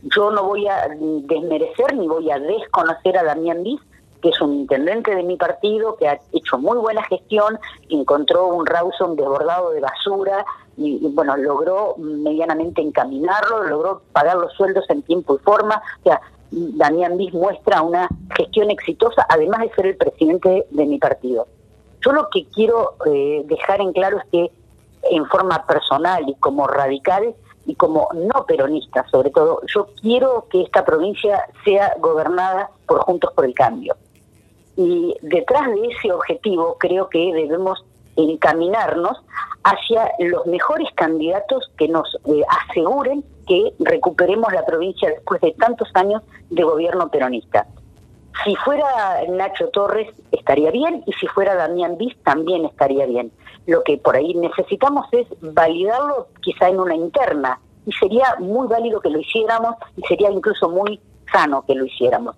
Yo 0.03 0.31
no 0.31 0.43
voy 0.43 0.67
a 0.67 0.87
desmerecer 0.87 1.95
ni 1.95 2.07
voy 2.07 2.31
a 2.31 2.39
desconocer 2.39 3.17
a 3.17 3.23
Damián 3.23 3.63
Diz, 3.63 3.81
que 4.21 4.29
es 4.29 4.41
un 4.41 4.53
intendente 4.53 5.15
de 5.15 5.23
mi 5.23 5.37
partido, 5.37 5.95
que 5.95 6.07
ha 6.07 6.19
hecho 6.33 6.57
muy 6.57 6.77
buena 6.77 7.03
gestión, 7.03 7.59
encontró 7.89 8.47
un 8.47 8.65
Rawson 8.65 9.15
desbordado 9.15 9.71
de 9.71 9.81
basura 9.81 10.45
y, 10.77 10.99
bueno, 11.13 11.35
logró 11.37 11.95
medianamente 11.97 12.81
encaminarlo, 12.81 13.63
logró 13.63 14.01
pagar 14.13 14.37
los 14.37 14.53
sueldos 14.53 14.85
en 14.89 15.01
tiempo 15.01 15.35
y 15.35 15.39
forma. 15.39 15.81
O 15.99 16.03
sea, 16.03 16.21
Damián 16.51 17.17
Bis 17.17 17.33
muestra 17.33 17.81
una 17.81 18.07
gestión 18.35 18.71
exitosa, 18.71 19.25
además 19.29 19.61
de 19.61 19.71
ser 19.73 19.85
el 19.87 19.97
presidente 19.97 20.65
de 20.69 20.85
mi 20.85 20.97
partido. 20.97 21.47
Yo 22.01 22.13
lo 22.13 22.29
que 22.29 22.45
quiero 22.45 22.95
eh, 23.05 23.43
dejar 23.45 23.81
en 23.81 23.91
claro 23.91 24.19
es 24.19 24.25
que 24.31 24.51
en 25.11 25.25
forma 25.27 25.65
personal 25.65 26.27
y 26.27 26.35
como 26.35 26.67
radical 26.67 27.35
y 27.69 27.75
como 27.75 28.09
no 28.15 28.45
peronista 28.47 29.05
sobre 29.11 29.29
todo, 29.29 29.61
yo 29.67 29.89
quiero 30.01 30.47
que 30.49 30.63
esta 30.63 30.83
provincia 30.83 31.45
sea 31.63 31.93
gobernada 31.99 32.71
por 32.87 33.01
Juntos 33.01 33.31
por 33.35 33.45
el 33.45 33.53
Cambio. 33.53 33.95
Y 34.75 35.15
detrás 35.21 35.67
de 35.67 35.89
ese 35.89 36.11
objetivo 36.11 36.77
creo 36.79 37.09
que 37.09 37.31
debemos 37.31 37.85
encaminarnos 38.15 39.21
hacia 39.63 40.11
los 40.17 40.47
mejores 40.47 40.89
candidatos 40.95 41.69
que 41.77 41.87
nos 41.87 42.17
eh, 42.25 42.41
aseguren 42.67 43.23
que 43.47 43.71
recuperemos 43.77 44.51
la 44.51 44.65
provincia 44.65 45.09
después 45.09 45.39
de 45.41 45.51
tantos 45.51 45.89
años 45.93 46.23
de 46.49 46.63
gobierno 46.63 47.09
peronista. 47.09 47.67
Si 48.43 48.55
fuera 48.55 48.85
Nacho 49.29 49.67
Torres 49.67 50.09
estaría 50.31 50.71
bien 50.71 51.03
y 51.05 51.13
si 51.13 51.27
fuera 51.27 51.53
Damián 51.53 51.97
Bis 51.97 52.17
también 52.23 52.65
estaría 52.65 53.05
bien. 53.05 53.31
Lo 53.69 53.83
que 53.83 53.99
por 53.99 54.15
ahí 54.15 54.33
necesitamos 54.33 55.05
es 55.11 55.27
validarlo 55.41 56.25
quizá 56.41 56.69
en 56.69 56.79
una 56.79 56.95
interna 56.95 57.59
y 57.85 57.91
sería 57.91 58.35
muy 58.39 58.67
válido 58.67 58.99
que 58.99 59.11
lo 59.11 59.19
hiciéramos 59.19 59.75
y 59.95 60.01
sería 60.07 60.31
incluso 60.31 60.69
muy 60.69 60.99
sano 61.31 61.63
que 61.67 61.75
lo 61.75 61.85
hiciéramos. 61.85 62.35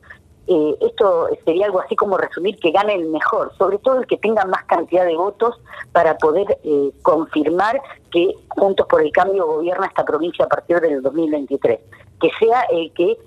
Eh, 0.48 0.76
esto 0.82 1.30
sería 1.46 1.68
algo 1.68 1.80
así 1.80 1.96
como 1.96 2.18
resumir 2.18 2.58
que 2.60 2.72
gane 2.72 2.96
el 2.96 3.08
mejor, 3.08 3.54
sobre 3.58 3.78
todo 3.78 4.02
el 4.02 4.08
que 4.08 4.18
tenga 4.18 4.44
más 4.44 4.66
cantidad 4.66 5.06
de 5.06 5.16
votos 5.16 5.58
para 5.94 6.18
poder 6.18 6.60
eh, 6.66 6.92
confirmar 7.02 7.82
que 8.12 8.34
Juntos 8.50 8.86
por 8.88 9.02
el 9.02 9.14
Cambio 9.14 9.48
gobierna 9.48 9.88
esta 9.88 10.04
provincia 10.04 10.44
a 10.44 10.50
partir 10.50 10.82
del 10.82 11.02
2023, 11.02 11.80
que 12.20 12.30
sea 12.42 12.64
el 12.72 12.92
que 12.92 13.18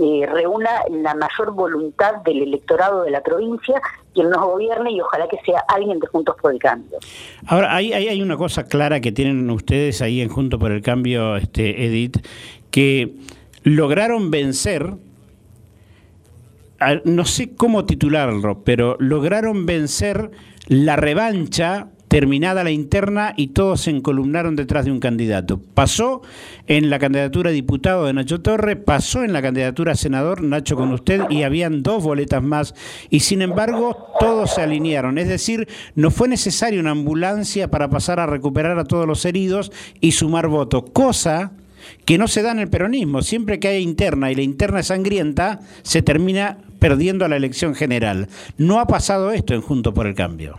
eh, 0.00 0.26
reúna 0.26 0.70
la 0.90 1.14
mayor 1.14 1.52
voluntad 1.52 2.16
del 2.24 2.42
electorado 2.42 3.02
de 3.02 3.10
la 3.10 3.22
provincia 3.22 3.80
quien 4.14 4.30
nos 4.30 4.40
gobierne 4.42 4.92
y 4.92 5.00
ojalá 5.00 5.28
que 5.28 5.38
sea 5.44 5.60
alguien 5.68 6.00
de 6.00 6.06
Juntos 6.06 6.36
por 6.40 6.52
el 6.52 6.58
Cambio. 6.58 6.98
Ahora, 7.46 7.74
hay, 7.74 7.92
hay 7.92 8.22
una 8.22 8.36
cosa 8.36 8.64
clara 8.64 9.00
que 9.00 9.12
tienen 9.12 9.48
ustedes 9.50 10.02
ahí 10.02 10.20
en 10.20 10.28
Juntos 10.28 10.58
por 10.58 10.72
el 10.72 10.82
Cambio, 10.82 11.36
este 11.36 11.84
Edith, 11.86 12.26
que 12.70 13.14
lograron 13.62 14.30
vencer 14.30 14.94
no 17.04 17.24
sé 17.26 17.54
cómo 17.54 17.84
titularlo, 17.84 18.64
pero 18.64 18.96
lograron 18.98 19.66
vencer 19.66 20.30
la 20.66 20.96
revancha 20.96 21.88
terminada 22.10 22.64
la 22.64 22.72
interna 22.72 23.34
y 23.36 23.48
todos 23.48 23.82
se 23.82 23.90
encolumnaron 23.90 24.56
detrás 24.56 24.84
de 24.84 24.90
un 24.90 24.98
candidato. 24.98 25.60
Pasó 25.74 26.22
en 26.66 26.90
la 26.90 26.98
candidatura 26.98 27.50
a 27.50 27.52
diputado 27.52 28.04
de 28.04 28.12
Nacho 28.12 28.40
Torre, 28.40 28.74
pasó 28.74 29.22
en 29.22 29.32
la 29.32 29.40
candidatura 29.40 29.92
a 29.92 29.94
senador 29.94 30.42
Nacho 30.42 30.74
con 30.74 30.92
usted 30.92 31.22
y 31.30 31.44
habían 31.44 31.84
dos 31.84 32.02
boletas 32.02 32.42
más 32.42 32.74
y 33.10 33.20
sin 33.20 33.42
embargo 33.42 34.08
todos 34.18 34.56
se 34.56 34.60
alinearon. 34.60 35.18
Es 35.18 35.28
decir, 35.28 35.68
no 35.94 36.10
fue 36.10 36.26
necesaria 36.26 36.80
una 36.80 36.90
ambulancia 36.90 37.70
para 37.70 37.90
pasar 37.90 38.18
a 38.18 38.26
recuperar 38.26 38.76
a 38.80 38.86
todos 38.86 39.06
los 39.06 39.24
heridos 39.24 39.70
y 40.00 40.10
sumar 40.10 40.48
votos, 40.48 40.86
cosa 40.92 41.52
que 42.06 42.18
no 42.18 42.26
se 42.26 42.42
da 42.42 42.50
en 42.50 42.58
el 42.58 42.68
peronismo. 42.68 43.22
Siempre 43.22 43.60
que 43.60 43.68
hay 43.68 43.84
interna 43.84 44.32
y 44.32 44.34
la 44.34 44.42
interna 44.42 44.80
es 44.80 44.88
sangrienta, 44.88 45.60
se 45.82 46.02
termina 46.02 46.58
perdiendo 46.80 47.28
la 47.28 47.36
elección 47.36 47.76
general. 47.76 48.26
No 48.58 48.80
ha 48.80 48.88
pasado 48.88 49.30
esto 49.30 49.54
en 49.54 49.60
Junto 49.60 49.94
por 49.94 50.08
el 50.08 50.16
Cambio. 50.16 50.58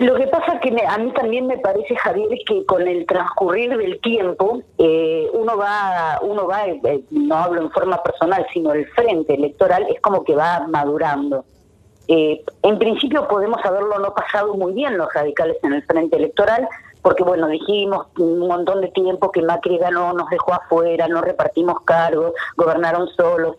Lo 0.00 0.14
que 0.14 0.26
pasa 0.28 0.58
que 0.60 0.74
a 0.88 0.96
mí 0.96 1.12
también 1.12 1.46
me 1.46 1.58
parece, 1.58 1.94
Javier, 1.94 2.30
que 2.46 2.64
con 2.64 2.88
el 2.88 3.04
transcurrir 3.04 3.76
del 3.76 4.00
tiempo, 4.00 4.62
eh, 4.78 5.28
uno 5.34 5.58
va, 5.58 6.18
uno 6.22 6.46
va, 6.46 6.66
eh, 6.68 7.04
no 7.10 7.34
hablo 7.34 7.60
en 7.60 7.70
forma 7.70 8.02
personal, 8.02 8.46
sino 8.50 8.72
el 8.72 8.86
frente 8.92 9.34
electoral 9.34 9.86
es 9.90 10.00
como 10.00 10.24
que 10.24 10.34
va 10.34 10.66
madurando. 10.68 11.44
Eh, 12.08 12.42
en 12.62 12.78
principio 12.78 13.28
podemos 13.28 13.62
haberlo 13.62 13.98
no 13.98 14.14
pasado 14.14 14.54
muy 14.54 14.72
bien 14.72 14.96
los 14.96 15.12
radicales 15.12 15.58
en 15.62 15.74
el 15.74 15.82
frente 15.82 16.16
electoral, 16.16 16.66
porque 17.02 17.22
bueno, 17.22 17.48
dijimos 17.48 18.06
un 18.18 18.38
montón 18.38 18.80
de 18.80 18.88
tiempo 18.88 19.30
que 19.30 19.42
Macri 19.42 19.76
ganó, 19.76 20.14
nos 20.14 20.30
dejó 20.30 20.54
afuera, 20.54 21.08
no 21.08 21.20
repartimos 21.20 21.82
cargos, 21.82 22.32
gobernaron 22.56 23.06
solos. 23.08 23.56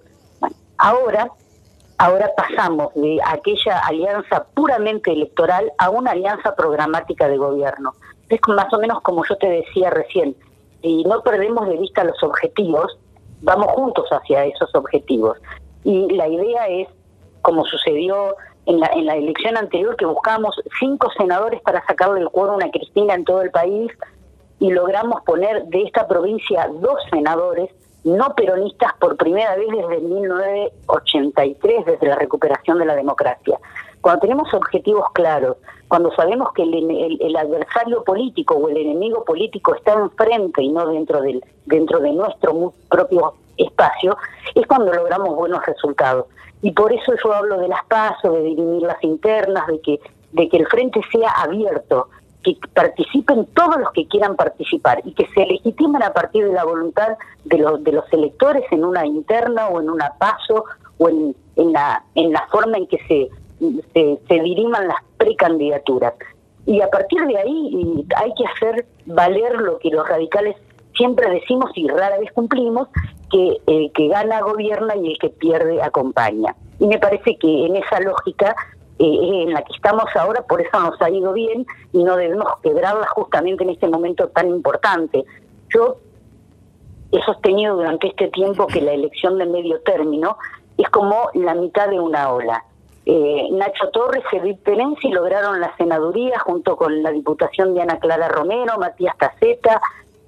ahora, 0.79 1.29
ahora 2.01 2.31
pasamos 2.35 2.91
de 2.95 3.19
aquella 3.23 3.77
alianza 3.77 4.43
puramente 4.55 5.11
electoral 5.11 5.71
a 5.77 5.91
una 5.91 6.11
alianza 6.11 6.55
programática 6.55 7.27
de 7.27 7.37
gobierno. 7.37 7.93
Es 8.27 8.39
más 8.47 8.73
o 8.73 8.79
menos 8.79 9.01
como 9.01 9.23
yo 9.23 9.35
te 9.37 9.47
decía 9.47 9.91
recién, 9.91 10.35
si 10.81 11.03
no 11.03 11.21
perdemos 11.21 11.67
de 11.67 11.77
vista 11.77 12.03
los 12.03 12.21
objetivos, 12.23 12.97
vamos 13.41 13.67
juntos 13.73 14.07
hacia 14.09 14.45
esos 14.45 14.73
objetivos. 14.73 15.37
Y 15.83 16.09
la 16.15 16.27
idea 16.27 16.67
es, 16.69 16.87
como 17.43 17.65
sucedió 17.65 18.35
en 18.65 18.79
la, 18.79 18.87
en 18.87 19.05
la 19.05 19.15
elección 19.15 19.55
anterior 19.55 19.95
que 19.95 20.05
buscábamos 20.07 20.59
cinco 20.79 21.07
senadores 21.15 21.61
para 21.61 21.85
sacarle 21.85 22.21
el 22.21 22.29
quórum 22.29 22.63
a 22.63 22.71
Cristina 22.71 23.13
en 23.13 23.25
todo 23.25 23.43
el 23.43 23.51
país 23.51 23.91
y 24.59 24.71
logramos 24.71 25.21
poner 25.21 25.65
de 25.65 25.83
esta 25.83 26.07
provincia 26.07 26.67
dos 26.79 26.99
senadores 27.11 27.69
no 28.03 28.33
peronistas 28.35 28.93
por 28.99 29.15
primera 29.17 29.55
vez 29.55 29.67
desde 29.69 29.99
1983, 29.99 31.85
desde 31.85 32.07
la 32.07 32.15
recuperación 32.15 32.79
de 32.79 32.85
la 32.85 32.95
democracia. 32.95 33.59
Cuando 34.01 34.21
tenemos 34.21 34.51
objetivos 34.53 35.05
claros, 35.13 35.57
cuando 35.87 36.11
sabemos 36.15 36.53
que 36.53 36.63
el, 36.63 37.19
el, 37.19 37.35
adversario 37.35 38.03
político 38.03 38.55
o 38.55 38.69
el 38.69 38.77
enemigo 38.77 39.23
político 39.23 39.75
está 39.75 39.93
enfrente 39.93 40.63
y 40.63 40.69
no 40.69 40.87
dentro 40.87 41.21
del 41.21 41.43
dentro 41.65 41.99
de 41.99 42.11
nuestro 42.11 42.73
propio 42.89 43.35
espacio, 43.57 44.17
es 44.55 44.65
cuando 44.65 44.91
logramos 44.91 45.35
buenos 45.35 45.63
resultados. 45.65 46.25
Y 46.61 46.71
por 46.71 46.93
eso 46.93 47.13
yo 47.23 47.33
hablo 47.33 47.57
de 47.57 47.67
las 47.67 47.83
pasos, 47.85 48.33
de 48.33 48.41
dirimir 48.41 48.83
las 48.83 49.03
internas, 49.03 49.67
de 49.67 49.81
que, 49.81 49.99
de 50.31 50.49
que 50.49 50.57
el 50.57 50.67
frente 50.67 51.01
sea 51.11 51.29
abierto, 51.29 52.07
que 52.43 52.57
participen 52.73 53.45
todos 53.53 53.77
los 53.77 53.91
que 53.91 54.07
quieran 54.07 54.35
participar 54.35 55.01
y 55.05 55.13
que 55.13 55.27
se 55.33 55.45
legitimen 55.45 56.01
a 56.03 56.13
partir 56.13 56.45
de 56.45 56.53
la 56.53 56.63
voluntad 56.63 57.17
de 57.45 57.57
los, 57.57 57.83
de 57.83 57.91
los 57.91 58.11
electores 58.11 58.63
en 58.71 58.83
una 58.83 59.05
interna 59.05 59.67
o 59.67 59.81
en 59.81 59.89
una 59.89 60.13
paso 60.17 60.65
o 60.97 61.09
en, 61.09 61.35
en, 61.55 61.73
la, 61.73 62.03
en 62.15 62.31
la 62.31 62.47
forma 62.51 62.77
en 62.77 62.87
que 62.87 62.97
se, 63.07 63.29
se, 63.93 64.19
se 64.27 64.39
diriman 64.41 64.87
las 64.87 64.97
precandidaturas. 65.17 66.13
Y 66.65 66.81
a 66.81 66.89
partir 66.89 67.25
de 67.25 67.37
ahí 67.37 68.05
hay 68.15 68.33
que 68.35 68.45
hacer 68.45 68.85
valer 69.05 69.53
lo 69.61 69.79
que 69.79 69.89
los 69.89 70.07
radicales 70.07 70.55
siempre 70.95 71.29
decimos 71.29 71.71
y 71.75 71.87
rara 71.87 72.19
vez 72.19 72.31
cumplimos, 72.33 72.87
que 73.31 73.57
el 73.65 73.91
que 73.93 74.07
gana 74.07 74.41
gobierna 74.41 74.95
y 74.95 75.11
el 75.11 75.17
que 75.17 75.29
pierde 75.29 75.81
acompaña. 75.81 76.55
Y 76.79 76.87
me 76.87 76.99
parece 76.99 77.37
que 77.37 77.65
en 77.65 77.77
esa 77.77 77.99
lógica 78.01 78.55
eh, 79.03 79.43
en 79.43 79.53
la 79.53 79.63
que 79.63 79.73
estamos 79.73 80.05
ahora, 80.15 80.43
por 80.43 80.61
eso 80.61 80.79
nos 80.79 81.01
ha 81.01 81.09
ido 81.09 81.33
bien 81.33 81.65
y 81.91 82.03
no 82.03 82.15
debemos 82.17 82.45
quebrarla 82.61 83.07
justamente 83.07 83.63
en 83.63 83.71
este 83.71 83.87
momento 83.87 84.27
tan 84.27 84.47
importante. 84.47 85.25
Yo 85.73 85.97
he 87.11 87.19
sostenido 87.23 87.77
durante 87.77 88.09
este 88.09 88.27
tiempo 88.27 88.67
que 88.67 88.79
la 88.79 88.91
elección 88.91 89.39
de 89.39 89.47
medio 89.47 89.81
término 89.81 90.37
es 90.77 90.87
como 90.89 91.31
la 91.33 91.55
mitad 91.55 91.89
de 91.89 91.99
una 91.99 92.31
ola. 92.31 92.63
Eh, 93.07 93.47
Nacho 93.51 93.89
Torres 93.91 94.23
y 94.43 94.53
Perenzi 94.53 95.09
lograron 95.09 95.59
la 95.59 95.75
senaduría 95.77 96.37
junto 96.37 96.77
con 96.77 97.01
la 97.01 97.09
diputación 97.09 97.73
de 97.73 97.81
Ana 97.81 97.97
Clara 97.97 98.27
Romero, 98.27 98.77
Matías 98.77 99.17
Taceta, 99.17 99.81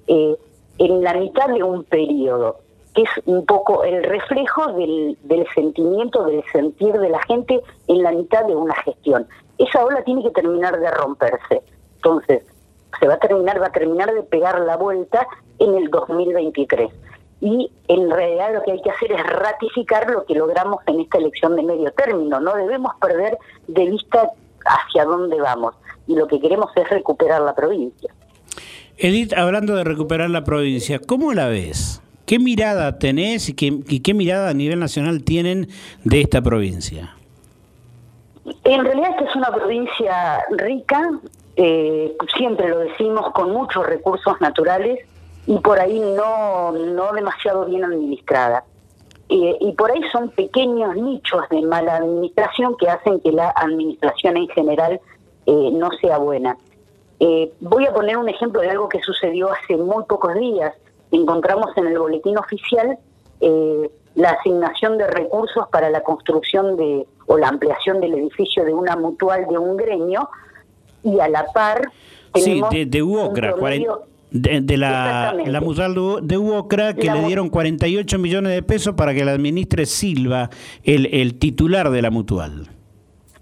eh, 0.08 0.36
en 0.78 1.02
la 1.04 1.14
mitad 1.14 1.46
de 1.46 1.62
un 1.62 1.84
periodo. 1.84 2.63
Que 2.94 3.02
es 3.02 3.08
un 3.26 3.44
poco 3.44 3.84
el 3.84 4.02
reflejo 4.04 4.72
del, 4.72 5.46
sentimiento, 5.54 6.24
del 6.24 6.42
sentir 6.52 6.92
de 6.92 7.08
la 7.08 7.20
gente 7.24 7.60
en 7.88 8.02
la 8.02 8.12
mitad 8.12 8.44
de 8.46 8.54
una 8.54 8.74
gestión. 8.82 9.26
Esa 9.58 9.84
ola 9.84 10.02
tiene 10.04 10.22
que 10.22 10.30
terminar 10.30 10.78
de 10.78 10.90
romperse. 10.90 11.62
Entonces, 11.96 12.44
se 13.00 13.08
va 13.08 13.14
a 13.14 13.18
terminar, 13.18 13.60
va 13.60 13.66
a 13.66 13.72
terminar 13.72 14.12
de 14.14 14.22
pegar 14.22 14.60
la 14.60 14.76
vuelta 14.76 15.26
en 15.58 15.74
el 15.74 15.90
2023. 15.90 16.90
Y 17.40 17.70
en 17.88 18.10
realidad 18.10 18.54
lo 18.54 18.62
que 18.62 18.72
hay 18.72 18.82
que 18.82 18.90
hacer 18.90 19.12
es 19.12 19.22
ratificar 19.22 20.10
lo 20.10 20.24
que 20.24 20.34
logramos 20.34 20.80
en 20.86 21.00
esta 21.00 21.18
elección 21.18 21.56
de 21.56 21.62
medio 21.62 21.92
término. 21.92 22.40
No 22.40 22.54
debemos 22.54 22.92
perder 23.00 23.36
de 23.66 23.90
vista 23.90 24.30
hacia 24.64 25.04
dónde 25.04 25.40
vamos. 25.40 25.74
Y 26.06 26.14
lo 26.14 26.26
que 26.28 26.40
queremos 26.40 26.70
es 26.76 26.88
recuperar 26.88 27.42
la 27.42 27.54
provincia. 27.54 28.14
Edith, 28.96 29.32
hablando 29.32 29.74
de 29.74 29.82
recuperar 29.82 30.30
la 30.30 30.44
provincia, 30.44 31.00
¿cómo 31.00 31.32
la 31.32 31.48
ves? 31.48 32.00
¿Qué 32.26 32.38
mirada 32.38 32.98
tenés 32.98 33.48
y 33.48 33.54
qué, 33.54 33.66
y 33.86 34.00
qué 34.00 34.14
mirada 34.14 34.48
a 34.50 34.54
nivel 34.54 34.78
nacional 34.78 35.24
tienen 35.24 35.68
de 36.04 36.20
esta 36.20 36.40
provincia? 36.42 37.14
En 38.64 38.84
realidad 38.84 39.10
esta 39.10 39.24
es 39.30 39.36
una 39.36 39.52
provincia 39.52 40.44
rica, 40.50 41.00
eh, 41.56 42.14
siempre 42.36 42.68
lo 42.68 42.78
decimos, 42.80 43.32
con 43.32 43.52
muchos 43.52 43.86
recursos 43.86 44.40
naturales 44.40 45.00
y 45.46 45.58
por 45.58 45.78
ahí 45.78 45.98
no, 45.98 46.72
no 46.72 47.12
demasiado 47.12 47.66
bien 47.66 47.84
administrada. 47.84 48.64
Eh, 49.28 49.56
y 49.60 49.72
por 49.72 49.90
ahí 49.90 50.02
son 50.12 50.30
pequeños 50.30 50.94
nichos 50.96 51.42
de 51.50 51.62
mala 51.62 51.96
administración 51.96 52.76
que 52.76 52.88
hacen 52.88 53.20
que 53.20 53.32
la 53.32 53.50
administración 53.56 54.36
en 54.36 54.48
general 54.48 55.00
eh, 55.46 55.70
no 55.72 55.90
sea 56.00 56.18
buena. 56.18 56.56
Eh, 57.20 57.52
voy 57.60 57.86
a 57.86 57.94
poner 57.94 58.16
un 58.18 58.28
ejemplo 58.28 58.60
de 58.60 58.70
algo 58.70 58.88
que 58.88 59.00
sucedió 59.00 59.50
hace 59.50 59.76
muy 59.76 60.04
pocos 60.04 60.34
días. 60.34 60.74
Encontramos 61.14 61.70
en 61.76 61.86
el 61.86 61.98
boletín 61.98 62.36
oficial 62.38 62.98
eh, 63.40 63.90
la 64.14 64.30
asignación 64.30 64.98
de 64.98 65.06
recursos 65.06 65.66
para 65.70 65.90
la 65.90 66.02
construcción 66.02 66.76
de 66.76 67.06
o 67.26 67.38
la 67.38 67.48
ampliación 67.48 68.00
del 68.00 68.14
edificio 68.14 68.64
de 68.64 68.72
una 68.74 68.96
mutual 68.96 69.46
de 69.48 69.58
un 69.58 69.76
gremio 69.76 70.28
y 71.02 71.18
a 71.20 71.28
la 71.28 71.46
par 71.52 71.90
sí 72.34 72.62
de, 72.70 72.86
de 72.86 73.02
UOCRA 73.02 73.54
de, 74.30 74.76
la, 74.76 75.34
la 75.46 75.60
mutual 75.60 75.94
de 76.22 76.36
UOCRA 76.36 76.94
que 76.94 77.10
le 77.10 77.24
dieron 77.24 77.48
48 77.48 78.18
millones 78.18 78.52
de 78.52 78.62
pesos 78.62 78.94
para 78.94 79.14
que 79.14 79.24
la 79.24 79.32
administre 79.32 79.86
Silva 79.86 80.50
el, 80.82 81.06
el 81.06 81.38
titular 81.38 81.90
de 81.90 82.02
la 82.02 82.10
mutual 82.10 82.68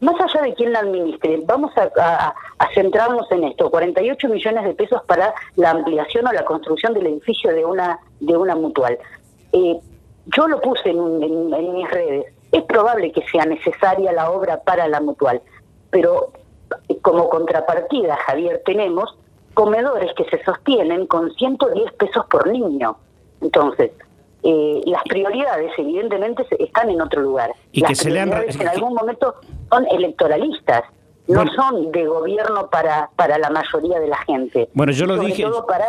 más 0.03 0.21
allá 0.21 0.43
de 0.43 0.55
quién 0.55 0.73
la 0.73 0.81
administre, 0.81 1.41
vamos 1.45 1.71
a, 1.77 2.35
centrarnos 2.75 3.31
en 3.31 3.45
esto, 3.45 3.71
48 3.71 4.29
millones 4.29 4.65
de 4.65 4.75
pesos 4.75 5.01
para 5.07 5.33
la 5.57 5.71
ampliación 5.71 6.27
o 6.27 6.33
la 6.33 6.45
construcción 6.45 6.93
del 6.95 7.07
edificio 7.07 7.53
de 7.53 7.65
una, 7.65 8.01
de 8.19 8.37
una 8.37 8.57
mutual. 8.57 8.99
Eh, 9.53 9.79
yo 10.27 10.49
lo 10.49 10.61
puse 10.61 10.91
en, 10.91 11.75
mis 11.75 11.91
redes, 11.91 12.27
es 12.51 12.63
probable 12.65 13.13
que 13.13 13.23
sea 13.29 13.45
necesaria 13.45 14.13
la 14.13 14.31
obra 14.31 14.61
para 14.61 14.89
la 14.89 15.01
mutual, 15.01 15.41
pero 15.91 16.33
eh, 16.89 16.99
como 17.01 17.29
contrapartida, 17.29 18.17
Javier, 18.27 18.61
tenemos 18.65 19.17
comedores 19.55 20.13
que 20.15 20.25
se 20.25 20.43
sostienen 20.43 21.07
con 21.07 21.33
110 21.33 21.93
pesos 21.93 22.27
por 22.27 22.49
niño. 22.49 22.97
Entonces, 23.41 23.93
eh, 24.43 24.81
las 24.87 25.03
prioridades 25.05 25.73
evidentemente 25.79 26.45
están 26.59 26.91
en 26.91 27.01
otro 27.01 27.23
lugar. 27.23 27.53
Y 27.73 27.81
las 27.81 27.91
que 27.91 27.95
se 27.95 28.11
prioridades 28.11 28.57
en 28.57 28.69
algún 28.69 28.95
momento 28.95 29.37
son 29.71 29.87
electoralistas, 29.91 30.83
no 31.29 31.45
son 31.55 31.93
de 31.93 32.07
gobierno 32.07 32.69
para, 32.71 33.11
para 33.17 33.39
la 33.39 33.51
mayoría 33.51 34.01
de 34.01 34.09
la 34.09 34.19
gente. 34.25 34.69
Bueno, 34.75 34.93
yo 34.93 35.07
lo 35.07 35.19
dije. 35.19 35.43
Todo 35.45 35.67
para 35.67 35.87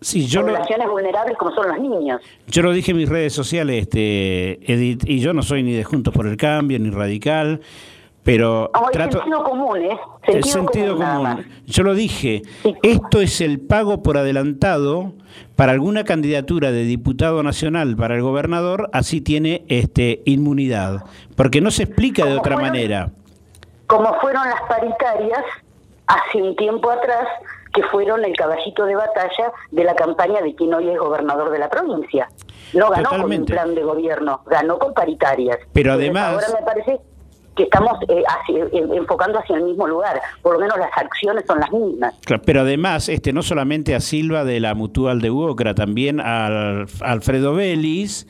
sí, 0.00 0.26
yo 0.26 0.42
poblaciones 0.42 0.88
vulnerables 0.88 1.36
como 1.38 1.54
son 1.54 1.68
los 1.68 1.78
niños. 1.78 2.20
Yo 2.48 2.62
lo 2.62 2.72
dije 2.72 2.90
en 2.90 2.96
mis 2.96 3.08
redes 3.08 3.32
sociales, 3.32 3.82
este, 3.82 4.72
Edith, 4.72 5.04
y 5.06 5.20
yo 5.20 5.32
no 5.32 5.42
soy 5.42 5.62
ni 5.62 5.72
de 5.72 5.84
Juntos 5.84 6.12
por 6.12 6.26
el 6.26 6.36
Cambio, 6.36 6.78
ni 6.78 6.90
radical. 6.90 7.60
Pero 8.24 8.70
trato... 8.92 9.18
sentido 9.18 9.42
común, 9.42 9.82
¿eh? 9.82 9.98
el 10.24 10.44
sentido 10.44 10.96
común. 10.96 11.44
Yo 11.66 11.82
lo 11.82 11.94
dije, 11.94 12.42
esto 12.82 13.20
es 13.20 13.40
el 13.40 13.60
pago 13.60 14.02
por 14.02 14.16
adelantado 14.16 15.12
para 15.56 15.72
alguna 15.72 16.04
candidatura 16.04 16.70
de 16.70 16.84
diputado 16.84 17.42
nacional 17.42 17.96
para 17.96 18.14
el 18.14 18.22
gobernador, 18.22 18.90
así 18.92 19.20
tiene 19.20 19.64
este 19.68 20.22
inmunidad, 20.24 21.04
porque 21.36 21.60
no 21.60 21.70
se 21.70 21.84
explica 21.84 22.24
de 22.24 22.36
otra 22.36 22.56
manera. 22.56 23.10
Como 23.88 24.14
fueron 24.20 24.48
las 24.48 24.62
paritarias 24.68 25.44
hace 26.06 26.42
un 26.42 26.54
tiempo 26.54 26.90
atrás, 26.90 27.26
que 27.72 27.82
fueron 27.84 28.24
el 28.24 28.36
caballito 28.36 28.84
de 28.84 28.94
batalla 28.94 29.52
de 29.70 29.84
la 29.84 29.94
campaña 29.94 30.42
de 30.42 30.54
quien 30.54 30.72
hoy 30.74 30.90
es 30.90 30.98
gobernador 30.98 31.50
de 31.50 31.58
la 31.58 31.70
provincia. 31.70 32.28
No 32.74 32.90
ganó 32.90 33.10
con 33.10 33.32
un 33.32 33.44
plan 33.44 33.74
de 33.74 33.82
gobierno, 33.82 34.42
ganó 34.46 34.78
con 34.78 34.94
paritarias. 34.94 35.58
Pero 35.72 35.94
además... 35.94 36.34
Ahora 36.34 36.60
me 36.60 36.66
parece 36.66 37.00
que 37.56 37.64
estamos 37.64 37.98
eh, 38.08 38.22
enfocando 38.94 39.38
hacia 39.38 39.56
el 39.56 39.64
mismo 39.64 39.86
lugar, 39.86 40.20
por 40.40 40.54
lo 40.54 40.60
menos 40.60 40.78
las 40.78 40.90
acciones 40.96 41.44
son 41.46 41.60
las 41.60 41.70
mismas. 41.70 42.14
pero 42.44 42.62
además, 42.62 43.08
este 43.08 43.32
no 43.32 43.42
solamente 43.42 43.94
a 43.94 44.00
Silva 44.00 44.44
de 44.44 44.60
la 44.60 44.74
Mutual 44.74 45.20
de 45.20 45.30
Uocra, 45.30 45.74
también 45.74 46.20
a 46.20 46.84
Alfredo 47.00 47.54
Vélez 47.54 48.26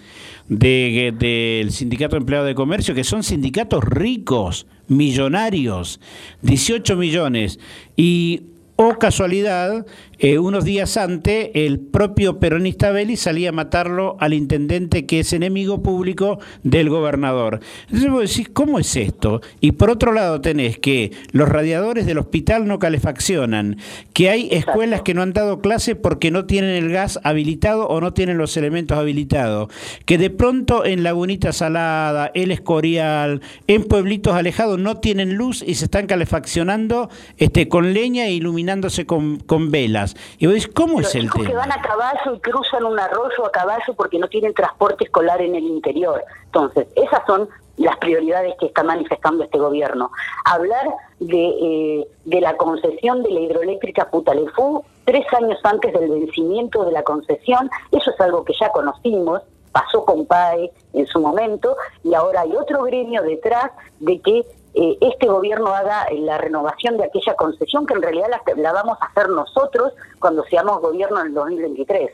del 0.49 1.71
Sindicato 1.71 2.17
de 2.17 2.21
Empleados 2.21 2.49
de 2.49 2.55
Comercio, 2.55 2.95
que 2.95 3.05
son 3.05 3.23
sindicatos 3.23 3.85
ricos, 3.85 4.67
millonarios, 4.89 6.01
18 6.43 6.97
millones, 6.97 7.59
y 7.97 8.52
o 8.89 8.99
casualidad, 8.99 9.87
eh, 10.19 10.39
unos 10.39 10.65
días 10.65 10.97
antes, 10.97 11.51
el 11.55 11.81
propio 11.81 12.39
peronista 12.39 12.93
Belli 12.93 13.17
salía 13.17 13.49
a 13.49 13.53
matarlo 13.53 14.17
al 14.21 14.35
intendente 14.35 15.05
que 15.05 15.19
es 15.19 15.33
enemigo 15.33 15.83
público 15.83 16.39
del 16.63 16.91
gobernador. 16.91 17.59
Entonces 17.87 18.11
vos 18.11 18.31
decís, 18.31 18.49
¿cómo 18.53 18.79
es 18.79 18.95
esto? 18.95 19.41
Y 19.61 19.73
por 19.73 19.91
otro 19.91 20.13
lado 20.13 20.41
tenés 20.41 20.79
que 20.79 21.11
los 21.33 21.49
radiadores 21.49 22.07
del 22.07 22.19
hospital 22.19 22.69
no 22.69 22.79
calefaccionan, 22.79 23.79
que 24.13 24.31
hay 24.31 24.49
escuelas 24.53 25.03
que 25.03 25.13
no 25.13 25.23
han 25.23 25.33
dado 25.33 25.61
clase 25.61 25.97
porque 25.97 26.31
no 26.31 26.45
tienen 26.45 26.71
el 26.71 26.93
gas 26.93 27.19
habilitado 27.25 27.89
o 27.89 28.01
no 28.01 28.13
tienen 28.13 28.39
los 28.39 28.57
elementos 28.57 28.97
habilitados, 28.97 29.73
que 30.07 30.19
de 30.19 30.31
pronto 30.31 30.85
en 30.85 31.03
Lagunita 31.03 31.53
Salada, 31.53 32.31
El 32.35 32.53
Escorial, 32.53 33.41
en 33.67 33.85
pueblitos 33.85 34.35
alejados 34.35 34.79
no 34.79 34.99
tienen 34.99 35.35
luz 35.35 35.65
y 35.67 35.75
se 35.75 35.87
están 35.87 36.07
calefaccionando 36.07 37.11
este, 37.39 37.69
con 37.69 37.93
leña 37.93 38.27
e 38.27 38.33
iluminándose 38.73 39.07
con, 39.07 39.39
con 39.41 39.71
velas. 39.71 40.15
Y 40.39 40.47
vos 40.47 40.55
decís, 40.55 40.73
¿cómo 40.75 41.01
es 41.01 41.15
el 41.15 41.31
tema? 41.31 41.47
que 41.47 41.55
van 41.55 41.73
a 41.73 41.81
caballo 41.81 42.35
y 42.35 42.41
cruzan 42.41 42.85
un 42.85 42.99
arroyo 42.99 43.47
a 43.47 43.53
caballo 43.53 43.95
porque 43.97 44.19
no 44.19 44.29
tienen 44.29 44.55
transporte 44.55 45.05
escolar 45.05 45.41
en 45.41 45.55
el 45.55 45.65
interior. 45.65 46.23
Entonces, 46.47 46.87
esas 46.97 47.21
son 47.27 47.49
las 47.77 47.97
prioridades 47.99 48.55
que 48.61 48.67
está 48.67 48.83
manifestando 48.83 49.45
este 49.45 49.59
gobierno. 49.59 50.11
Hablar 50.45 50.87
de, 51.21 51.49
eh, 51.49 52.07
de 52.25 52.41
la 52.41 52.57
concesión 52.57 53.23
de 53.23 53.31
la 53.31 53.41
hidroeléctrica 53.41 54.11
Putalefú 54.11 54.85
tres 55.05 55.27
años 55.33 55.59
antes 55.65 55.93
del 55.93 56.09
vencimiento 56.09 56.85
de 56.85 56.93
la 56.93 57.03
concesión, 57.03 57.69
eso 57.91 58.11
es 58.11 58.21
algo 58.21 58.45
que 58.45 58.53
ya 58.59 58.71
conocimos, 58.71 59.43
pasó 59.73 60.05
con 60.05 60.27
PAE 60.27 60.71
en 60.93 61.07
su 61.07 61.19
momento, 61.19 61.77
y 62.05 62.15
ahora 62.15 62.43
hay 62.43 62.55
otro 62.55 62.83
gremio 62.85 63.23
detrás 63.23 63.71
de 64.01 64.21
que 64.21 64.45
eh, 64.75 64.97
este 65.01 65.27
gobierno 65.27 65.69
haga 65.75 66.07
la 66.13 66.39
renovación 66.39 66.97
de 66.97 67.05
aquella 67.05 67.35
concesión 67.35 67.87
que 67.87 67.95
en 67.95 68.03
realidad 68.03 68.29
la, 68.57 68.73
vamos 68.73 68.97
a 69.01 69.07
hacer 69.07 69.29
nosotros 69.29 69.93
cuando 70.19 70.45
seamos 70.45 70.81
gobierno 70.81 71.21
en 71.21 71.29
el 71.29 71.35
2023. 71.35 72.11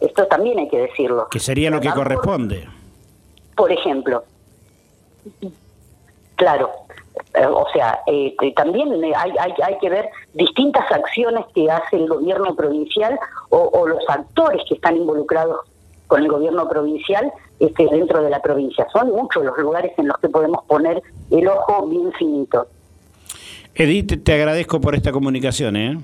Esto 0.00 0.26
también 0.26 0.58
hay 0.58 0.68
que 0.68 0.78
decirlo. 0.78 1.28
Que 1.30 1.40
sería 1.40 1.70
lo 1.70 1.80
que 1.80 1.90
corresponde. 1.90 2.68
Por 3.56 3.72
ejemplo. 3.72 4.24
Claro. 6.36 6.70
Eh, 7.32 7.46
o 7.46 7.66
sea, 7.72 8.00
eh, 8.06 8.34
también 8.54 8.92
hay, 9.16 9.32
hay, 9.38 9.54
hay, 9.64 9.78
que 9.78 9.88
ver 9.88 10.10
distintas 10.34 10.90
acciones 10.90 11.46
que 11.54 11.70
hace 11.70 11.96
el 11.96 12.08
gobierno 12.08 12.54
provincial 12.54 13.18
o, 13.50 13.70
o 13.72 13.86
los 13.86 14.02
actores 14.08 14.62
que 14.68 14.74
están 14.74 14.96
involucrados 14.96 15.60
con 16.06 16.22
el 16.22 16.28
gobierno 16.28 16.68
provincial 16.68 17.32
este, 17.58 17.86
dentro 17.90 18.22
de 18.22 18.30
la 18.30 18.40
provincia. 18.40 18.86
Son 18.92 19.10
muchos 19.10 19.44
los 19.44 19.56
lugares 19.58 19.92
en 19.98 20.08
los 20.08 20.18
que 20.18 20.28
podemos 20.28 20.64
poner 20.66 21.02
el 21.30 21.48
ojo 21.48 21.86
bien 21.86 22.12
finito. 22.12 22.66
Edith, 23.74 24.22
te 24.22 24.32
agradezco 24.34 24.80
por 24.80 24.94
esta 24.94 25.10
comunicación. 25.12 25.76
¿eh? 25.76 25.98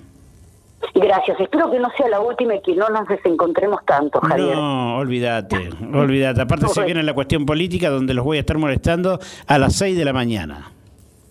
Gracias, 0.94 1.38
espero 1.38 1.70
que 1.70 1.78
no 1.78 1.88
sea 1.96 2.08
la 2.08 2.20
última 2.20 2.54
y 2.54 2.62
que 2.62 2.74
no 2.74 2.88
nos 2.88 3.06
desencontremos 3.06 3.84
tanto, 3.86 4.20
Javier. 4.20 4.56
No, 4.56 4.96
olvídate, 4.96 5.70
olvídate. 5.92 6.40
Aparte 6.40 6.68
se 6.68 6.84
viene 6.84 7.02
la 7.02 7.14
cuestión 7.14 7.46
política 7.46 7.90
donde 7.90 8.14
los 8.14 8.24
voy 8.24 8.38
a 8.38 8.40
estar 8.40 8.58
molestando 8.58 9.20
a 9.46 9.58
las 9.58 9.74
6 9.76 9.96
de 9.96 10.04
la 10.04 10.12
mañana. 10.12 10.72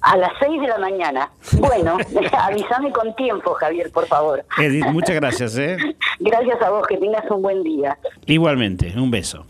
A 0.01 0.17
las 0.17 0.31
6 0.39 0.61
de 0.61 0.67
la 0.67 0.77
mañana. 0.77 1.31
Bueno, 1.53 1.97
avísame 2.37 2.91
con 2.91 3.15
tiempo, 3.15 3.53
Javier, 3.53 3.91
por 3.91 4.07
favor. 4.07 4.45
Edith, 4.57 4.85
muchas 4.87 5.15
gracias. 5.15 5.57
¿eh? 5.57 5.77
Gracias 6.19 6.61
a 6.61 6.69
vos, 6.69 6.85
que 6.87 6.97
tengas 6.97 7.29
un 7.31 7.41
buen 7.41 7.63
día. 7.63 7.97
Igualmente, 8.25 8.93
un 8.97 9.11
beso. 9.11 9.45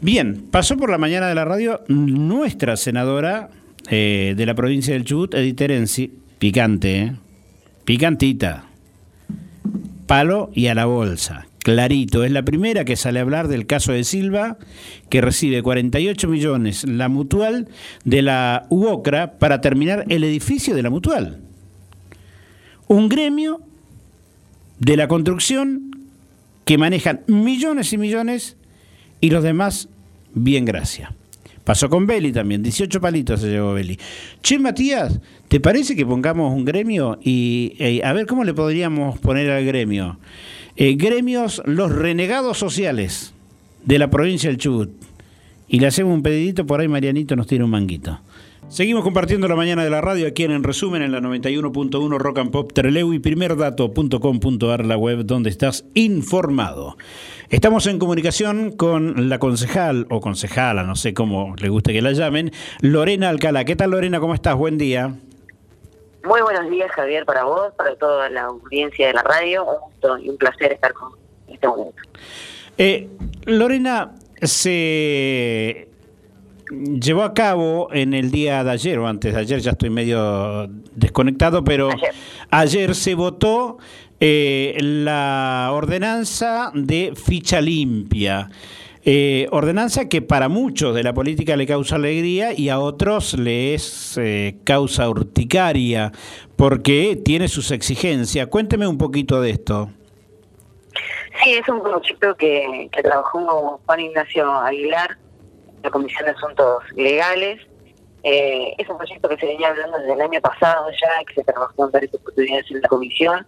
Bien, 0.00 0.48
pasó 0.50 0.76
por 0.76 0.90
la 0.90 0.98
mañana 0.98 1.28
de 1.28 1.34
la 1.34 1.44
radio 1.44 1.80
nuestra 1.88 2.76
senadora 2.76 3.48
eh, 3.88 4.34
de 4.36 4.46
la 4.46 4.54
provincia 4.54 4.92
del 4.94 5.04
Chubut, 5.04 5.34
Edith 5.34 5.56
Terenzi, 5.56 6.12
picante, 6.38 6.98
¿eh? 6.98 7.12
picantita, 7.84 8.64
palo 10.06 10.50
y 10.52 10.66
a 10.66 10.74
la 10.74 10.86
bolsa. 10.86 11.46
Clarito. 11.64 12.22
Es 12.22 12.30
la 12.30 12.44
primera 12.44 12.84
que 12.84 12.94
sale 12.94 13.18
a 13.18 13.22
hablar 13.22 13.48
del 13.48 13.66
caso 13.66 13.90
de 13.90 14.04
Silva, 14.04 14.58
que 15.08 15.20
recibe 15.20 15.62
48 15.62 16.28
millones 16.28 16.84
la 16.84 17.08
mutual 17.08 17.66
de 18.04 18.22
la 18.22 18.66
UOCRA 18.68 19.38
para 19.38 19.60
terminar 19.60 20.04
el 20.10 20.22
edificio 20.22 20.76
de 20.76 20.82
la 20.82 20.90
mutual. 20.90 21.40
Un 22.86 23.08
gremio 23.08 23.62
de 24.78 24.96
la 24.96 25.08
construcción 25.08 25.90
que 26.64 26.78
manejan 26.78 27.22
millones 27.26 27.92
y 27.92 27.98
millones 27.98 28.56
y 29.20 29.30
los 29.30 29.42
demás, 29.42 29.88
bien 30.34 30.66
gracias. 30.66 31.10
Pasó 31.64 31.88
con 31.88 32.06
Beli 32.06 32.30
también, 32.30 32.62
18 32.62 33.00
palitos 33.00 33.40
se 33.40 33.48
llevó 33.48 33.72
Beli. 33.72 33.98
Che, 34.42 34.58
Matías, 34.58 35.18
¿te 35.48 35.60
parece 35.60 35.96
que 35.96 36.04
pongamos 36.04 36.52
un 36.52 36.66
gremio? 36.66 37.18
Y 37.22 37.74
eh, 37.78 38.02
a 38.04 38.12
ver 38.12 38.26
cómo 38.26 38.44
le 38.44 38.52
podríamos 38.52 39.18
poner 39.18 39.50
al 39.50 39.64
gremio. 39.64 40.18
Eh, 40.76 40.96
gremios 40.96 41.62
Los 41.66 41.92
Renegados 41.92 42.58
Sociales 42.58 43.32
de 43.84 43.98
la 43.98 44.10
provincia 44.10 44.50
del 44.50 44.58
Chubut. 44.58 44.90
Y 45.68 45.78
le 45.78 45.86
hacemos 45.86 46.12
un 46.14 46.22
pedidito, 46.22 46.66
por 46.66 46.80
ahí 46.80 46.88
Marianito 46.88 47.36
nos 47.36 47.46
tiene 47.46 47.64
un 47.64 47.70
manguito. 47.70 48.18
Seguimos 48.68 49.04
compartiendo 49.04 49.46
la 49.46 49.54
mañana 49.54 49.84
de 49.84 49.90
la 49.90 50.00
radio 50.00 50.26
aquí 50.26 50.42
en 50.42 50.50
En 50.50 50.64
Resumen 50.64 51.02
en 51.02 51.12
la 51.12 51.20
91.1 51.20 52.18
Rock 52.18 52.38
and 52.38 52.50
Pop 52.50 52.72
Treleu 52.72 53.12
y 53.12 53.20
primerdato.com.ar, 53.20 54.84
la 54.84 54.96
web 54.96 55.24
donde 55.24 55.50
estás 55.50 55.84
informado. 55.94 56.96
Estamos 57.50 57.86
en 57.86 58.00
comunicación 58.00 58.72
con 58.72 59.28
la 59.28 59.38
concejal 59.38 60.06
o 60.10 60.20
concejala, 60.20 60.82
no 60.82 60.96
sé 60.96 61.14
cómo 61.14 61.54
le 61.56 61.68
guste 61.68 61.92
que 61.92 62.02
la 62.02 62.12
llamen, 62.12 62.50
Lorena 62.80 63.28
Alcalá. 63.28 63.64
¿Qué 63.64 63.76
tal 63.76 63.92
Lorena? 63.92 64.18
¿Cómo 64.18 64.34
estás? 64.34 64.56
Buen 64.56 64.76
día. 64.76 65.14
Muy 66.24 66.40
buenos 66.40 66.70
días, 66.70 66.90
Javier, 66.92 67.26
para 67.26 67.44
vos, 67.44 67.74
para 67.76 67.94
toda 67.96 68.30
la 68.30 68.44
audiencia 68.44 69.08
de 69.08 69.12
la 69.12 69.22
radio. 69.22 69.64
Un 69.64 69.90
gusto 69.90 70.18
y 70.18 70.30
un 70.30 70.38
placer 70.38 70.72
estar 70.72 70.94
con 70.94 71.12
este 71.46 71.68
momento. 71.68 72.02
Eh, 72.78 73.10
Lorena, 73.44 74.12
se 74.40 75.88
llevó 76.70 77.24
a 77.24 77.34
cabo 77.34 77.88
en 77.92 78.14
el 78.14 78.30
día 78.30 78.64
de 78.64 78.70
ayer 78.70 78.98
o 78.98 79.06
antes 79.06 79.34
de 79.34 79.40
ayer, 79.40 79.60
ya 79.60 79.72
estoy 79.72 79.90
medio 79.90 80.66
desconectado, 80.94 81.62
pero 81.62 81.90
ayer, 82.50 82.94
se 82.94 83.14
votó 83.14 83.76
eh, 84.18 84.78
la 84.80 85.68
ordenanza 85.72 86.70
de 86.74 87.12
ficha 87.14 87.60
limpia. 87.60 88.48
Eh, 89.06 89.48
ordenanza 89.50 90.08
que 90.08 90.22
para 90.22 90.48
muchos 90.48 90.94
de 90.94 91.02
la 91.02 91.12
política 91.12 91.56
le 91.56 91.66
causa 91.66 91.96
alegría 91.96 92.54
y 92.56 92.70
a 92.70 92.78
otros 92.78 93.34
le 93.34 93.74
es 93.74 94.16
eh, 94.16 94.56
causa 94.64 95.10
urticaria 95.10 96.10
porque 96.56 97.20
tiene 97.22 97.48
sus 97.48 97.70
exigencias. 97.70 98.46
Cuénteme 98.46 98.86
un 98.86 98.96
poquito 98.96 99.42
de 99.42 99.50
esto. 99.50 99.90
Sí, 101.42 101.52
es 101.52 101.68
un 101.68 101.82
proyecto 101.82 102.34
que, 102.36 102.88
que 102.92 103.02
trabajó 103.02 103.78
Juan 103.84 104.00
Ignacio 104.00 104.50
Aguilar, 104.50 105.18
la 105.82 105.90
Comisión 105.90 106.24
de 106.24 106.30
Asuntos 106.30 106.82
Legales. 106.96 107.60
Eh, 108.22 108.74
es 108.78 108.88
un 108.88 108.96
proyecto 108.96 109.28
que 109.28 109.36
se 109.36 109.44
venía 109.44 109.68
hablando 109.68 109.98
desde 109.98 110.14
el 110.14 110.20
año 110.22 110.40
pasado 110.40 110.86
ya, 110.90 111.24
que 111.26 111.34
se 111.34 111.44
trabajó 111.44 111.84
en 111.84 111.90
varias 111.90 112.14
oportunidades 112.14 112.70
en 112.70 112.80
la 112.80 112.88
comisión 112.88 113.46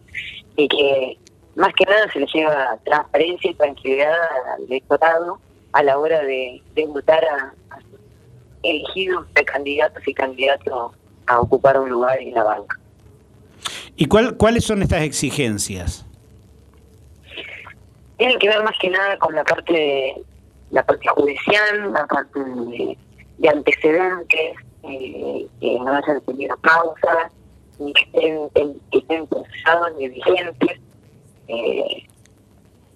y 0.57 0.69
que 0.69 1.19
más 1.57 1.73
que 1.75 1.85
nada 1.85 2.11
se 2.13 2.21
le 2.21 2.27
lleva 2.27 2.79
transparencia 2.85 3.51
y 3.51 3.55
tranquilidad 3.55 4.15
al 4.55 4.65
electorado 4.65 5.41
a 5.73 5.83
la 5.83 5.99
hora 5.99 6.23
de, 6.23 6.63
votar 6.89 7.25
a, 7.25 7.53
elegidos 8.63 9.27
de 9.35 9.45
candidatos 9.45 10.07
y 10.07 10.15
candidatos 10.15 10.93
a 11.27 11.41
ocupar 11.41 11.81
un 11.81 11.91
lugar 11.91 12.21
en 12.21 12.35
la 12.35 12.45
banca. 12.45 12.79
¿Y 13.97 14.07
cuál, 14.07 14.37
cuáles 14.37 14.65
son 14.65 14.83
estas 14.83 15.03
exigencias? 15.03 16.07
Tienen 18.19 18.39
que 18.39 18.49
ver 18.49 18.63
más 18.63 18.75
que 18.81 18.91
nada 18.91 19.19
con 19.19 19.35
la 19.35 19.45
parte 19.45 20.15
la 20.71 20.85
parte 20.85 21.07
judicial, 21.09 21.93
la 21.93 22.07
parte 22.07 22.41
de, 23.39 23.49
antecedentes, 23.49 24.57
eh, 24.83 25.47
que 25.61 25.79
no 25.79 25.93
hayan 25.93 26.21
tenido 26.23 26.57
causa, 26.59 27.31
ni 27.79 27.93
que 27.93 28.03
estén, 28.05 28.81
que 28.91 28.99
estén 28.99 29.27
procesados 29.27 29.93
ni 29.99 30.09
vigentes. 30.09 30.81
Eh, 31.49 32.07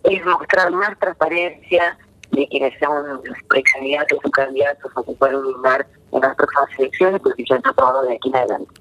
es 0.05 0.25
mostrar 0.25 0.71
más 0.73 0.99
transparencia 0.99 1.99
de 2.31 2.47
quienes 2.49 2.73
son 2.79 3.07
los 3.07 3.39
precandidatos 3.49 4.19
o 4.23 4.31
candidatos 4.31 4.91
a 4.95 5.01
ocupar 5.01 5.35
un 5.35 5.53
lugar 5.53 5.87
en 6.13 6.21
las 6.21 6.35
próximas 6.37 6.69
elecciones, 6.79 7.21
porque 7.23 7.45
ya 7.49 7.57
está 7.57 7.73
todo 7.73 8.03
de 8.03 8.15
aquí 8.15 8.29
en 8.29 8.37
adelante. 8.37 8.81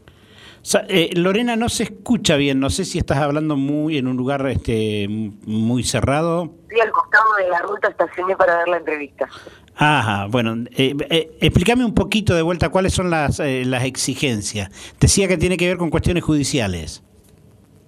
Eh, 0.89 1.09
Lorena, 1.15 1.55
no 1.55 1.69
se 1.69 1.83
escucha 1.83 2.35
bien, 2.35 2.59
no 2.59 2.69
sé 2.69 2.83
si 2.85 2.97
estás 2.97 3.17
hablando 3.17 3.55
muy 3.55 3.97
en 3.97 4.07
un 4.07 4.17
lugar 4.17 4.45
este 4.47 5.07
muy 5.09 5.83
cerrado. 5.83 6.53
Estoy 6.63 6.81
al 6.81 6.91
costado 6.91 7.35
de 7.41 7.49
la 7.49 7.59
ruta, 7.59 7.87
estacioné 7.87 8.35
para 8.35 8.55
dar 8.55 8.67
la 8.67 8.77
entrevista. 8.77 9.27
Ajá, 9.75 10.27
bueno, 10.29 10.65
eh, 10.75 10.95
eh, 11.09 11.37
explícame 11.39 11.85
un 11.85 11.93
poquito 11.93 12.35
de 12.35 12.41
vuelta 12.41 12.69
cuáles 12.69 12.93
son 12.93 13.09
las, 13.09 13.39
las 13.39 13.83
exigencias. 13.85 14.69
Decía 14.99 15.27
que 15.27 15.37
tiene 15.37 15.55
que 15.55 15.67
ver 15.67 15.77
con 15.77 15.89
cuestiones 15.89 16.23
judiciales. 16.23 17.03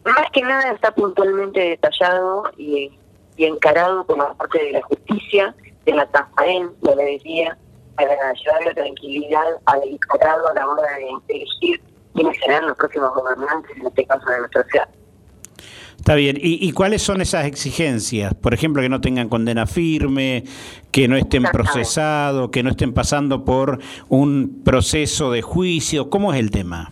Más 0.06 0.32
que 0.32 0.42
nada 0.42 0.72
está 0.72 0.92
puntualmente 0.94 1.60
detallado 1.60 2.44
y 2.58 2.92
y 3.38 3.46
encarado 3.46 4.06
por 4.06 4.18
la 4.18 4.34
parte 4.34 4.64
de 4.64 4.72
la 4.74 4.82
justicia, 4.84 5.56
de 5.86 5.94
la 5.94 6.06
transparencia, 6.08 6.96
le 6.96 7.04
decía, 7.04 7.58
para 7.96 8.14
llevar 8.34 8.66
la 8.66 8.74
tranquilidad 8.74 9.46
al 9.66 9.84
electorado 9.84 10.48
a 10.48 10.54
la 10.54 10.68
hora 10.68 10.84
de 10.98 11.36
elegir 11.36 11.82
quiénes 12.14 12.38
serán 12.38 12.68
los 12.68 12.78
próximos 12.78 13.12
gobernantes, 13.16 13.76
en 13.78 13.88
este 13.88 14.06
caso 14.06 14.30
de 14.30 14.40
nuestra 14.40 14.64
ciudad. 14.66 14.90
Está 15.98 16.16
bien. 16.16 16.38
¿Y, 16.38 16.68
¿Y, 16.68 16.72
cuáles 16.72 17.04
son 17.04 17.22
esas 17.22 17.46
exigencias? 17.46 18.34
Por 18.34 18.56
ejemplo, 18.56 18.82
que 18.82 18.90
no 18.90 19.02
tengan 19.02 19.30
condena 19.30 19.68
firme, 19.68 20.44
que 20.92 21.08
no 21.08 21.16
estén 21.16 21.44
procesados, 21.44 22.50
que 22.50 22.64
no 22.64 22.72
estén 22.72 22.94
pasando 22.94 23.46
por 23.46 23.80
un 24.10 24.62
proceso 24.64 25.32
de 25.32 25.44
juicio. 25.44 26.10
¿Cómo 26.10 26.34
es 26.34 26.40
el 26.40 26.50
tema? 26.50 26.92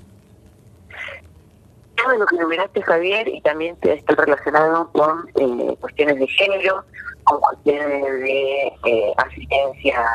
Todo 2.04 2.18
lo 2.18 2.26
que 2.26 2.36
enumeraste, 2.36 2.82
Javier, 2.82 3.28
y 3.28 3.42
también 3.42 3.78
está 3.82 4.16
relacionado 4.16 4.90
con 4.92 5.30
eh, 5.36 5.76
cuestiones 5.80 6.20
de 6.20 6.28
género, 6.28 6.84
con 7.24 7.40
cuestiones 7.42 8.02
de 8.22 8.74
eh, 8.86 9.14
asistencia 9.18 10.06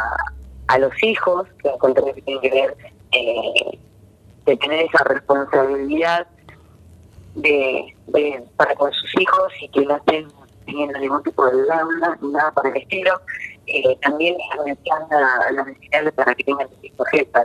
a 0.68 0.78
los 0.78 0.92
hijos, 1.02 1.46
que 1.62 1.68
encontré 1.68 2.14
que 2.14 2.22
tiene 2.22 2.40
que 2.40 2.50
ver 2.50 2.76
eh, 3.12 3.78
de 4.46 4.56
tener 4.56 4.86
esa 4.86 5.04
responsabilidad 5.04 6.26
de, 7.34 7.94
para 8.56 8.74
con 8.76 8.92
sus 8.92 9.20
hijos 9.20 9.52
y 9.60 9.68
que 9.68 9.84
no 9.84 9.96
estén 9.96 10.28
teniendo 10.66 10.98
ningún 10.98 11.22
tipo 11.22 11.44
de 11.46 11.56
deuda 11.56 12.18
ni 12.20 12.28
nada 12.28 12.52
por 12.52 12.66
el 12.66 12.76
estilo. 12.76 13.20
también 14.02 14.36
a 14.50 15.52
las 15.52 15.66
necesidades 15.66 16.12
para 16.12 16.34
que 16.34 16.44
tengan 16.44 16.68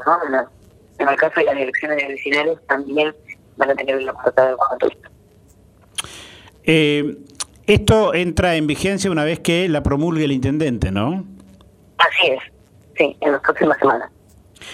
¿no? 0.06 0.20
En, 0.28 0.48
en 1.00 1.08
el 1.08 1.16
caso 1.16 1.40
de 1.40 1.46
las 1.46 1.56
elecciones 1.56 2.08
vecinales 2.08 2.60
también 2.68 3.16
van 3.60 3.72
a 3.72 3.76
tener 3.76 4.02
la 4.02 4.14
de 4.14 4.98
eh, 6.64 7.18
esto 7.66 8.14
entra 8.14 8.56
en 8.56 8.68
vigencia 8.68 9.12
una 9.12 9.24
vez 9.24 9.40
que 9.40 9.68
la 9.70 9.84
promulgue 9.84 10.26
el 10.26 10.32
intendente, 10.32 10.92
¿no? 10.92 11.26
Así 11.98 12.32
es, 12.32 12.40
sí, 12.98 13.18
en 13.22 13.32
las 13.34 13.42
próximas 13.42 13.78
semanas. 13.80 14.10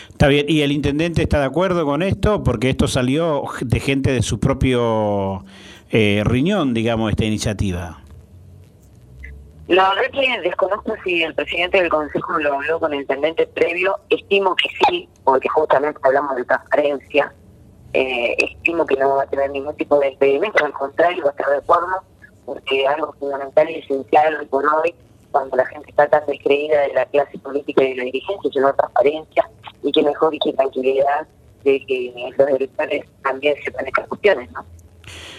Está 0.09 0.27
bien, 0.27 0.45
¿y 0.47 0.61
el 0.61 0.71
intendente 0.71 1.21
está 1.21 1.39
de 1.39 1.45
acuerdo 1.45 1.85
con 1.85 2.01
esto? 2.01 2.43
Porque 2.43 2.69
esto 2.69 2.87
salió 2.87 3.43
de 3.61 3.79
gente 3.79 4.11
de 4.11 4.21
su 4.21 4.39
propio 4.39 5.45
eh, 5.91 6.21
riñón, 6.25 6.73
digamos, 6.73 7.11
esta 7.11 7.25
iniciativa. 7.25 8.01
La 9.67 9.89
verdad 9.89 10.11
que 10.11 10.41
desconozco 10.41 10.93
si 11.03 11.23
el 11.23 11.33
presidente 11.33 11.81
del 11.81 11.89
Consejo 11.89 12.37
lo 12.39 12.53
habló 12.53 12.79
con 12.79 12.93
el 12.93 13.01
intendente 13.01 13.47
previo, 13.47 13.97
estimo 14.09 14.55
que 14.55 14.69
sí, 14.87 15.09
porque 15.23 15.49
justamente 15.49 15.99
hablamos 16.03 16.35
de 16.35 16.45
transparencia, 16.45 17.33
eh, 17.95 18.35
estimo 18.39 18.85
que 18.85 18.95
no 18.97 19.15
va 19.15 19.23
a 19.23 19.27
tener 19.27 19.49
ningún 19.51 19.75
tipo 19.75 19.97
de 19.99 20.09
impedimento, 20.09 20.65
al 20.65 20.73
contrario, 20.73 21.23
va 21.23 21.29
a 21.29 21.31
estar 21.31 21.49
de 21.49 21.57
acuerdo, 21.57 22.03
porque 22.45 22.85
algo 22.85 23.13
fundamental 23.13 23.69
y 23.69 23.75
esencial 23.75 24.35
hoy 24.35 24.45
por 24.47 24.65
hoy, 24.65 24.93
cuando 25.31 25.55
la 25.55 25.65
gente 25.65 25.89
está 25.89 26.07
tan 26.07 26.25
descreída 26.25 26.81
de 26.81 26.93
la 26.93 27.05
clase 27.05 27.37
política 27.39 27.83
y 27.83 27.89
de 27.91 27.95
la 27.95 28.03
dirigencia, 28.03 28.49
es 28.53 28.55
la 28.55 28.73
transparencia 28.73 29.49
y 29.81 29.91
que 29.91 30.03
mejor 30.03 30.35
y 30.35 30.39
que 30.39 30.53
tranquilidad 30.53 31.27
de 31.63 31.85
que 31.85 32.33
los 32.37 32.49
electores 32.49 33.05
también 33.23 33.55
sepan 33.63 33.87
estas 33.87 34.07
cuestiones, 34.07 34.51
¿no? 34.51 34.65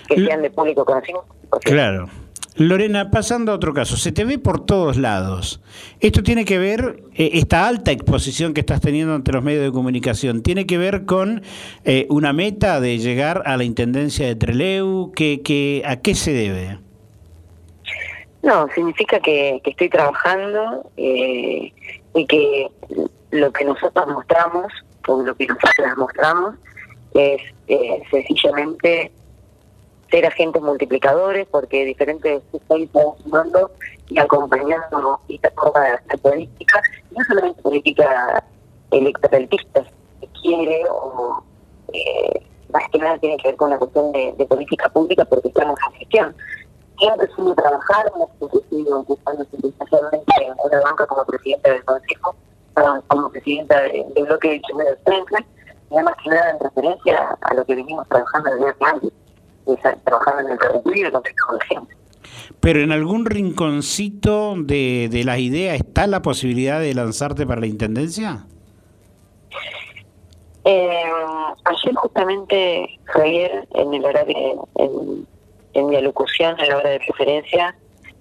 Que 0.09 0.25
sean 0.25 0.43
de 0.43 0.51
público 0.51 0.85
conocimiento. 0.85 1.27
Claro. 1.63 2.09
Lorena, 2.57 3.11
pasando 3.11 3.53
a 3.53 3.55
otro 3.55 3.75
caso, 3.75 3.97
se 3.97 4.13
te 4.13 4.25
ve 4.25 4.39
por 4.39 4.65
todos 4.65 4.97
lados. 4.97 5.61
Esto 6.01 6.23
tiene 6.23 6.47
que 6.47 6.59
ver, 6.59 7.03
eh, 7.15 7.31
esta 7.35 7.69
alta 7.69 7.93
exposición 7.93 8.55
que 8.55 8.61
estás 8.61 8.81
teniendo 8.81 9.15
ante 9.15 9.31
los 9.33 9.45
medios 9.45 9.63
de 9.63 9.73
comunicación, 9.73 10.43
¿tiene 10.43 10.67
que 10.67 10.79
ver 10.79 11.05
con 11.05 11.43
eh, 11.85 12.07
una 12.09 12.33
meta 12.33 12.81
de 12.81 12.97
llegar 12.97 13.43
a 13.45 13.59
la 13.59 13.65
Intendencia 13.65 14.27
de 14.27 14.37
Treleu? 14.37 15.13
¿Que, 15.15 15.43
que, 15.43 15.83
¿A 15.85 15.97
qué 15.97 16.15
se 16.15 16.33
debe? 16.33 16.79
No, 18.43 18.69
significa 18.75 19.21
que, 19.21 19.61
estoy 19.63 19.91
trabajando 19.91 20.91
eh, 20.97 21.73
y 22.15 22.27
que 22.27 22.69
lo 23.33 23.53
que 23.53 23.65
nosotros 23.67 24.07
mostramos, 24.09 24.73
o 25.07 25.23
lo 25.23 25.35
que 25.35 25.47
nosotros 25.47 25.89
mostramos, 25.99 26.55
es 27.13 27.43
sencillamente 28.11 29.11
ser 30.11 30.27
agentes 30.27 30.63
multiplicadores, 30.63 31.47
porque 31.51 31.85
diferentes 31.85 32.43
países 32.69 33.03
sumando 33.23 33.71
y 34.09 34.19
acompañando 34.19 35.21
esta 35.29 35.51
forma 35.53 35.81
de 35.81 35.91
hacer 35.91 36.19
política, 36.21 36.83
no 37.11 37.25
solamente 37.25 37.63
política 37.63 38.45
electoralista, 38.91 39.85
que 40.21 40.29
quiere 40.41 40.83
o 40.91 41.43
eh, 41.93 42.43
más 42.73 42.85
que 42.91 42.99
nada 42.99 43.19
tiene 43.19 43.37
que 43.39 43.49
ver 43.49 43.57
con 43.57 43.71
la 43.71 43.79
cuestión 43.79 44.13
de, 44.13 44.47
política 44.49 44.89
pública 44.89 45.25
porque 45.25 45.49
estamos 45.49 45.79
en 45.89 45.99
gestión. 45.99 46.37
Siempre 46.99 47.29
suelo 47.35 47.55
trabajar, 47.55 48.11
sido 48.71 49.01
ocupando 49.01 49.45
sustancialmente 49.45 50.33
en 50.41 50.55
una 50.65 50.81
banca 50.81 51.07
como 51.07 51.25
presidenta 51.27 51.71
del 51.71 51.85
Consejo, 51.85 52.35
como 53.09 53.31
presidenta 53.31 53.83
del 53.83 54.15
de 54.15 54.23
bloque 54.23 54.51
de 54.51 54.61
Chile 54.63 54.85
del 54.85 54.99
Frente, 54.99 55.47
y 55.91 55.95
además 55.95 56.15
que 56.23 56.31
nada 56.31 56.51
en 56.51 56.61
referencia 56.61 57.39
a 57.41 57.55
lo 57.55 57.65
que 57.65 57.75
venimos 57.75 58.09
trabajando 58.09 58.51
desde 58.55 58.71
hace 58.71 58.85
años, 58.85 59.13
en 59.67 60.51
el 60.51 60.59
territorio 60.59 61.11
de 61.11 61.67
gente. 61.69 61.97
Pero 62.61 62.81
en 62.81 62.93
algún 62.93 63.27
rinconcito 63.27 64.55
de, 64.57 65.09
de 65.11 65.25
las 65.25 65.39
ideas 65.39 65.77
está 65.77 66.07
la 66.07 66.23
posibilidad 66.23 66.81
de 66.81 66.95
lanzarte 66.95 67.47
para 67.47 67.61
la 67.61 67.67
intendencia? 67.67 68.47
Eh, 70.64 71.05
ayer 71.64 71.95
justamente, 71.95 72.99
Javier, 73.05 73.69
en 73.75 73.95
el 73.95 74.05
horario, 74.05 74.69
en, 74.77 75.27
en 75.75 75.87
mi 75.87 75.97
alocución, 75.97 76.59
en 76.59 76.69
la 76.69 76.79
hora 76.79 76.91
de 76.91 76.99
preferencia, 76.99 77.77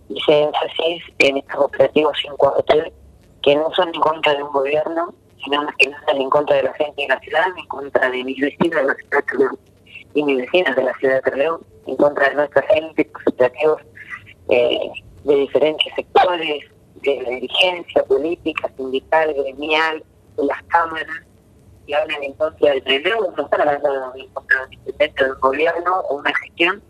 hice 0.10 0.43
énfasis 0.43 1.04
en 1.20 1.38
estos 1.38 1.58
operativos 1.58 2.16
sin 2.22 2.36
cuartel, 2.36 2.93
que 3.41 3.56
no 3.56 3.72
son 3.76 3.89
en 3.89 4.00
contra 4.00 4.36
de 4.36 4.43
un 4.43 4.52
gobierno, 4.52 5.14
sino 5.43 5.64
más 5.64 5.76
que 5.78 5.89
nada 5.89 6.12
en 6.12 6.30
contra 6.30 6.58
de 6.58 6.64
la 6.64 6.74
gente 6.74 7.02
de 7.02 7.08
la 7.08 7.20
ciudad, 7.20 7.48
en 7.58 7.68
contra 7.68 8.10
de 8.10 8.24
mis 8.24 8.39
vecinos 8.39 8.76
de 8.76 8.84
la 8.84 8.96
ciudad 8.96 9.24
y 10.16 10.36
vecinas 10.36 10.76
de 10.76 10.84
la 10.84 10.93
ciudad 10.95 11.22
de 11.24 11.36
León, 11.36 11.61
en 11.86 11.95
contra 11.97 12.30
de 12.30 12.36
nuestra 12.36 12.61
gente, 12.63 13.11
operativos 13.28 13.82
eh, 14.49 14.91
de 15.24 15.36
diferentes 15.36 15.93
sectores, 15.95 16.63
de 17.01 17.22
la 17.22 17.30
dirigencia 17.30 18.03
política, 18.03 18.72
sindical, 18.78 19.34
gremial, 19.34 20.03
de 20.38 20.45
las 20.45 20.63
cámaras, 20.63 21.22
y 21.86 21.93
hablan 21.93 22.24
en 22.24 22.34
contra 22.34 22.72
del 22.72 23.03
reloj, 23.03 23.36
no 23.38 23.43
están 23.43 23.61
hablando 23.61 24.16
en 24.16 24.28
contra 24.30 24.68
del 24.97 25.36
gobierno 25.36 25.99
o 26.09 26.16
una 26.16 26.34
gestión, 26.36 26.82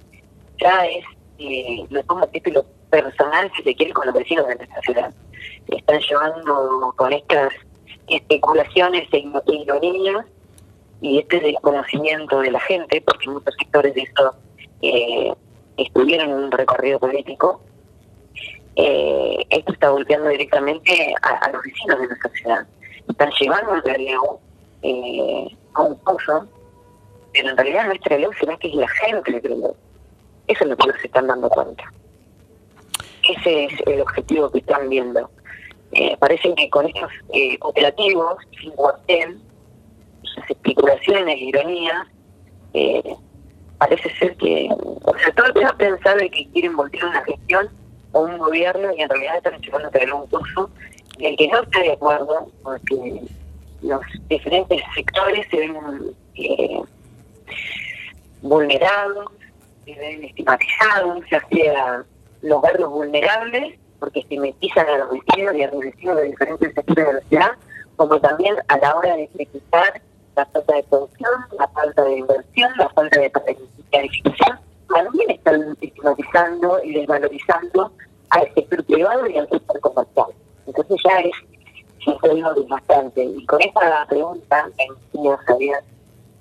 ya 0.58 0.86
es, 0.86 1.04
eh, 1.40 1.86
lo 1.90 2.02
pongo 2.04 2.24
a 2.24 2.28
título 2.28 2.66
personal, 2.90 3.52
si 3.58 3.64
se 3.64 3.76
quiere, 3.76 3.92
con 3.92 4.06
los 4.06 4.16
vecinos 4.16 4.48
de 4.48 4.56
nuestra 4.56 4.82
ciudad. 4.82 5.14
Están 5.68 6.00
llevando 6.00 6.94
con 6.96 7.12
estas 7.12 7.52
especulaciones 8.08 9.08
e 9.12 9.18
ironías 9.48 10.26
y 11.02 11.20
este 11.20 11.40
desconocimiento 11.40 12.40
de 12.40 12.52
la 12.52 12.60
gente, 12.60 13.02
porque 13.02 13.30
muchos 13.30 13.54
sectores 13.58 13.94
de 13.94 14.02
eso 14.02 14.36
eh, 14.82 15.34
estuvieron 15.78 16.30
en 16.30 16.36
un 16.36 16.52
recorrido 16.52 17.00
político, 17.00 17.62
eh, 18.76 19.46
esto 19.50 19.74
está 19.74 19.90
golpeando 19.90 20.30
directamente 20.30 21.14
a, 21.22 21.50
los 21.52 21.64
vecinos 21.64 22.00
de 22.00 22.08
nuestra 22.08 22.32
ciudad. 22.32 22.68
Están 23.08 23.32
llevando 23.40 23.72
al 23.74 23.84
relevo 23.84 24.42
eh, 24.82 25.48
a 25.74 25.82
un 25.82 25.98
pozo, 26.00 26.48
pero 27.34 27.50
en 27.50 27.58
realidad 27.58 27.86
nuestra 27.86 28.16
relevo 28.16 28.34
sino 28.40 28.58
que 28.60 28.68
es 28.68 28.76
la 28.76 28.88
gente 28.88 29.32
de 29.32 29.40
Eso 30.48 30.64
es 30.64 30.70
lo 30.70 30.78
que 30.78 30.88
nos 30.88 31.04
están 31.04 31.28
dando 31.28 31.50
cuenta. 31.50 31.92
Ese 33.30 33.66
es 33.66 33.74
el 33.86 34.02
objetivo 34.02 34.52
que 34.52 34.60
están 34.60 34.90
viendo. 34.90 35.30
Eh, 35.92 36.16
parece 36.20 36.54
que 36.56 36.70
con 36.70 36.86
estos 36.88 37.12
eh, 37.34 37.58
operativos, 37.62 38.36
sin 38.60 38.72
cuartel, 38.72 39.40
especulaciones, 40.50 41.42
ironías, 41.42 42.08
eh, 42.74 43.16
parece 43.78 44.10
ser 44.16 44.36
que, 44.38 44.70
o 44.72 45.18
sea, 45.18 45.34
todo 45.34 45.48
el 45.48 45.54
mundo 45.54 45.78
pensar 45.78 46.18
de 46.18 46.30
que 46.30 46.48
quieren 46.50 46.76
voltear 46.76 47.06
una 47.06 47.24
gestión 47.24 47.70
o 48.12 48.22
un 48.22 48.38
gobierno 48.38 48.94
y 48.96 49.02
en 49.02 49.10
realidad 49.10 49.38
están 49.38 49.62
llevando 49.62 49.90
a 49.90 50.16
un 50.16 50.28
curso 50.28 50.70
en 51.20 51.26
el 51.26 51.38
que 51.38 51.48
no 51.48 51.62
está 51.62 51.80
de 51.80 51.92
acuerdo, 51.94 52.48
porque 52.64 53.22
los 53.82 54.02
diferentes 54.30 54.82
sectores 54.96 55.46
se 55.50 55.58
ven 55.58 55.78
eh, 56.36 56.82
vulnerados, 58.42 59.32
se 59.86 59.94
ven 59.96 60.24
estigmatizados, 60.24 61.24
ya 61.30 61.46
sea 61.50 62.04
los 62.42 62.62
barrios 62.62 62.90
vulnerables, 62.90 63.80
porque 64.00 64.22
estigmatizan 64.22 64.88
a 64.88 64.98
los 64.98 65.12
vecinos 65.12 65.56
y 65.56 65.64
a 65.64 65.72
los 65.72 65.80
vecinos 65.80 66.16
de 66.18 66.24
diferentes 66.24 66.74
sectores 66.74 67.08
de 67.08 67.14
la 67.14 67.22
ciudad, 67.22 67.52
como 67.96 68.20
también 68.20 68.56
a 68.68 68.78
la 68.78 68.96
hora 68.96 69.16
de 69.16 69.24
ejecutar 69.24 70.02
la 70.36 70.46
falta 70.46 70.76
de 70.76 70.84
producción, 70.84 71.32
la 71.58 71.68
falta 71.70 72.04
de 72.04 72.18
inversión, 72.18 72.72
la 72.78 72.90
falta 72.90 73.20
de 73.20 73.30
planificación, 73.30 74.60
también 74.88 75.32
están 75.32 75.78
estigmatizando 75.82 76.84
y 76.84 76.94
desvalorizando 76.94 77.92
al 78.30 78.54
sector 78.54 78.84
privado 78.86 79.28
y 79.28 79.38
al 79.38 79.50
sector 79.50 79.80
comercial. 79.80 80.28
Entonces 80.68 80.98
ya 81.04 81.20
es 81.20 81.34
es 82.06 82.68
bastante. 82.68 83.24
Y 83.24 83.46
con 83.46 83.62
esta 83.62 84.06
pregunta, 84.08 84.70
me 85.14 85.38
sabía 85.46 85.80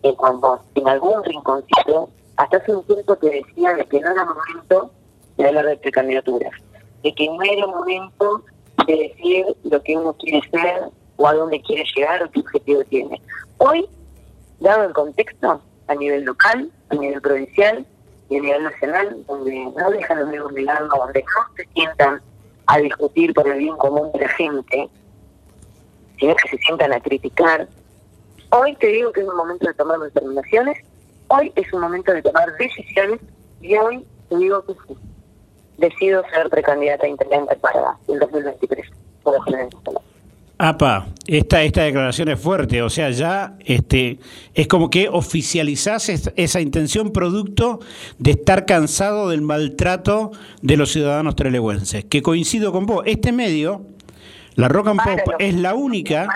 que 0.03 0.15
cuando 0.15 0.61
en 0.75 0.89
algún 0.89 1.25
rinconcito, 1.25 2.11
hasta 2.37 2.57
hace 2.59 2.75
un 2.75 2.85
tiempo 2.85 3.17
te 3.17 3.31
decía 3.31 3.75
de 3.75 3.87
que 3.87 4.01
no 4.01 4.11
era 4.11 4.25
momento 4.25 4.91
de 5.37 5.47
hablar 5.49 5.67
de 5.67 5.77
precandidaturas, 5.79 6.53
de 7.03 7.15
que 7.15 7.29
no 7.29 7.43
era 7.43 7.67
momento 7.67 8.43
de 8.87 8.97
decir 8.97 9.47
lo 9.65 9.83
que 9.83 9.97
uno 9.97 10.13
quiere 10.15 10.41
ser 10.51 10.91
o 11.17 11.27
a 11.27 11.35
dónde 11.35 11.61
quiere 11.63 11.85
llegar 11.95 12.23
o 12.23 12.31
qué 12.31 12.41
objetivo 12.41 12.85
tiene. 12.85 13.21
Hoy, 13.59 13.89
dado 14.61 14.85
el 14.85 14.93
contexto 14.93 15.61
a 15.87 15.95
nivel 15.95 16.25
local, 16.25 16.71
a 16.91 16.95
nivel 16.95 17.21
provincial 17.21 17.87
y 18.29 18.39
a 18.39 18.41
nivel 18.41 18.63
nacional, 18.65 19.25
donde 19.27 19.73
no 19.77 19.91
dejan 19.91 20.21
los 20.21 20.29
medios 20.29 20.55
de 20.55 20.63
lado, 20.63 20.89
donde 20.89 21.23
no 21.23 21.57
se 21.57 21.67
sientan 21.75 22.21
a 22.67 22.79
discutir 22.79 23.35
por 23.35 23.47
el 23.49 23.59
bien 23.59 23.77
común 23.77 24.11
de 24.13 24.21
la 24.21 24.29
gente, 24.29 24.89
sino 26.19 26.35
que 26.37 26.49
se 26.49 26.59
sientan 26.59 26.93
a 26.93 27.01
criticar. 27.01 27.69
Hoy 28.51 28.75
te 28.77 28.87
digo 28.87 29.13
que 29.13 29.21
es 29.21 29.29
un 29.29 29.37
momento 29.37 29.67
de 29.67 29.75
tomar 29.75 29.99
determinaciones, 29.99 30.79
hoy 31.29 31.53
es 31.55 31.73
un 31.73 31.81
momento 31.81 32.13
de 32.13 32.23
tomar 32.23 32.57
decisiones 32.57 33.21
y 33.61 33.77
hoy 33.77 34.07
te 34.29 34.37
digo 34.37 34.65
que 34.65 34.75
sí. 34.87 34.97
Decido 35.77 36.23
ser 36.33 36.49
precandidata 36.51 37.05
a 37.05 37.09
intendente 37.09 37.57
para 37.57 37.97
el 38.07 38.21
2023. 38.21 38.87
APA, 40.57 41.09
esta, 41.27 41.63
esta 41.63 41.83
declaración 41.83 42.29
es 42.29 42.41
fuerte, 42.41 42.81
o 42.83 42.89
sea, 42.89 43.11
ya 43.11 43.57
este, 43.65 44.19
es 44.55 44.69
como 44.69 44.89
que 44.89 45.09
oficializás 45.09 46.09
esa 46.09 46.61
intención 46.61 47.13
producto 47.13 47.81
de 48.19 48.33
estar 48.33 48.65
cansado 48.65 49.31
del 49.31 49.43
maltrato 49.43 50.31
de 50.63 50.77
los 50.77 50.93
ciudadanos 50.93 51.35
trelewenses, 51.35 52.05
que 52.05 52.23
coincido 52.23 52.71
con 52.71 52.87
vos, 52.87 53.03
este 53.07 53.33
medio 53.33 53.87
la 54.57 54.69
Rock 54.69 54.89
and 54.89 55.01
Pop 55.03 55.35
es 55.39 55.55
la 55.55 55.75
única. 55.75 56.29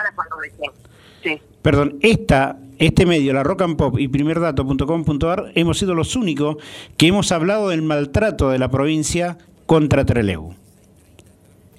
Perdón, 1.63 1.99
esta, 2.01 2.59
este 2.79 3.07
medio, 3.07 3.33
la 3.33 3.43
Rock 3.43 3.63
and 3.63 3.77
Pop 3.77 3.99
y 3.99 4.09
primerdato.com.ar, 4.09 5.53
hemos 5.55 5.79
sido 5.79 5.95
los 5.95 6.17
únicos 6.17 6.57
que 6.97 7.09
hemos 7.09 7.31
hablado 7.33 7.69
del 7.69 7.83
maltrato 7.83 8.51
de 8.51 8.59
la 8.59 8.71
provincia 8.71 9.39
contra 9.67 10.05
Trelew. 10.05 10.55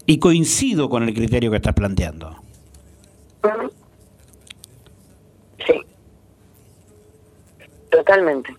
Y 0.10 0.18
coincido 0.18 0.89
con 0.89 1.03
el 1.03 1.14
criterio 1.14 1.51
que 1.51 1.57
estás 1.57 1.76
planteando. 1.76 2.36
Sí. 5.68 5.82
Totalmente. 7.91 8.55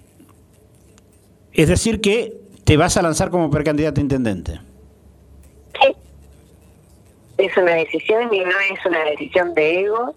Es 1.52 1.68
decir, 1.68 2.00
que 2.00 2.38
te 2.64 2.76
vas 2.76 2.96
a 2.96 3.02
lanzar 3.02 3.30
como 3.30 3.50
precandidato 3.50 4.00
a 4.00 4.02
intendente 4.02 4.60
es 7.44 7.56
una 7.56 7.74
decisión 7.74 8.32
y 8.32 8.40
no 8.40 8.50
es 8.50 8.86
una 8.86 9.04
decisión 9.04 9.54
de 9.54 9.80
ego, 9.80 10.14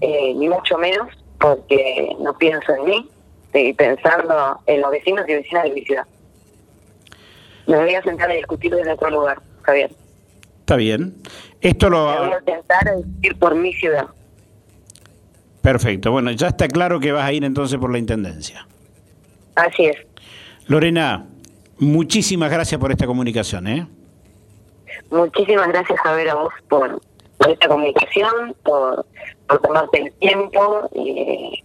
eh, 0.00 0.34
ni 0.34 0.48
mucho 0.48 0.76
menos, 0.78 1.08
porque 1.38 2.14
no 2.20 2.36
pienso 2.36 2.74
en 2.74 2.84
mí, 2.84 3.10
estoy 3.46 3.72
pensando 3.72 4.60
en 4.66 4.80
los 4.80 4.90
vecinos 4.90 5.28
y 5.28 5.34
vecinas 5.34 5.64
de 5.64 5.70
mi 5.70 5.84
ciudad. 5.84 6.06
Me 7.66 7.76
voy 7.76 7.94
a 7.94 8.02
sentar 8.02 8.30
a 8.30 8.34
discutir 8.34 8.74
desde 8.74 8.92
otro 8.92 9.10
lugar, 9.10 9.40
Javier. 9.62 9.90
Está 10.70 10.76
bien. 10.76 11.16
Esto 11.60 11.90
lo... 11.90 12.04
Voy 12.04 12.14
a 12.14 12.90
a 12.92 12.94
discutir 12.94 13.36
por 13.40 13.56
mi 13.56 13.72
ciudad. 13.72 14.06
Perfecto. 15.62 16.12
Bueno, 16.12 16.30
ya 16.30 16.46
está 16.46 16.68
claro 16.68 17.00
que 17.00 17.10
vas 17.10 17.24
a 17.24 17.32
ir 17.32 17.42
entonces 17.42 17.76
por 17.76 17.90
la 17.90 17.98
Intendencia. 17.98 18.68
Así 19.56 19.86
es. 19.86 19.96
Lorena, 20.68 21.26
muchísimas 21.78 22.52
gracias 22.52 22.80
por 22.80 22.92
esta 22.92 23.04
comunicación. 23.04 23.66
¿eh? 23.66 23.88
Muchísimas 25.10 25.66
gracias, 25.70 25.98
Javier, 26.04 26.30
a 26.30 26.34
vos 26.36 26.54
por, 26.68 27.00
esta 27.48 27.66
comunicación, 27.66 28.54
por, 28.62 29.04
tomarte 29.64 30.02
el 30.02 30.12
tiempo 30.20 30.88
de, 30.92 31.64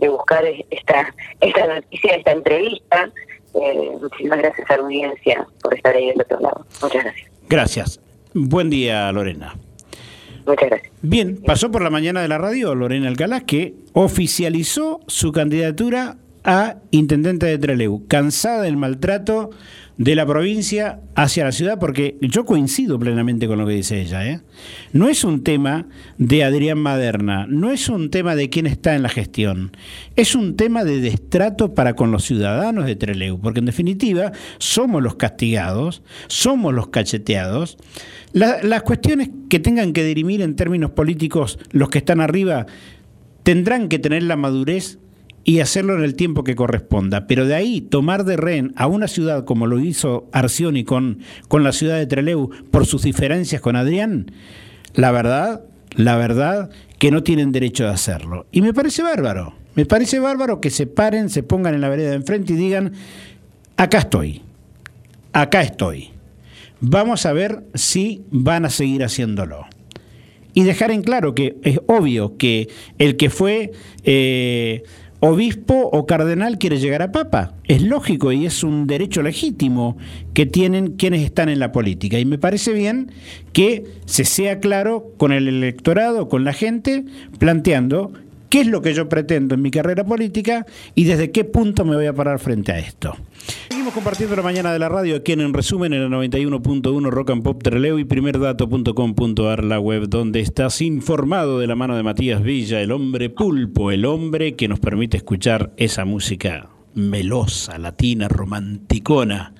de, 0.00 0.08
buscar 0.08 0.44
esta, 0.68 1.14
esta 1.40 1.74
noticia, 1.76 2.16
esta 2.16 2.32
entrevista. 2.32 3.08
Eh, 3.54 3.90
muchísimas 4.00 4.38
gracias 4.38 4.68
a 4.68 4.78
la 4.78 4.82
audiencia 4.82 5.46
por 5.62 5.76
estar 5.76 5.94
ahí 5.94 6.08
del 6.08 6.22
otro 6.22 6.40
lado. 6.40 6.66
Muchas 6.82 7.04
gracias. 7.04 7.30
Gracias. 7.48 8.11
Buen 8.34 8.70
día, 8.70 9.10
Lorena. 9.12 9.54
Muchas 10.46 10.70
gracias. 10.70 10.92
Bien, 11.02 11.40
pasó 11.44 11.70
por 11.70 11.82
la 11.82 11.90
mañana 11.90 12.22
de 12.22 12.28
la 12.28 12.38
radio 12.38 12.74
Lorena 12.74 13.08
Alcalá, 13.08 13.40
que 13.40 13.74
oficializó 13.92 15.00
su 15.06 15.32
candidatura 15.32 16.16
a 16.44 16.76
intendente 16.90 17.46
de 17.46 17.58
Trelew, 17.58 18.06
cansada 18.08 18.62
del 18.62 18.76
maltrato 18.76 19.50
de 19.98 20.14
la 20.14 20.26
provincia 20.26 21.00
hacia 21.14 21.44
la 21.44 21.52
ciudad, 21.52 21.78
porque 21.78 22.16
yo 22.20 22.44
coincido 22.44 22.98
plenamente 22.98 23.46
con 23.46 23.58
lo 23.58 23.66
que 23.66 23.74
dice 23.74 24.00
ella. 24.00 24.26
¿eh? 24.26 24.40
No 24.92 25.08
es 25.08 25.24
un 25.24 25.42
tema 25.44 25.86
de 26.18 26.44
Adrián 26.44 26.78
Maderna, 26.78 27.46
no 27.48 27.70
es 27.70 27.88
un 27.88 28.10
tema 28.10 28.34
de 28.34 28.48
quién 28.48 28.66
está 28.66 28.94
en 28.94 29.02
la 29.02 29.08
gestión, 29.08 29.76
es 30.16 30.34
un 30.34 30.56
tema 30.56 30.84
de 30.84 31.00
destrato 31.00 31.74
para 31.74 31.94
con 31.94 32.10
los 32.10 32.24
ciudadanos 32.24 32.86
de 32.86 32.96
Trelew, 32.96 33.40
porque 33.40 33.60
en 33.60 33.66
definitiva 33.66 34.32
somos 34.58 35.02
los 35.02 35.16
castigados, 35.16 36.02
somos 36.28 36.72
los 36.72 36.88
cacheteados. 36.88 37.76
las 38.32 38.82
cuestiones 38.82 39.30
que 39.48 39.60
tengan 39.60 39.92
que 39.92 40.04
dirimir 40.04 40.40
en 40.40 40.56
términos 40.56 40.92
políticos 40.92 41.58
los 41.70 41.90
que 41.90 41.98
están 41.98 42.20
arriba 42.20 42.66
tendrán 43.42 43.88
que 43.88 43.98
tener 43.98 44.22
la 44.22 44.36
madurez 44.36 44.98
y 45.44 45.60
hacerlo 45.60 45.96
en 45.96 46.04
el 46.04 46.14
tiempo 46.14 46.44
que 46.44 46.54
corresponda. 46.54 47.26
Pero 47.26 47.46
de 47.46 47.54
ahí 47.54 47.80
tomar 47.80 48.24
de 48.24 48.36
rehén 48.36 48.72
a 48.76 48.86
una 48.86 49.08
ciudad 49.08 49.44
como 49.44 49.66
lo 49.66 49.80
hizo 49.80 50.28
Arcioni 50.32 50.84
con, 50.84 51.18
con 51.48 51.64
la 51.64 51.72
ciudad 51.72 51.98
de 51.98 52.06
Treleu 52.06 52.50
por 52.70 52.86
sus 52.86 53.02
diferencias 53.02 53.60
con 53.60 53.76
Adrián, 53.76 54.30
la 54.94 55.10
verdad, 55.10 55.62
la 55.96 56.16
verdad 56.16 56.70
que 56.98 57.10
no 57.10 57.22
tienen 57.22 57.52
derecho 57.52 57.84
de 57.84 57.90
hacerlo. 57.90 58.46
Y 58.52 58.62
me 58.62 58.74
parece 58.74 59.02
bárbaro, 59.02 59.54
me 59.74 59.86
parece 59.86 60.20
bárbaro 60.20 60.60
que 60.60 60.70
se 60.70 60.86
paren, 60.86 61.30
se 61.30 61.42
pongan 61.42 61.74
en 61.74 61.80
la 61.80 61.88
vereda 61.88 62.10
de 62.10 62.16
enfrente 62.16 62.52
y 62.52 62.56
digan, 62.56 62.92
acá 63.76 63.98
estoy, 63.98 64.42
acá 65.32 65.62
estoy. 65.62 66.10
Vamos 66.80 67.26
a 67.26 67.32
ver 67.32 67.64
si 67.74 68.24
van 68.30 68.64
a 68.64 68.70
seguir 68.70 69.04
haciéndolo 69.04 69.66
y 70.54 70.64
dejar 70.64 70.90
en 70.90 71.02
claro 71.02 71.34
que 71.34 71.56
es 71.62 71.80
obvio 71.86 72.36
que 72.36 72.68
el 72.98 73.16
que 73.16 73.30
fue 73.30 73.72
eh, 74.04 74.82
obispo 75.24 75.88
o 75.92 76.04
cardenal 76.04 76.58
quiere 76.58 76.80
llegar 76.80 77.00
a 77.00 77.12
papa. 77.12 77.54
Es 77.68 77.80
lógico 77.80 78.32
y 78.32 78.44
es 78.44 78.64
un 78.64 78.88
derecho 78.88 79.22
legítimo 79.22 79.96
que 80.34 80.46
tienen 80.46 80.96
quienes 80.96 81.22
están 81.22 81.48
en 81.48 81.60
la 81.60 81.70
política. 81.70 82.18
Y 82.18 82.24
me 82.24 82.38
parece 82.38 82.72
bien 82.72 83.12
que 83.52 83.84
se 84.04 84.24
sea 84.24 84.58
claro 84.58 85.12
con 85.18 85.30
el 85.30 85.46
electorado, 85.46 86.28
con 86.28 86.42
la 86.42 86.52
gente, 86.52 87.04
planteando 87.38 88.12
qué 88.52 88.60
es 88.60 88.66
lo 88.66 88.82
que 88.82 88.92
yo 88.92 89.08
pretendo 89.08 89.54
en 89.54 89.62
mi 89.62 89.70
carrera 89.70 90.04
política 90.04 90.66
y 90.94 91.04
desde 91.04 91.30
qué 91.30 91.42
punto 91.44 91.86
me 91.86 91.96
voy 91.96 92.04
a 92.04 92.12
parar 92.12 92.38
frente 92.38 92.70
a 92.70 92.78
esto. 92.78 93.16
Seguimos 93.70 93.94
compartiendo 93.94 94.36
la 94.36 94.42
mañana 94.42 94.74
de 94.74 94.78
la 94.78 94.90
radio 94.90 95.16
aquí 95.16 95.32
en, 95.32 95.54
resumen 95.54 95.94
en 95.94 96.02
el 96.02 96.10
91.1 96.10 97.08
Rock 97.08 97.30
and 97.30 97.42
Pop 97.42 97.62
Treleo 97.62 97.98
y 97.98 98.04
primerdato.com.ar, 98.04 99.64
la 99.64 99.80
web 99.80 100.06
donde 100.06 100.40
estás 100.40 100.82
informado 100.82 101.60
de 101.60 101.66
la 101.66 101.76
mano 101.76 101.96
de 101.96 102.02
Matías 102.02 102.42
Villa, 102.42 102.82
el 102.82 102.92
hombre 102.92 103.30
pulpo, 103.30 103.90
el 103.90 104.04
hombre 104.04 104.54
que 104.54 104.68
nos 104.68 104.80
permite 104.80 105.16
escuchar 105.16 105.72
esa 105.78 106.04
música 106.04 106.68
melosa, 106.92 107.78
latina, 107.78 108.28
romanticona. 108.28 109.54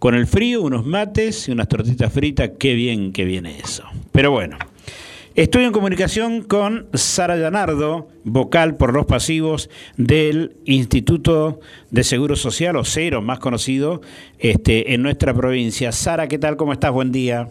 Con 0.00 0.16
el 0.16 0.26
frío, 0.26 0.62
unos 0.62 0.84
mates 0.84 1.46
y 1.46 1.52
unas 1.52 1.68
tortitas 1.68 2.12
fritas, 2.12 2.50
qué 2.58 2.74
bien 2.74 3.12
que 3.12 3.24
viene 3.24 3.60
eso. 3.60 3.84
Pero 4.10 4.32
bueno. 4.32 4.58
Estoy 5.34 5.64
en 5.64 5.72
comunicación 5.72 6.42
con 6.42 6.88
Sara 6.92 7.36
Llanardo, 7.36 8.08
vocal 8.22 8.76
por 8.76 8.92
los 8.92 9.06
pasivos 9.06 9.70
del 9.96 10.58
Instituto 10.66 11.58
de 11.90 12.04
Seguro 12.04 12.36
Social, 12.36 12.76
o 12.76 12.84
Cero, 12.84 13.22
más 13.22 13.38
conocido, 13.38 14.02
este, 14.38 14.92
en 14.92 15.02
nuestra 15.02 15.32
provincia. 15.32 15.90
Sara, 15.90 16.28
¿qué 16.28 16.38
tal? 16.38 16.58
¿Cómo 16.58 16.74
estás? 16.74 16.92
Buen 16.92 17.12
día. 17.12 17.48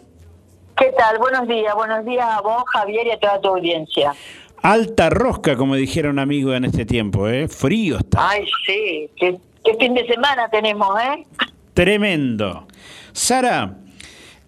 ¿Qué 0.77 0.93
tal? 0.95 1.17
Buenos 1.17 1.47
días. 1.47 1.73
Buenos 1.73 2.05
días 2.05 2.27
a 2.29 2.41
vos, 2.41 2.63
Javier, 2.71 3.07
y 3.07 3.11
a 3.13 3.19
toda 3.19 3.41
tu 3.41 3.47
audiencia. 3.47 4.13
Alta 4.61 5.09
rosca, 5.09 5.55
como 5.55 5.73
dijera 5.73 6.11
un 6.11 6.19
amigo 6.19 6.53
en 6.53 6.65
este 6.65 6.85
tiempo, 6.85 7.27
¿eh? 7.29 7.47
Frío 7.47 7.97
está. 7.97 8.29
Ay, 8.29 8.45
sí. 8.67 9.09
¿Qué, 9.15 9.39
fin 9.79 9.95
de 9.95 10.05
semana 10.05 10.47
tenemos, 10.49 10.87
eh? 11.01 11.25
Tremendo. 11.73 12.67
Sara, 13.11 13.75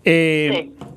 eh, 0.05 0.69
sí. 0.79 0.92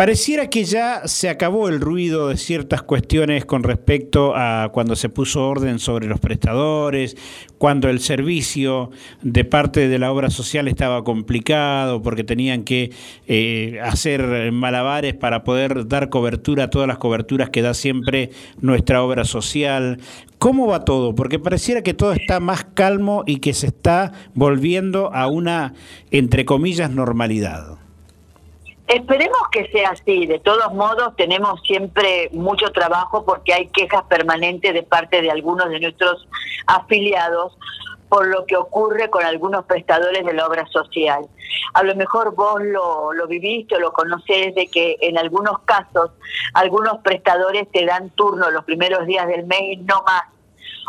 Pareciera 0.00 0.48
que 0.48 0.64
ya 0.64 1.06
se 1.06 1.28
acabó 1.28 1.68
el 1.68 1.78
ruido 1.78 2.28
de 2.28 2.38
ciertas 2.38 2.80
cuestiones 2.80 3.44
con 3.44 3.62
respecto 3.62 4.32
a 4.34 4.70
cuando 4.72 4.96
se 4.96 5.10
puso 5.10 5.46
orden 5.46 5.78
sobre 5.78 6.06
los 6.06 6.18
prestadores, 6.18 7.18
cuando 7.58 7.90
el 7.90 8.00
servicio 8.00 8.92
de 9.20 9.44
parte 9.44 9.88
de 9.88 9.98
la 9.98 10.10
obra 10.10 10.30
social 10.30 10.68
estaba 10.68 11.04
complicado 11.04 12.00
porque 12.00 12.24
tenían 12.24 12.64
que 12.64 12.92
eh, 13.26 13.78
hacer 13.82 14.50
malabares 14.52 15.12
para 15.12 15.44
poder 15.44 15.86
dar 15.86 16.08
cobertura 16.08 16.64
a 16.64 16.70
todas 16.70 16.88
las 16.88 16.96
coberturas 16.96 17.50
que 17.50 17.60
da 17.60 17.74
siempre 17.74 18.30
nuestra 18.62 19.02
obra 19.02 19.26
social. 19.26 20.00
¿Cómo 20.38 20.66
va 20.66 20.86
todo? 20.86 21.14
Porque 21.14 21.38
pareciera 21.38 21.82
que 21.82 21.92
todo 21.92 22.14
está 22.14 22.40
más 22.40 22.64
calmo 22.64 23.22
y 23.26 23.36
que 23.40 23.52
se 23.52 23.66
está 23.66 24.12
volviendo 24.32 25.12
a 25.12 25.28
una, 25.28 25.74
entre 26.10 26.46
comillas, 26.46 26.90
normalidad. 26.90 27.80
Esperemos 28.92 29.38
que 29.52 29.70
sea 29.70 29.90
así. 29.90 30.26
De 30.26 30.40
todos 30.40 30.74
modos, 30.74 31.14
tenemos 31.14 31.60
siempre 31.62 32.28
mucho 32.32 32.72
trabajo 32.72 33.24
porque 33.24 33.54
hay 33.54 33.68
quejas 33.68 34.02
permanentes 34.08 34.74
de 34.74 34.82
parte 34.82 35.22
de 35.22 35.30
algunos 35.30 35.68
de 35.70 35.78
nuestros 35.78 36.26
afiliados 36.66 37.56
por 38.08 38.26
lo 38.26 38.44
que 38.46 38.56
ocurre 38.56 39.08
con 39.08 39.24
algunos 39.24 39.64
prestadores 39.66 40.26
de 40.26 40.32
la 40.32 40.44
obra 40.44 40.66
social. 40.66 41.24
A 41.74 41.84
lo 41.84 41.94
mejor 41.94 42.34
vos 42.34 42.60
lo, 42.60 43.12
lo 43.12 43.28
viviste 43.28 43.76
o 43.76 43.78
lo 43.78 43.92
conocés 43.92 44.56
de 44.56 44.66
que 44.66 44.96
en 45.02 45.16
algunos 45.16 45.60
casos 45.60 46.10
algunos 46.54 46.98
prestadores 47.04 47.70
te 47.70 47.86
dan 47.86 48.10
turno 48.10 48.50
los 48.50 48.64
primeros 48.64 49.06
días 49.06 49.28
del 49.28 49.46
mes 49.46 49.60
y 49.62 49.76
no 49.76 50.02
más. 50.02 50.24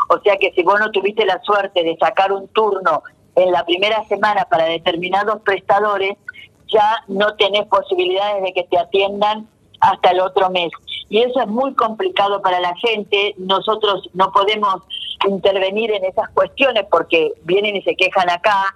O 0.10 0.20
sea 0.22 0.38
que 0.38 0.52
si 0.54 0.64
vos 0.64 0.80
no 0.80 0.90
tuviste 0.90 1.24
la 1.24 1.40
suerte 1.44 1.84
de 1.84 1.96
sacar 1.98 2.32
un 2.32 2.48
turno 2.48 3.04
en 3.36 3.52
la 3.52 3.64
primera 3.64 4.04
semana 4.06 4.46
para 4.46 4.66
determinados 4.66 5.42
prestadores, 5.44 6.18
ya 6.72 7.04
no 7.08 7.36
tenés 7.36 7.66
posibilidades 7.68 8.44
de 8.44 8.54
que 8.54 8.64
te 8.64 8.78
atiendan 8.78 9.48
hasta 9.80 10.12
el 10.12 10.22
otro 10.22 10.50
mes. 10.50 10.72
Y 11.10 11.20
eso 11.20 11.42
es 11.42 11.48
muy 11.48 11.74
complicado 11.74 12.42
para 12.42 12.60
la 12.60 12.74
gente. 12.76 13.36
Nosotros 13.38 14.10
no 14.14 14.32
podemos 14.32 14.84
intervenir 15.28 15.92
en 15.92 16.06
esas 16.06 16.30
cuestiones 16.30 16.86
porque 16.90 17.34
vienen 17.44 17.76
y 17.76 17.82
se 17.82 17.96
quejan 17.96 18.30
acá. 18.30 18.76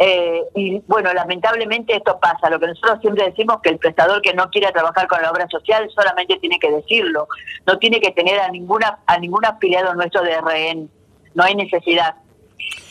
Eh, 0.00 0.42
y 0.54 0.80
bueno, 0.86 1.12
lamentablemente 1.12 1.94
esto 1.94 2.18
pasa. 2.20 2.50
Lo 2.50 2.58
que 2.58 2.68
nosotros 2.68 2.98
siempre 3.00 3.26
decimos 3.26 3.60
que 3.62 3.70
el 3.70 3.78
prestador 3.78 4.22
que 4.22 4.34
no 4.34 4.48
quiera 4.50 4.72
trabajar 4.72 5.06
con 5.06 5.22
la 5.22 5.30
obra 5.30 5.46
social 5.48 5.88
solamente 5.94 6.38
tiene 6.38 6.58
que 6.58 6.70
decirlo. 6.70 7.28
No 7.66 7.78
tiene 7.78 8.00
que 8.00 8.10
tener 8.10 8.40
a 8.40 8.48
ninguna 8.48 8.98
a 9.06 9.18
ningún 9.18 9.44
afiliado 9.44 9.94
nuestro 9.94 10.22
de 10.22 10.40
rehén. 10.40 10.90
No 11.34 11.44
hay 11.44 11.54
necesidad. 11.54 12.16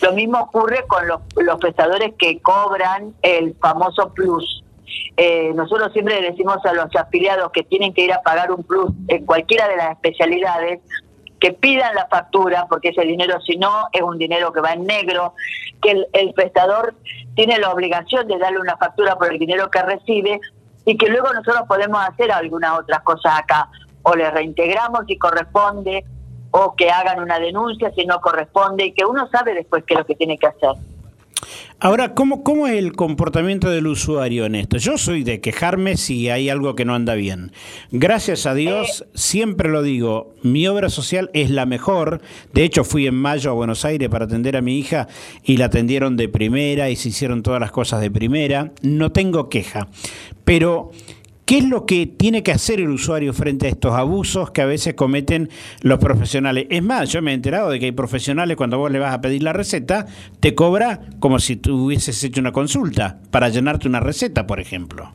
Lo 0.02 0.14
mismo 0.14 0.40
ocurre 0.40 0.86
con 0.88 1.08
los, 1.08 1.22
los 1.36 1.60
prestadores 1.60 2.14
que 2.18 2.42
cobran 2.42 3.14
el 3.22 3.56
famoso 3.56 4.14
plus. 4.14 4.64
Eh, 5.18 5.52
nosotros 5.56 5.92
siempre 5.94 6.22
decimos 6.22 6.58
a 6.66 6.74
los 6.74 6.96
afiliados 6.96 7.52
que 7.52 7.64
tienen 7.64 7.94
que 7.94 8.06
ir 8.06 8.14
a 8.14 8.22
pagar 8.22 8.52
un 8.52 8.64
plus 8.64 8.92
en 9.08 9.26
cualquiera 9.26 9.68
de 9.68 9.78
las 9.78 9.92
especialidades, 9.92 10.80
que 11.40 11.54
pidan 11.54 11.94
la 11.96 12.08
factura, 12.08 12.66
porque 12.68 12.90
ese 12.90 13.02
dinero 13.02 13.40
si 13.42 13.58
no 13.58 13.88
es 13.92 14.02
un 14.02 14.18
dinero 14.18 14.52
que 14.52 14.62
va 14.62 14.74
en 14.74 14.86
negro, 14.86 15.34
que 15.82 15.92
el, 15.92 16.08
el 16.14 16.34
prestador 16.34 16.96
tiene 17.36 17.60
la 17.60 17.72
obligación 17.72 18.28
de 18.28 18.38
darle 18.38 18.60
una 18.60 18.78
factura 18.78 19.18
por 19.18 19.32
el 19.32 19.40
dinero 19.40 19.70
que 19.70 19.82
recibe 19.82 20.40
y 20.86 20.98
que 20.98 21.10
luego 21.10 21.32
nosotros 21.34 21.64
podemos 21.68 22.00
hacer 22.08 22.32
algunas 22.32 22.80
otras 22.80 23.02
cosas 23.02 23.40
acá, 23.40 23.70
o 24.04 24.16
le 24.16 24.32
reintegramos 24.32 25.02
si 25.08 25.18
corresponde, 25.18 26.06
o 26.60 26.76
que 26.76 26.90
hagan 26.90 27.22
una 27.22 27.40
denuncia 27.40 27.92
si 27.94 28.06
no 28.06 28.20
corresponde 28.20 28.86
y 28.86 28.92
que 28.94 29.06
uno 29.06 29.28
sabe 29.30 29.54
después 29.54 29.84
qué 29.86 29.94
es 29.94 30.00
lo 30.00 30.06
que 30.06 30.16
tiene 30.16 30.38
que 30.38 30.48
hacer. 30.48 30.72
Ahora, 31.80 32.16
¿cómo, 32.16 32.44
¿cómo 32.44 32.66
es 32.66 32.74
el 32.74 32.94
comportamiento 32.94 33.70
del 33.70 33.86
usuario 33.86 34.46
en 34.46 34.56
esto? 34.56 34.78
Yo 34.78 34.98
soy 34.98 35.24
de 35.24 35.40
quejarme 35.40 35.96
si 35.96 36.28
hay 36.30 36.50
algo 36.50 36.76
que 36.76 36.86
no 36.86 36.96
anda 36.96 37.14
bien. 37.14 37.52
Gracias 37.92 38.48
a 38.48 38.56
Dios, 38.56 39.02
eh. 39.02 39.10
siempre 39.14 39.70
lo 39.70 39.84
digo, 39.84 40.34
mi 40.42 40.68
obra 40.68 40.90
social 40.90 41.30
es 41.36 41.52
la 41.52 41.68
mejor. 41.68 42.22
De 42.54 42.64
hecho, 42.64 42.84
fui 42.84 43.06
en 43.06 43.14
mayo 43.14 43.52
a 43.52 43.54
Buenos 43.54 43.86
Aires 43.86 44.10
para 44.10 44.26
atender 44.26 44.58
a 44.58 44.62
mi 44.62 44.80
hija 44.80 45.08
y 45.44 45.58
la 45.58 45.66
atendieron 45.66 46.18
de 46.18 46.28
primera 46.28 46.90
y 46.90 46.96
se 46.96 47.10
hicieron 47.10 47.44
todas 47.44 47.62
las 47.62 47.72
cosas 47.72 48.02
de 48.02 48.10
primera. 48.10 48.72
No 48.82 49.12
tengo 49.12 49.48
queja. 49.48 49.88
Pero 50.44 50.92
¿Qué 51.48 51.60
es 51.60 51.64
lo 51.64 51.86
que 51.86 52.08
tiene 52.08 52.44
que 52.44 52.52
hacer 52.52 52.82
el 52.82 52.90
usuario 52.90 53.32
frente 53.34 53.68
a 53.68 53.70
estos 53.70 53.94
abusos 53.94 54.52
que 54.52 54.62
a 54.62 54.66
veces 54.66 54.96
cometen 54.96 55.50
los 55.80 55.98
profesionales? 55.98 56.68
Es 56.70 56.84
más, 56.84 57.10
yo 57.10 57.22
me 57.22 57.32
he 57.32 57.36
enterado 57.36 57.70
de 57.70 57.80
que 57.80 57.86
hay 57.86 57.94
profesionales 57.94 58.58
cuando 58.58 58.78
vos 58.78 58.92
le 58.92 59.00
vas 59.00 59.14
a 59.14 59.22
pedir 59.22 59.44
la 59.44 59.54
receta, 59.54 60.08
te 60.42 60.54
cobra 60.56 61.00
como 61.20 61.40
si 61.40 61.56
tú 61.56 61.86
hubieses 61.86 62.22
hecho 62.22 62.42
una 62.42 62.52
consulta 62.52 63.22
para 63.32 63.48
llenarte 63.48 63.88
una 63.88 64.02
receta, 64.02 64.46
por 64.46 64.60
ejemplo. 64.60 65.14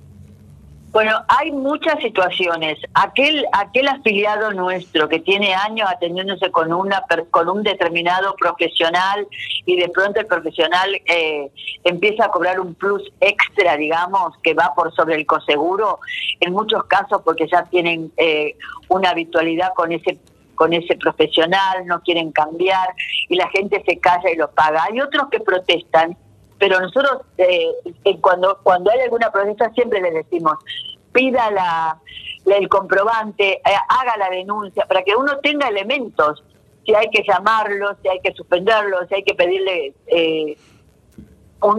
Bueno, 0.93 1.25
hay 1.29 1.51
muchas 1.53 1.99
situaciones. 2.03 2.79
Aquel 2.93 3.47
aquel 3.53 3.89
afiliado 3.89 4.53
nuestro 4.53 5.09
que 5.09 5.21
tiene 5.21 5.55
años 5.55 5.89
atendiéndose 5.91 6.51
con 6.51 6.71
una 6.71 7.03
con 7.31 7.49
un 7.49 7.63
determinado 7.63 8.35
profesional 8.37 9.27
y 9.65 9.77
de 9.77 9.89
pronto 9.89 10.21
el 10.21 10.27
profesional 10.27 10.95
eh, 11.07 11.51
empieza 11.85 12.27
a 12.27 12.29
cobrar 12.29 12.61
un 12.61 12.75
plus 12.75 13.11
extra, 13.21 13.79
digamos, 13.79 14.37
que 14.43 14.53
va 14.53 14.75
por 14.75 14.95
sobre 14.95 15.15
el 15.15 15.25
coseguro, 15.25 15.99
en 16.41 16.53
muchos 16.53 16.85
casos 16.85 17.23
porque 17.25 17.49
ya 17.51 17.65
tienen 17.65 18.13
eh, 18.19 18.55
una 18.89 19.11
habitualidad 19.11 19.73
con 19.75 19.93
ese 19.93 20.19
con 20.55 20.75
ese 20.75 20.97
profesional, 20.97 21.87
no 21.87 22.03
quieren 22.03 22.31
cambiar 22.33 22.95
y 23.31 23.37
la 23.37 23.49
gente 23.49 23.83
se 23.87 23.99
calla 23.99 24.31
y 24.31 24.37
lo 24.37 24.51
paga. 24.51 24.85
Hay 24.85 25.01
otros 25.01 25.29
que 25.31 25.41
protestan, 25.41 26.17
pero 26.63 26.79
nosotros 26.79 27.23
eh, 27.39 27.73
cuando, 28.21 28.61
cuando 28.63 28.93
hay 28.93 29.01
alguna 29.01 29.33
protesta 29.33 29.69
siempre 29.71 30.01
les 30.01 30.15
decimos, 30.15 30.59
pida 31.11 31.51
la, 31.51 31.99
el 32.47 32.69
comprobante, 32.69 33.55
eh, 33.55 33.77
haga 33.89 34.17
la 34.17 34.31
denuncia, 34.31 34.87
para 34.87 35.03
que 35.03 35.17
uno 35.17 35.39
tenga 35.39 35.67
elementos, 35.67 36.45
si 36.87 36.95
hay 36.95 37.11
que 37.11 37.25
llamarlo, 37.27 37.97
si 38.01 38.09
hay 38.09 38.21
que 38.21 38.33
suspenderlo, 38.33 39.05
si 39.09 39.15
hay 39.17 39.25
que 39.25 39.35
pedirle 39.35 39.93
eh, 40.07 40.57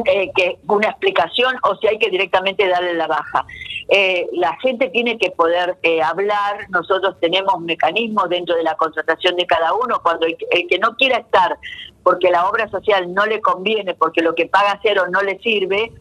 eh, 0.05 0.31
que, 0.35 0.59
una 0.67 0.89
explicación 0.89 1.55
o 1.63 1.75
si 1.75 1.87
hay 1.87 1.99
que 1.99 2.09
directamente 2.09 2.67
darle 2.67 2.93
la 2.93 3.07
baja. 3.07 3.45
Eh, 3.89 4.27
la 4.33 4.55
gente 4.61 4.89
tiene 4.89 5.17
que 5.17 5.31
poder 5.31 5.77
eh, 5.83 6.01
hablar, 6.01 6.67
nosotros 6.69 7.19
tenemos 7.19 7.59
mecanismos 7.59 8.29
dentro 8.29 8.55
de 8.55 8.63
la 8.63 8.75
contratación 8.75 9.35
de 9.35 9.45
cada 9.45 9.73
uno, 9.73 9.99
cuando 10.01 10.25
el, 10.25 10.37
que 10.37 10.79
no 10.79 10.95
quiera 10.95 11.17
estar 11.17 11.57
porque 12.01 12.29
la 12.29 12.49
obra 12.49 12.69
social 12.69 13.13
no 13.13 13.25
le 13.25 13.41
conviene, 13.41 13.93
porque 13.93 14.21
lo 14.21 14.35
que 14.35 14.45
paga 14.45 14.79
cero 14.81 15.03
no 15.11 15.21
le 15.21 15.37
sirve, 15.39 15.91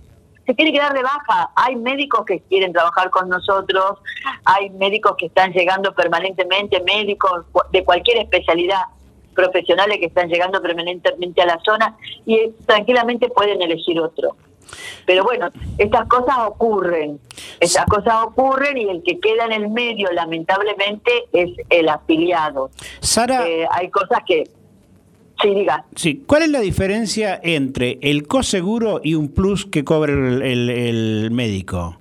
se 0.47 0.55
tiene 0.55 0.73
que 0.73 0.79
dar 0.79 0.95
de 0.95 1.03
baja. 1.03 1.51
Hay 1.55 1.77
médicos 1.77 2.25
que 2.25 2.41
quieren 2.41 2.73
trabajar 2.73 3.11
con 3.11 3.29
nosotros, 3.29 3.99
hay 4.45 4.71
médicos 4.71 5.15
que 5.17 5.27
están 5.27 5.53
llegando 5.53 5.93
permanentemente, 5.95 6.83
médicos 6.83 7.45
de 7.71 7.85
cualquier 7.85 8.19
especialidad 8.19 8.83
profesionales 9.35 9.99
que 9.99 10.07
están 10.07 10.29
llegando 10.29 10.61
permanentemente 10.61 11.43
a 11.43 11.47
la 11.47 11.61
zona 11.65 11.97
y 12.27 12.51
tranquilamente 12.67 13.29
pueden 13.29 13.63
elegir 13.63 14.01
otro. 14.01 14.37
Pero 15.07 15.25
bueno, 15.25 15.49
estas 15.79 16.07
cosas 16.09 16.37
ocurren, 16.47 17.21
estas 17.61 17.87
cosas 17.87 18.15
ocurren 18.25 18.79
y 18.79 18.89
el 18.89 19.03
que 19.03 19.19
queda 19.19 19.45
en 19.47 19.53
el 19.53 19.69
medio, 19.69 20.11
lamentablemente, 20.13 21.11
es 21.33 21.51
el 21.71 21.89
afiliado. 21.89 22.71
Sara, 23.01 23.47
eh, 23.47 23.67
hay 23.71 23.91
cosas 23.91 24.21
que... 24.27 24.45
Sí, 25.43 25.55
diga. 25.55 25.85
Sí, 25.97 26.23
¿cuál 26.25 26.43
es 26.43 26.51
la 26.51 26.61
diferencia 26.61 27.41
entre 27.43 27.99
el 28.01 28.29
coseguro 28.29 29.01
y 29.03 29.15
un 29.15 29.29
plus 29.29 29.67
que 29.67 29.83
cobra 29.83 30.13
el, 30.13 30.71
el, 30.71 31.31
médico? 31.33 31.97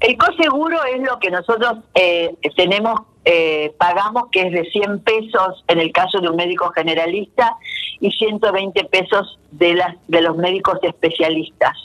El 0.00 0.18
coseguro 0.18 0.76
es 0.84 1.00
lo 1.00 1.18
que 1.20 1.30
nosotros 1.30 1.78
eh, 1.94 2.34
tenemos 2.56 3.02
eh, 3.28 3.74
pagamos, 3.76 4.28
que 4.30 4.42
es 4.42 4.52
de 4.52 4.70
100 4.70 5.00
pesos 5.00 5.64
en 5.66 5.80
el 5.80 5.90
caso 5.90 6.20
de 6.20 6.28
un 6.28 6.36
médico 6.36 6.70
generalista 6.70 7.56
y 7.98 8.12
120 8.12 8.84
pesos 8.84 9.40
de, 9.50 9.74
las, 9.74 9.96
de 10.06 10.20
los 10.22 10.36
médicos 10.36 10.78
especialistas. 10.82 11.76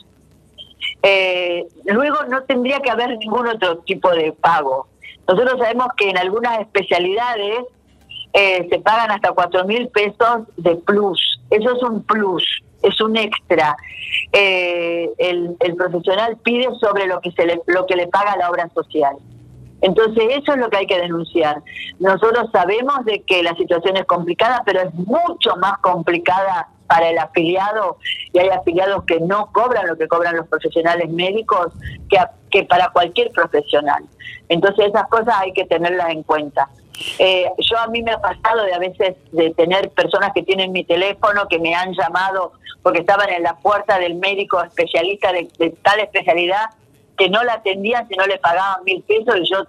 Eh, 1.02 1.66
luego 1.86 2.26
no 2.30 2.44
tendría 2.44 2.80
que 2.82 2.92
haber 2.92 3.18
ningún 3.18 3.48
otro 3.48 3.80
tipo 3.80 4.12
de 4.12 4.34
pago. 4.34 4.88
Nosotros 5.28 5.58
sabemos 5.58 5.88
que 5.98 6.12
en 6.12 6.20
algunas 6.20 6.60
especialidades 6.60 7.66
eh, 8.34 8.68
se 8.70 8.78
pagan 8.78 9.10
hasta 9.10 9.32
4 9.32 9.66
mil 9.66 9.88
pesos 9.88 10.44
de 10.58 10.76
plus. 10.76 11.42
Eso 11.50 11.76
es 11.76 11.82
un 11.82 12.04
plus, 12.04 12.62
es 12.84 13.02
un 13.02 13.18
extra. 13.18 13.76
el, 14.32 15.56
el 15.60 15.76
profesional 15.76 16.38
pide 16.44 16.68
sobre 16.80 17.08
lo 17.08 17.20
que, 17.20 17.32
se 17.32 17.48
le, 17.48 17.62
lo 17.66 17.88
que 17.88 17.96
le 17.96 18.06
paga 18.06 18.38
la 18.38 18.52
obra 18.52 18.70
social. 18.76 19.16
Entonces 19.82 20.24
eso 20.30 20.54
es 20.54 20.58
lo 20.60 20.70
que 20.70 20.78
hay 20.78 20.88
que 20.88 21.00
denunciar. 21.00 21.62
Nosotros 22.00 22.50
sabemos 22.52 23.04
de 23.06 23.22
que 23.24 23.44
la 23.44 23.56
situación 23.56 23.98
es 23.98 24.06
complicada, 24.06 24.62
pero 24.66 24.82
es 24.82 24.94
mucho 24.94 25.56
más 25.58 25.80
complicada 25.80 26.68
para 26.88 27.10
el 27.10 27.18
afiliado 27.18 27.98
y 28.34 28.40
hay 28.40 28.50
afiliados 28.50 29.06
que 29.06 29.20
no 29.22 29.50
cobran 29.54 29.88
lo 29.88 29.98
que 29.98 30.08
cobran 30.08 30.36
los 30.36 30.48
profesionales 30.48 31.10
médicos 31.10 31.74
que, 32.50 32.64
para 32.64 32.90
cualquier 32.90 33.32
profesional. 33.32 34.04
Entonces 34.50 34.88
esas 34.88 35.08
cosas 35.08 35.36
hay 35.40 35.54
que 35.54 35.66
tenerlas 35.66 36.10
en 36.10 36.24
cuenta. 36.24 36.70
Eh, 37.18 37.50
yo 37.58 37.80
a 37.80 37.88
mí 37.88 38.04
me 38.04 38.12
ha 38.12 38.20
pasado 38.20 38.64
de 38.64 38.74
a 38.74 38.80
veces 38.80 39.16
de 39.32 39.52
tener 39.52 39.90
personas 39.92 40.32
que 40.34 40.44
tienen 40.44 40.72
mi 40.72 40.84
teléfono, 40.84 41.48
que 41.48 41.60
me 41.60 41.74
han 41.74 41.94
llamado 41.94 42.52
porque 42.84 43.00
estaban 43.00 43.30
en 43.30 43.44
la 43.44 43.56
puerta 43.58 43.98
del 43.98 44.16
médico 44.16 44.62
especialista 44.62 45.32
de 45.32 45.76
tal 45.82 46.00
especialidad 46.02 46.72
que 47.18 47.30
no 47.30 47.44
la 47.44 47.54
atendían 47.54 48.08
si 48.08 48.16
no 48.16 48.26
le 48.26 48.38
pagaban 48.38 48.84
mil 48.84 49.02
pesos 49.04 49.36
y 49.42 49.50
yo 49.50 49.64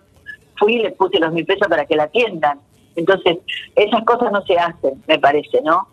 fui 0.57 0.77
y 0.77 0.83
le 0.83 0.93
puse 0.93 1.19
los 1.19 1.33
mil 1.33 1.45
pesos 1.45 1.69
para 1.69 1.87
que 1.87 1.97
la 1.97 2.05
atiendan. 2.05 2.61
Entonces, 2.97 3.39
esas 3.75 4.05
cosas 4.05 4.33
no 4.33 4.43
se 4.45 4.59
hacen, 4.59 5.03
me 5.07 5.19
parece, 5.19 5.61
¿no? 5.63 5.89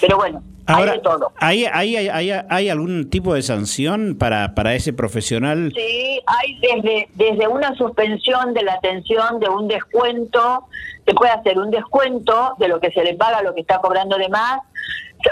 Pero 0.00 0.16
bueno, 0.16 0.42
hay 0.66 0.84
de 0.84 0.98
todo. 0.98 1.32
¿hay, 1.36 1.64
hay, 1.64 1.96
hay, 1.96 2.30
¿Hay 2.48 2.68
algún 2.68 3.10
tipo 3.10 3.34
de 3.34 3.42
sanción 3.42 4.16
para, 4.18 4.54
para 4.54 4.74
ese 4.74 4.92
profesional? 4.92 5.72
Sí, 5.74 6.20
hay 6.26 6.58
desde, 6.60 7.08
desde 7.14 7.48
una 7.48 7.74
suspensión 7.76 8.54
de 8.54 8.62
la 8.62 8.74
atención, 8.74 9.40
de 9.40 9.48
un 9.48 9.68
descuento, 9.68 10.66
se 11.06 11.14
puede 11.14 11.32
hacer 11.32 11.58
un 11.58 11.70
descuento 11.70 12.54
de 12.58 12.68
lo 12.68 12.80
que 12.80 12.90
se 12.90 13.02
le 13.02 13.14
paga, 13.14 13.42
lo 13.42 13.54
que 13.54 13.62
está 13.62 13.80
cobrando 13.80 14.16
de 14.18 14.28
más, 14.28 14.60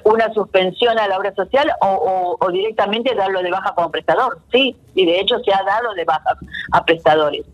una 0.05 0.33
suspensión 0.33 0.99
a 0.99 1.09
la 1.09 1.19
obra 1.19 1.35
social 1.35 1.71
o, 1.81 2.39
directamente 2.53 3.15
darlo 3.15 3.43
de 3.43 3.51
baja 3.51 3.75
como 3.75 3.91
prestador, 3.91 4.41
sí, 4.53 4.77
y 4.95 5.07
de 5.07 5.21
hecho 5.21 5.39
se 5.45 5.53
ha 5.53 5.63
dado 5.65 5.95
de 5.95 6.05
baja 6.05 6.37
a 6.73 6.85
prestadores. 6.85 7.45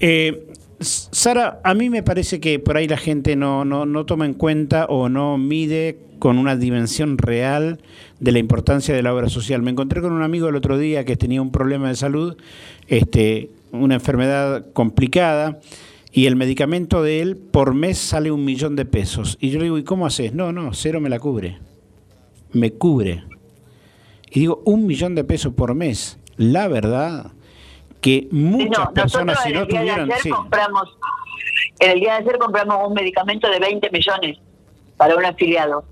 Eh, 0.00 0.48
Sara, 0.80 1.60
a 1.62 1.74
mí 1.74 1.90
me 1.90 2.02
parece 2.02 2.40
que 2.40 2.58
por 2.58 2.76
ahí 2.76 2.88
la 2.88 2.96
gente 2.96 3.36
no, 3.36 3.64
no, 3.64 3.86
no 3.86 4.04
toma 4.04 4.26
en 4.26 4.34
cuenta 4.34 4.86
o 4.86 5.08
no 5.08 5.38
mide 5.38 5.98
con 6.18 6.38
una 6.38 6.56
dimensión 6.56 7.18
real 7.18 7.80
de 8.20 8.30
la 8.30 8.38
importancia 8.38 8.94
de 8.94 9.02
la 9.02 9.12
obra 9.12 9.28
social. 9.28 9.62
Me 9.62 9.72
encontré 9.72 10.00
con 10.00 10.12
un 10.12 10.22
amigo 10.22 10.48
el 10.48 10.54
otro 10.54 10.78
día 10.78 11.04
que 11.04 11.16
tenía 11.16 11.42
un 11.42 11.50
problema 11.50 11.88
de 11.88 11.96
salud, 11.96 12.36
este, 12.86 13.50
una 13.72 13.94
enfermedad 13.94 14.66
complicada, 14.72 15.58
y 16.12 16.26
el 16.26 16.36
medicamento 16.36 17.02
de 17.02 17.22
él 17.22 17.36
por 17.36 17.74
mes 17.74 17.96
sale 17.98 18.30
un 18.30 18.44
millón 18.44 18.76
de 18.76 18.84
pesos. 18.84 19.38
Y 19.40 19.50
yo 19.50 19.58
le 19.58 19.64
digo, 19.64 19.78
¿y 19.78 19.84
cómo 19.84 20.04
haces? 20.04 20.34
No, 20.34 20.52
no, 20.52 20.74
cero 20.74 21.00
me 21.00 21.08
la 21.08 21.18
cubre. 21.18 21.58
Me 22.52 22.72
cubre. 22.72 23.24
Y 24.30 24.40
digo, 24.40 24.62
un 24.66 24.86
millón 24.86 25.14
de 25.14 25.24
pesos 25.24 25.54
por 25.54 25.74
mes. 25.74 26.18
La 26.36 26.68
verdad 26.68 27.32
que 28.02 28.28
muchas 28.30 28.90
personas 28.90 29.42
si 29.42 29.52
no 29.52 29.66
tuvieran... 29.66 30.10
Sí. 30.22 30.28
Compramos, 30.28 30.98
en 31.78 31.90
el 31.92 32.00
día 32.00 32.12
de 32.12 32.18
ayer 32.18 32.38
compramos 32.38 32.88
un 32.88 32.92
medicamento 32.92 33.48
de 33.48 33.58
20 33.58 33.90
millones 33.90 34.38
para 34.98 35.16
un 35.16 35.24
afiliado. 35.24 35.84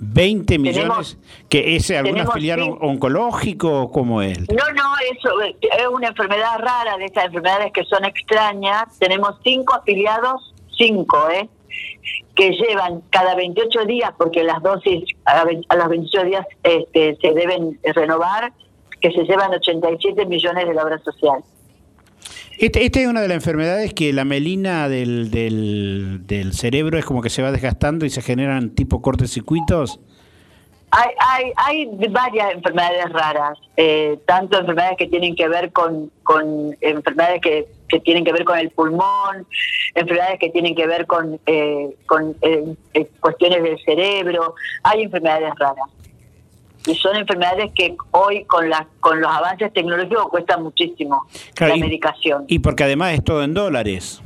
20 0.00 0.58
millones, 0.58 1.18
que 1.48 1.76
es 1.76 1.90
algún 1.90 2.18
afiliado 2.18 2.66
oncológico 2.80 3.90
como 3.92 4.22
él. 4.22 4.46
No, 4.48 4.72
no, 4.72 4.94
eso 5.12 5.40
es 5.42 5.86
una 5.88 6.08
enfermedad 6.08 6.58
rara 6.58 6.96
de 6.96 7.04
estas 7.04 7.26
enfermedades 7.26 7.70
que 7.72 7.84
son 7.84 8.04
extrañas. 8.06 8.98
Tenemos 8.98 9.36
cinco 9.44 9.74
afiliados, 9.74 10.54
cinco, 10.76 11.28
¿eh? 11.30 11.48
que 12.34 12.52
llevan 12.52 13.02
cada 13.10 13.34
28 13.34 13.84
días, 13.84 14.12
porque 14.16 14.42
las 14.42 14.62
dosis 14.62 15.04
a, 15.26 15.44
los 15.44 15.88
28 15.88 16.24
días 16.24 16.46
este, 16.62 17.16
se 17.20 17.32
deben 17.32 17.78
renovar, 17.82 18.52
que 19.00 19.10
se 19.12 19.24
llevan 19.24 19.52
87 19.52 20.24
millones 20.24 20.66
de 20.66 20.74
la 20.74 20.82
obra 20.82 20.98
social. 21.00 21.42
Esta 22.58 22.80
este 22.80 23.02
es 23.02 23.08
una 23.08 23.22
de 23.22 23.28
las 23.28 23.36
enfermedades 23.36 23.94
que 23.94 24.12
la 24.12 24.24
melina 24.24 24.88
del, 24.88 25.30
del, 25.30 26.52
cerebro 26.52 26.98
es 26.98 27.04
como 27.04 27.22
que 27.22 27.30
se 27.30 27.42
va 27.42 27.52
desgastando 27.52 28.04
y 28.04 28.10
se 28.10 28.20
generan 28.20 28.70
tipo 28.70 29.00
cortocircuitos. 29.00 30.00
Hay, 30.90 31.10
hay, 31.18 31.52
hay 31.56 32.08
varias 32.08 32.52
enfermedades 32.52 33.08
raras, 33.10 33.58
eh, 33.76 34.18
tanto 34.26 34.58
enfermedades 34.58 34.98
que 34.98 35.06
tienen 35.06 35.36
que 35.36 35.48
ver 35.48 35.70
con, 35.70 36.10
con 36.24 36.76
enfermedades 36.80 37.40
que, 37.40 37.68
que, 37.88 38.00
tienen 38.00 38.24
que 38.24 38.32
ver 38.32 38.44
con 38.44 38.58
el 38.58 38.70
pulmón, 38.70 39.46
enfermedades 39.94 40.40
que 40.40 40.50
tienen 40.50 40.74
que 40.74 40.86
ver 40.86 41.06
con, 41.06 41.40
eh, 41.46 41.94
con 42.06 42.36
eh, 42.42 42.74
cuestiones 43.20 43.62
del 43.62 43.78
cerebro, 43.84 44.56
hay 44.82 45.02
enfermedades 45.04 45.54
raras 45.60 45.88
y 46.86 46.94
son 46.94 47.16
enfermedades 47.16 47.72
que 47.74 47.96
hoy 48.12 48.44
con 48.44 48.68
las 48.70 48.86
con 49.00 49.20
los 49.20 49.30
avances 49.30 49.72
tecnológicos 49.72 50.28
cuesta 50.28 50.56
muchísimo 50.56 51.26
la 51.58 51.76
medicación. 51.76 52.44
Y 52.48 52.60
porque 52.60 52.84
además 52.84 53.14
es 53.14 53.24
todo 53.24 53.42
en 53.42 53.54
dólares. 53.54 54.22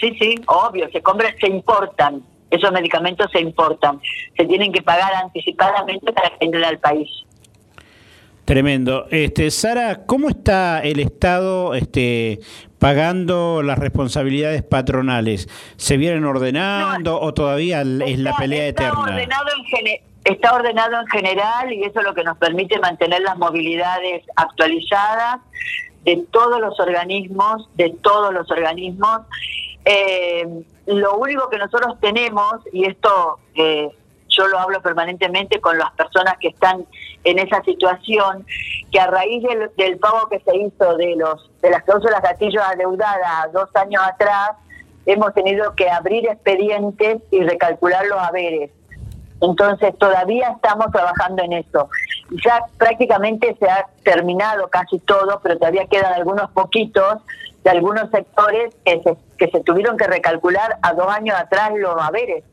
Sí, 0.00 0.16
sí, 0.18 0.36
obvio, 0.46 0.88
se 0.90 1.02
compran, 1.02 1.34
se 1.40 1.48
importan, 1.48 2.22
esos 2.50 2.72
medicamentos 2.72 3.30
se 3.32 3.40
importan, 3.40 4.00
se 4.36 4.44
tienen 4.44 4.72
que 4.72 4.82
pagar 4.82 5.12
anticipadamente 5.14 6.12
para 6.12 6.30
que 6.38 6.64
al 6.64 6.78
país. 6.78 7.08
Tremendo. 8.44 9.06
Este, 9.10 9.50
Sara, 9.50 10.06
¿cómo 10.06 10.30
está 10.30 10.80
el 10.80 11.00
Estado 11.00 11.74
este, 11.74 12.40
pagando 12.78 13.62
las 13.62 13.78
responsabilidades 13.78 14.62
patronales? 14.62 15.50
¿Se 15.76 15.98
vienen 15.98 16.24
ordenando 16.24 17.20
o 17.20 17.34
todavía 17.34 17.82
es 17.82 18.18
la 18.18 18.34
pelea 18.36 18.68
está 18.68 18.84
eterna? 18.84 19.00
Ordenado 19.00 19.48
en, 19.50 20.07
está 20.28 20.54
ordenado 20.54 21.00
en 21.00 21.06
general 21.06 21.72
y 21.72 21.84
eso 21.84 22.00
es 22.00 22.04
lo 22.04 22.14
que 22.14 22.24
nos 22.24 22.36
permite 22.38 22.78
mantener 22.78 23.22
las 23.22 23.38
movilidades 23.38 24.24
actualizadas 24.36 25.40
de 26.04 26.24
todos 26.30 26.60
los 26.60 26.78
organismos, 26.78 27.68
de 27.74 27.90
todos 28.02 28.32
los 28.32 28.50
organismos. 28.50 29.22
Eh, 29.84 30.46
lo 30.86 31.16
único 31.16 31.48
que 31.48 31.58
nosotros 31.58 31.98
tenemos, 32.00 32.56
y 32.72 32.84
esto 32.86 33.38
eh, 33.54 33.90
yo 34.28 34.46
lo 34.48 34.58
hablo 34.58 34.80
permanentemente 34.82 35.60
con 35.60 35.78
las 35.78 35.90
personas 35.92 36.36
que 36.38 36.48
están 36.48 36.84
en 37.24 37.38
esa 37.38 37.62
situación, 37.62 38.46
que 38.92 39.00
a 39.00 39.06
raíz 39.06 39.42
del, 39.76 39.98
pago 39.98 40.28
que 40.28 40.40
se 40.40 40.56
hizo 40.56 40.96
de 40.96 41.16
los 41.16 41.50
de 41.60 41.70
las 41.70 41.82
cláusulas 41.84 42.22
gatillos 42.22 42.62
adeudadas 42.62 43.52
dos 43.52 43.68
años 43.74 44.02
atrás, 44.04 44.52
hemos 45.06 45.32
tenido 45.34 45.74
que 45.74 45.90
abrir 45.90 46.28
expedientes 46.28 47.22
y 47.30 47.42
recalcular 47.42 48.06
los 48.06 48.18
haberes. 48.18 48.70
Entonces 49.40 49.96
todavía 49.98 50.50
estamos 50.50 50.90
trabajando 50.90 51.42
en 51.44 51.52
eso. 51.54 51.88
Ya 52.44 52.64
prácticamente 52.76 53.56
se 53.58 53.70
ha 53.70 53.86
terminado 54.02 54.68
casi 54.68 54.98
todo, 55.00 55.40
pero 55.42 55.58
todavía 55.58 55.86
quedan 55.86 56.12
algunos 56.12 56.50
poquitos 56.50 57.18
de 57.62 57.70
algunos 57.70 58.10
sectores 58.10 58.74
que 58.84 59.00
se, 59.02 59.16
que 59.36 59.50
se 59.50 59.60
tuvieron 59.62 59.96
que 59.96 60.06
recalcular 60.06 60.78
a 60.82 60.92
dos 60.94 61.08
años 61.08 61.36
atrás 61.38 61.72
los 61.76 62.00
haberes, 62.00 62.44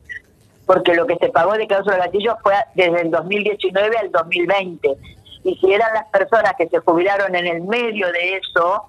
porque 0.64 0.94
lo 0.94 1.06
que 1.06 1.16
se 1.16 1.28
pagó 1.28 1.54
de 1.54 1.66
cláusula 1.66 1.96
de 1.96 2.02
gatillo 2.02 2.36
fue 2.42 2.54
desde 2.74 3.02
el 3.02 3.10
2019 3.10 3.98
al 3.98 4.12
2020. 4.12 4.96
Y 5.44 5.54
si 5.56 5.72
eran 5.72 5.92
las 5.94 6.06
personas 6.06 6.54
que 6.58 6.68
se 6.68 6.78
jubilaron 6.78 7.34
en 7.34 7.46
el 7.46 7.62
medio 7.62 8.10
de 8.10 8.36
eso, 8.36 8.86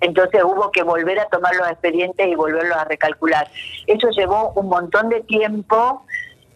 entonces 0.00 0.42
hubo 0.44 0.70
que 0.70 0.82
volver 0.82 1.18
a 1.18 1.26
tomar 1.26 1.54
los 1.56 1.68
expedientes 1.70 2.26
y 2.26 2.34
volverlos 2.34 2.76
a 2.76 2.84
recalcular. 2.84 3.48
Eso 3.86 4.08
llevó 4.10 4.52
un 4.54 4.68
montón 4.68 5.08
de 5.08 5.22
tiempo, 5.22 6.04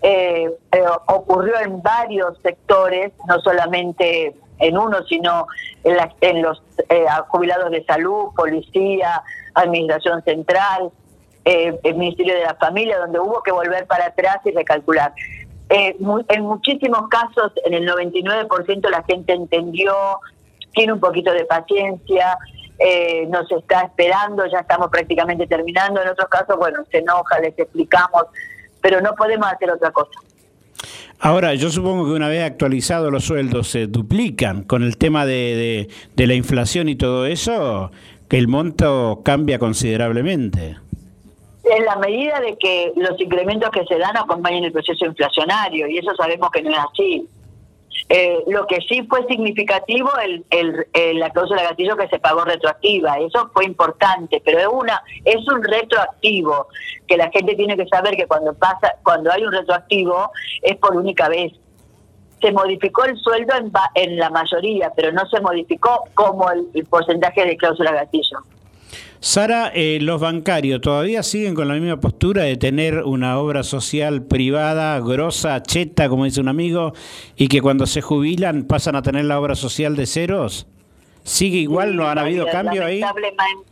eh, 0.02 0.50
eh, 0.72 0.82
ocurrió 1.06 1.58
en 1.60 1.82
varios 1.82 2.38
sectores, 2.42 3.12
no 3.26 3.40
solamente 3.40 4.34
en 4.60 4.78
uno, 4.78 5.02
sino 5.08 5.46
en, 5.84 5.96
en 6.20 6.42
los 6.42 6.62
eh, 6.88 7.06
jubilados 7.28 7.70
de 7.70 7.84
salud, 7.84 8.34
policía, 8.36 9.22
administración 9.54 10.22
central, 10.22 10.90
el 11.44 11.94
Ministerio 11.94 12.34
de 12.34 12.42
la 12.42 12.54
Familia, 12.56 12.98
donde 12.98 13.18
hubo 13.18 13.42
que 13.42 13.50
volver 13.50 13.86
para 13.86 14.08
atrás 14.08 14.36
y 14.44 14.50
recalcular. 14.50 15.14
en 15.70 16.42
muchísimos 16.42 17.08
casos, 17.08 17.52
en 17.64 17.72
el 17.72 17.88
99% 17.88 18.90
la 18.90 19.02
gente 19.04 19.32
entendió, 19.32 19.94
tiene 20.72 20.92
un 20.92 21.00
poquito 21.00 21.32
de 21.32 21.46
paciencia, 21.46 22.36
eh, 22.78 23.26
nos 23.28 23.50
está 23.50 23.82
esperando, 23.82 24.46
ya 24.46 24.60
estamos 24.60 24.88
prácticamente 24.88 25.48
terminando, 25.48 26.00
en 26.00 26.08
otros 26.08 26.28
casos, 26.28 26.56
bueno, 26.56 26.84
se 26.92 26.98
enoja, 26.98 27.40
les 27.40 27.58
explicamos, 27.58 28.26
pero 28.88 29.02
no 29.02 29.14
podemos 29.14 29.46
hacer 29.46 29.70
otra 29.70 29.90
cosa. 29.90 30.18
Ahora, 31.20 31.52
yo 31.54 31.68
supongo 31.68 32.06
que 32.06 32.12
una 32.12 32.28
vez 32.28 32.42
actualizados 32.42 33.12
los 33.12 33.24
sueldos 33.24 33.68
se 33.68 33.86
duplican 33.86 34.62
con 34.62 34.82
el 34.82 34.96
tema 34.96 35.26
de, 35.26 35.90
de, 36.16 36.26
la 36.26 36.32
inflación 36.32 36.88
y 36.88 36.96
todo 36.96 37.26
eso, 37.26 37.90
que 38.30 38.38
el 38.38 38.48
monto 38.48 39.20
cambia 39.22 39.58
considerablemente. 39.58 40.78
En 41.64 41.84
la 41.84 41.96
medida 41.96 42.40
de 42.40 42.56
que 42.56 42.92
los 42.96 43.20
incrementos 43.20 43.68
que 43.70 43.84
se 43.84 43.98
dan 43.98 44.16
acompañan 44.16 44.64
el 44.64 44.72
proceso 44.72 45.04
inflacionario, 45.04 45.86
y 45.86 45.98
eso 45.98 46.14
sabemos 46.16 46.50
que 46.50 46.62
no 46.62 46.70
es 46.70 46.78
así. 46.78 47.28
Eh, 48.10 48.42
lo 48.46 48.66
que 48.66 48.80
sí 48.88 49.02
fue 49.08 49.26
significativo 49.26 50.10
el, 50.18 50.44
el, 50.50 51.18
la 51.18 51.30
cláusula 51.30 51.62
gatillo 51.62 51.96
que 51.96 52.08
se 52.08 52.18
pagó 52.18 52.44
retroactiva, 52.44 53.18
eso 53.18 53.50
fue 53.52 53.66
importante, 53.66 54.40
pero 54.44 54.58
es 54.58 54.66
una 54.66 55.02
es 55.24 55.46
un 55.46 55.62
retroactivo 55.62 56.68
que 57.06 57.16
la 57.18 57.30
gente 57.30 57.54
tiene 57.54 57.76
que 57.76 57.86
saber 57.86 58.16
que 58.16 58.26
cuando 58.26 58.54
pasa 58.54 58.94
cuando 59.04 59.30
hay 59.30 59.44
un 59.44 59.52
retroactivo 59.52 60.30
es 60.62 60.76
por 60.76 60.96
única 60.96 61.28
vez. 61.28 61.52
Se 62.40 62.52
modificó 62.52 63.04
el 63.04 63.16
sueldo 63.18 63.54
en, 63.56 63.72
en 63.94 64.16
la 64.16 64.30
mayoría, 64.30 64.92
pero 64.94 65.10
no 65.12 65.26
se 65.26 65.40
modificó 65.40 66.04
como 66.14 66.50
el 66.50 66.86
porcentaje 66.88 67.44
de 67.44 67.56
cláusula 67.56 67.92
gatillo. 67.92 68.38
Sara, 69.20 69.72
eh, 69.74 69.98
los 70.00 70.20
bancarios 70.20 70.80
todavía 70.80 71.24
siguen 71.24 71.54
con 71.54 71.66
la 71.66 71.74
misma 71.74 71.98
postura 71.98 72.44
de 72.44 72.56
tener 72.56 73.02
una 73.02 73.38
obra 73.38 73.64
social 73.64 74.22
privada, 74.22 75.00
grosa, 75.00 75.60
cheta, 75.62 76.08
como 76.08 76.24
dice 76.24 76.40
un 76.40 76.48
amigo, 76.48 76.92
y 77.36 77.48
que 77.48 77.60
cuando 77.60 77.86
se 77.86 78.00
jubilan 78.00 78.64
pasan 78.64 78.94
a 78.94 79.02
tener 79.02 79.24
la 79.24 79.40
obra 79.40 79.56
social 79.56 79.96
de 79.96 80.06
ceros. 80.06 80.68
¿Sigue 81.24 81.58
igual? 81.58 81.96
¿No 81.96 82.08
han 82.08 82.18
habido 82.18 82.46
cambio 82.46 82.84
ahí? 82.84 83.02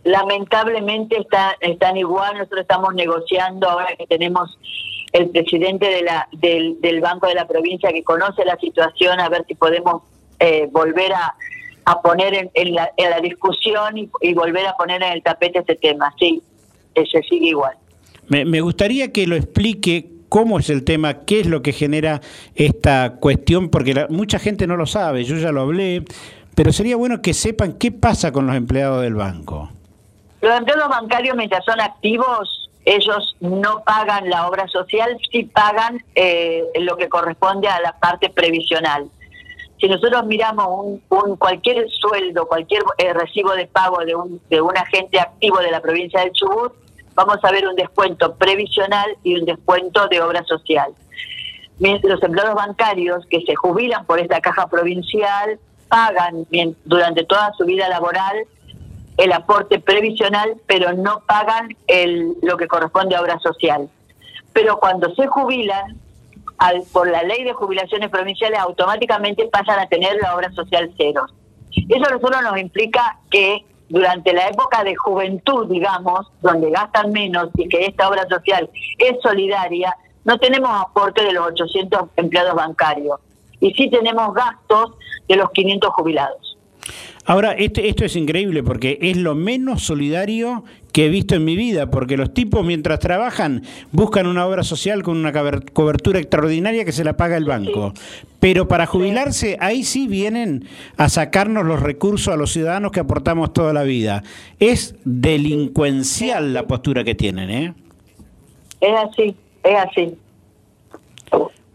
Lamentablemente 0.05 1.19
está, 1.19 1.57
están 1.61 1.97
igual. 1.97 2.37
Nosotros 2.37 2.63
estamos 2.63 2.95
negociando 2.95 3.71
ahora 3.71 3.95
que 3.97 4.07
tenemos 4.07 4.59
el 5.13 5.31
presidente 5.31 5.87
de 5.89 6.03
la, 6.03 6.29
del, 6.33 6.79
del 6.81 7.01
Banco 7.01 7.29
de 7.29 7.35
la 7.35 7.47
Provincia 7.47 7.93
que 7.93 8.03
conoce 8.03 8.45
la 8.45 8.59
situación, 8.59 9.21
a 9.21 9.29
ver 9.31 9.45
si 9.49 9.55
podemos 9.55 10.03
eh, 10.39 10.69
volver 10.71 11.15
a 11.15 11.35
a 11.87 12.03
poner 12.03 12.51
en, 12.53 12.75
la, 12.75 13.21
discusión 13.23 13.97
y, 13.97 14.35
volver 14.35 14.67
a 14.67 14.77
poner 14.77 15.03
en 15.03 15.13
el 15.13 15.23
tapete 15.23 15.61
este 15.61 15.77
tema. 15.77 16.13
Sí, 16.19 16.43
se 16.95 17.23
sigue 17.23 17.47
igual. 17.47 17.75
Me, 18.29 18.45
me 18.45 18.61
gustaría 18.61 19.13
que 19.13 19.27
lo 19.29 19.37
explique 19.37 20.11
cómo 20.29 20.59
es 20.59 20.69
el 20.69 20.85
tema, 20.85 21.25
qué 21.25 21.41
es 21.41 21.47
lo 21.47 21.63
que 21.63 21.73
genera 21.73 22.21
esta 22.57 23.15
cuestión, 23.21 23.71
porque 23.71 24.07
mucha 24.11 24.41
gente 24.41 24.67
no 24.67 24.77
lo 24.77 24.87
sabe, 24.87 25.23
yo 25.23 25.37
ya 25.37 25.53
lo 25.53 25.61
hablé, 25.61 26.03
pero 26.57 26.73
sería 26.73 26.97
bueno 26.97 27.23
que 27.23 27.33
sepan 27.33 27.75
qué 27.75 27.93
pasa 27.93 28.33
con 28.33 28.49
los 28.49 28.57
empleados 28.57 29.03
del 29.03 29.15
banco. 29.15 29.71
Los 30.41 30.59
empleados 30.59 30.89
bancarios, 30.89 31.37
mientras 31.37 31.65
son 31.65 31.81
activos, 31.81 32.69
ellos 32.85 33.37
no 33.39 33.85
pagan 33.85 34.29
la 34.29 34.49
obra 34.49 34.67
social, 34.67 35.17
sí 35.31 35.45
pagan 35.45 36.03
eh, 36.17 36.65
lo 36.81 36.97
que 36.97 37.09
corresponde 37.09 37.69
a 37.69 37.81
la 37.81 37.93
parte 37.93 38.29
previsional 38.29 39.09
si 39.79 39.89
nosotros 39.89 40.25
miramos 40.27 41.01
un, 41.09 41.37
cualquier 41.37 41.89
sueldo, 41.91 42.47
cualquier 42.47 42.83
eh, 42.99 43.13
recibo 43.13 43.53
de 43.53 43.67
pago 43.67 43.99
de 44.05 44.15
un, 44.15 44.41
de 44.49 44.61
un 44.61 44.77
agente 44.77 45.21
activo 45.21 45.59
de 45.59 45.71
la 45.71 45.81
provincia 45.81 46.21
del 46.21 46.33
Chubut, 46.33 46.73
vamos 47.15 47.39
a 47.43 47.51
ver 47.51 47.67
un 47.67 47.75
descuento 47.75 48.35
previsional 48.35 49.17
y 49.23 49.39
un 49.39 49.45
descuento 49.45 50.09
de 50.09 50.21
obra 50.21 50.45
social. 50.45 50.93
Los 51.79 52.23
empleados 52.23 52.55
bancarios 52.55 53.27
que 53.27 53.43
se 53.43 53.55
jubilan 53.55 54.07
por 54.07 54.19
esta 54.19 54.41
caja 54.41 54.67
provincial 54.67 55.59
pagan 55.89 56.47
durante 56.85 57.25
toda 57.25 57.53
su 57.53 57.65
vida 57.65 57.89
laboral 57.89 58.47
el 59.19 59.33
aporte 59.33 59.79
previsional, 59.79 60.57
pero 60.67 60.93
no 60.93 61.23
pagan 61.27 61.75
el, 61.87 62.35
lo 62.43 62.57
que 62.57 62.67
corresponde 62.67 63.15
a 63.15 63.23
obra 63.23 63.39
social. 63.39 63.89
Pero 64.53 64.79
cuando 64.79 65.15
se 65.15 65.27
jubilan, 65.27 65.99
al, 66.59 66.83
por 66.93 67.11
la 67.11 67.23
ley 67.23 67.45
de 67.45 67.53
jubilaciones 67.53 68.11
provinciales 68.11 68.59
automáticamente 68.59 69.47
pasan 69.47 69.79
a 69.79 69.89
tener 69.89 70.17
la 70.21 70.35
obra 70.35 70.51
social 70.53 70.91
cero. 70.97 71.27
Eso 71.71 72.11
nosotros 72.11 72.43
nos 72.43 72.59
implica 72.59 73.19
que 73.31 73.65
durante 73.89 74.33
la 74.33 74.49
época 74.49 74.83
de 74.83 74.97
juventud, 74.97 75.69
digamos, 75.69 76.27
donde 76.43 76.71
gastan 76.71 77.13
menos 77.13 77.51
y 77.57 77.69
que 77.69 77.87
esta 77.87 78.09
obra 78.09 78.27
social 78.29 78.69
es 78.99 79.17
solidaria, 79.23 79.95
no 80.25 80.39
tenemos 80.39 80.71
aporte 80.71 81.25
de 81.25 81.33
los 81.33 81.47
800 81.47 82.11
empleados 82.17 82.55
bancarios 82.55 83.21
y 83.61 83.73
sí 83.75 83.89
tenemos 83.91 84.35
gastos 84.35 84.93
de 85.29 85.37
los 85.37 85.51
500 85.51 85.91
jubilados. 85.91 86.59
Ahora, 87.25 87.53
este, 87.53 87.89
esto 87.89 88.05
es 88.05 88.15
increíble 88.15 88.63
porque 88.63 88.99
es 89.03 89.17
lo 89.17 89.35
menos 89.35 89.83
solidario 89.83 90.65
que 90.97 91.05
he 91.05 91.09
visto 91.11 91.35
en 91.35 91.45
mi 91.45 91.57
vida, 91.57 91.91
porque 91.91 92.17
los 92.17 92.33
tipos 92.33 92.65
mientras 92.65 93.01
trabajan 93.01 93.61
buscan 93.93 94.27
una 94.27 94.47
obra 94.47 94.63
social 94.63 95.03
con 95.03 95.19
una 95.19 95.31
cobertura 95.75 96.19
extraordinaria 96.19 96.87
que 96.87 96.93
se 96.93 97.05
la 97.05 97.19
paga 97.19 97.37
el 97.37 97.45
banco. 97.45 97.93
Pero 98.41 98.67
para 98.67 98.87
jubilarse, 98.87 99.59
ahí 99.61 99.85
sí 99.85 100.09
vienen 100.09 100.65
a 100.97 101.11
sacarnos 101.11 101.67
los 101.67 101.83
recursos 101.83 102.33
a 102.33 102.39
los 102.39 102.51
ciudadanos 102.51 102.93
que 102.93 103.01
aportamos 103.01 103.53
toda 103.53 103.75
la 103.75 103.83
vida. 103.83 104.23
Es 104.59 104.95
delincuencial 105.05 106.55
la 106.55 106.67
postura 106.67 107.05
que 107.05 107.15
tienen, 107.15 107.51
¿eh? 107.51 107.75
Es 108.81 108.95
así, 108.99 109.37
es 109.65 109.77
así. 109.77 110.15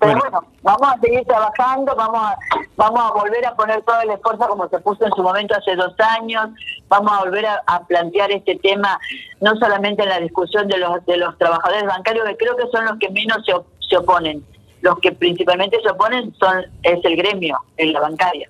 Pero 0.02 0.20
bueno. 0.20 0.44
vamos 0.64 0.94
a 0.94 1.00
seguir 1.00 1.24
trabajando, 1.26 1.96
vamos 1.96 2.20
a, 2.24 2.36
vamos 2.76 3.00
a 3.00 3.14
volver 3.14 3.46
a 3.46 3.56
poner 3.56 3.84
todo 3.84 4.02
el 4.02 4.10
esfuerzo 4.10 4.48
como 4.48 4.68
se 4.68 4.80
puso 4.80 5.06
en 5.06 5.12
su 5.12 5.22
momento 5.22 5.56
hace 5.56 5.76
dos 5.76 5.94
años, 6.00 6.50
vamos 6.88 7.12
a 7.12 7.20
volver 7.20 7.46
a, 7.46 7.84
plantear 7.88 8.32
este 8.32 8.56
tema 8.56 9.00
no 9.42 9.56
solamente 9.58 10.02
en 10.02 10.10
la 10.10 10.20
discusión 10.20 10.68
de 10.68 10.80
los 10.80 11.06
de 11.06 11.18
los 11.18 11.38
trabajadores 11.38 11.86
bancarios, 11.86 12.28
que 12.30 12.38
creo 12.38 12.56
que 12.56 12.68
son 12.72 12.86
los 12.86 12.98
que 12.98 13.12
menos 13.12 13.46
se, 13.46 13.54
se 13.88 13.98
oponen. 13.98 14.44
Los 14.82 14.98
que 15.00 15.12
principalmente 15.12 15.78
se 15.84 15.90
oponen 15.92 16.34
son 16.40 16.66
es 16.82 17.00
el 17.06 17.16
gremio 17.16 17.60
en 17.78 17.94
la 17.94 18.00
bancaria. 18.00 18.50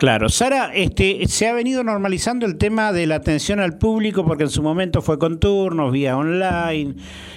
Claro, 0.00 0.30
Sara, 0.30 0.70
este, 0.72 1.28
se 1.28 1.46
ha 1.46 1.52
venido 1.52 1.84
normalizando 1.84 2.46
el 2.46 2.56
tema 2.56 2.90
de 2.90 3.06
la 3.06 3.16
atención 3.16 3.60
al 3.60 3.76
público 3.76 4.24
porque 4.24 4.44
en 4.44 4.48
su 4.48 4.62
momento 4.62 5.02
fue 5.02 5.18
con 5.18 5.38
turnos, 5.38 5.92
vía 5.92 6.16
online. 6.16 6.94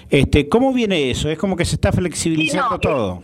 Este, 0.09 0.47
¿Cómo 0.47 0.71
viene 0.71 1.11
eso? 1.11 1.29
Es 1.29 1.37
como 1.37 1.57
que 1.57 1.65
se 1.65 1.75
está 1.75 1.91
flexibilizando 1.91 2.79
todo. 2.79 3.21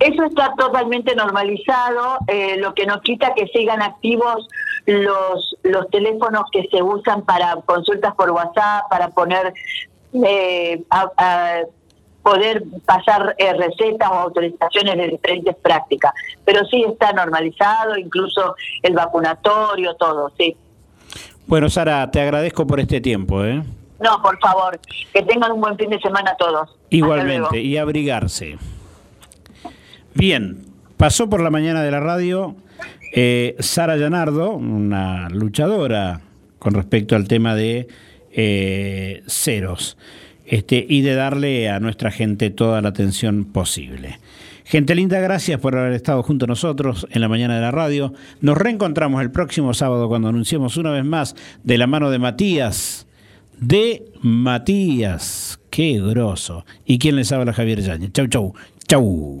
Eso 0.00 0.24
está 0.24 0.54
totalmente 0.56 1.14
normalizado, 1.14 2.16
eh, 2.28 2.56
lo 2.56 2.72
que 2.72 2.86
nos 2.86 3.02
quita 3.02 3.34
que 3.34 3.46
sigan 3.48 3.82
activos 3.82 4.48
los, 4.86 5.54
los 5.62 5.90
teléfonos 5.90 6.44
que 6.50 6.66
se 6.70 6.82
usan 6.82 7.26
para 7.26 7.56
consultas 7.66 8.14
por 8.14 8.30
WhatsApp, 8.30 8.88
para 8.88 9.10
poner 9.10 9.52
eh, 10.14 10.82
poder 12.26 12.64
pasar 12.84 13.36
eh, 13.38 13.52
recetas 13.52 14.10
o 14.10 14.14
autorizaciones 14.14 14.96
de 14.96 15.08
diferentes 15.10 15.54
prácticas. 15.62 16.12
Pero 16.44 16.66
sí 16.66 16.84
está 16.84 17.12
normalizado, 17.12 17.96
incluso 17.96 18.56
el 18.82 18.94
vacunatorio, 18.94 19.94
todo, 19.94 20.32
sí. 20.36 20.56
Bueno, 21.46 21.70
Sara, 21.70 22.10
te 22.10 22.20
agradezco 22.20 22.66
por 22.66 22.80
este 22.80 23.00
tiempo. 23.00 23.44
¿eh? 23.44 23.62
No, 24.00 24.20
por 24.22 24.40
favor, 24.40 24.80
que 25.14 25.22
tengan 25.22 25.52
un 25.52 25.60
buen 25.60 25.76
fin 25.76 25.88
de 25.88 26.00
semana 26.00 26.34
todos. 26.36 26.76
Igualmente, 26.90 27.60
y 27.60 27.76
abrigarse. 27.76 28.58
Bien, 30.14 30.66
pasó 30.96 31.30
por 31.30 31.40
la 31.40 31.50
mañana 31.50 31.84
de 31.84 31.92
la 31.92 32.00
radio 32.00 32.56
eh, 33.12 33.54
Sara 33.60 33.96
Llanardo, 33.96 34.50
una 34.50 35.28
luchadora 35.28 36.22
con 36.58 36.74
respecto 36.74 37.14
al 37.14 37.28
tema 37.28 37.54
de 37.54 37.86
eh, 38.32 39.22
ceros 39.28 39.96
este, 40.46 40.84
y 40.88 41.02
de 41.02 41.14
darle 41.14 41.68
a 41.68 41.80
nuestra 41.80 42.10
gente 42.10 42.50
toda 42.50 42.80
la 42.80 42.90
atención 42.90 43.44
posible. 43.44 44.18
Gente 44.64 44.96
linda, 44.96 45.20
gracias 45.20 45.60
por 45.60 45.76
haber 45.76 45.92
estado 45.92 46.24
junto 46.24 46.44
a 46.44 46.48
nosotros 46.48 47.06
en 47.10 47.20
la 47.20 47.28
mañana 47.28 47.54
de 47.54 47.60
la 47.60 47.70
radio. 47.70 48.12
Nos 48.40 48.58
reencontramos 48.58 49.22
el 49.22 49.30
próximo 49.30 49.74
sábado 49.74 50.08
cuando 50.08 50.28
anunciemos 50.28 50.76
una 50.76 50.90
vez 50.90 51.04
más 51.04 51.36
de 51.62 51.78
la 51.78 51.86
mano 51.86 52.10
de 52.10 52.18
Matías. 52.18 53.06
De 53.60 54.04
Matías. 54.22 55.60
Qué 55.70 56.00
groso. 56.00 56.64
¿Y 56.84 56.98
quién 56.98 57.14
les 57.14 57.30
habla? 57.30 57.52
Javier 57.52 57.80
Yañez. 57.80 58.12
Chau, 58.12 58.26
chau. 58.26 58.54
Chau. 58.88 59.34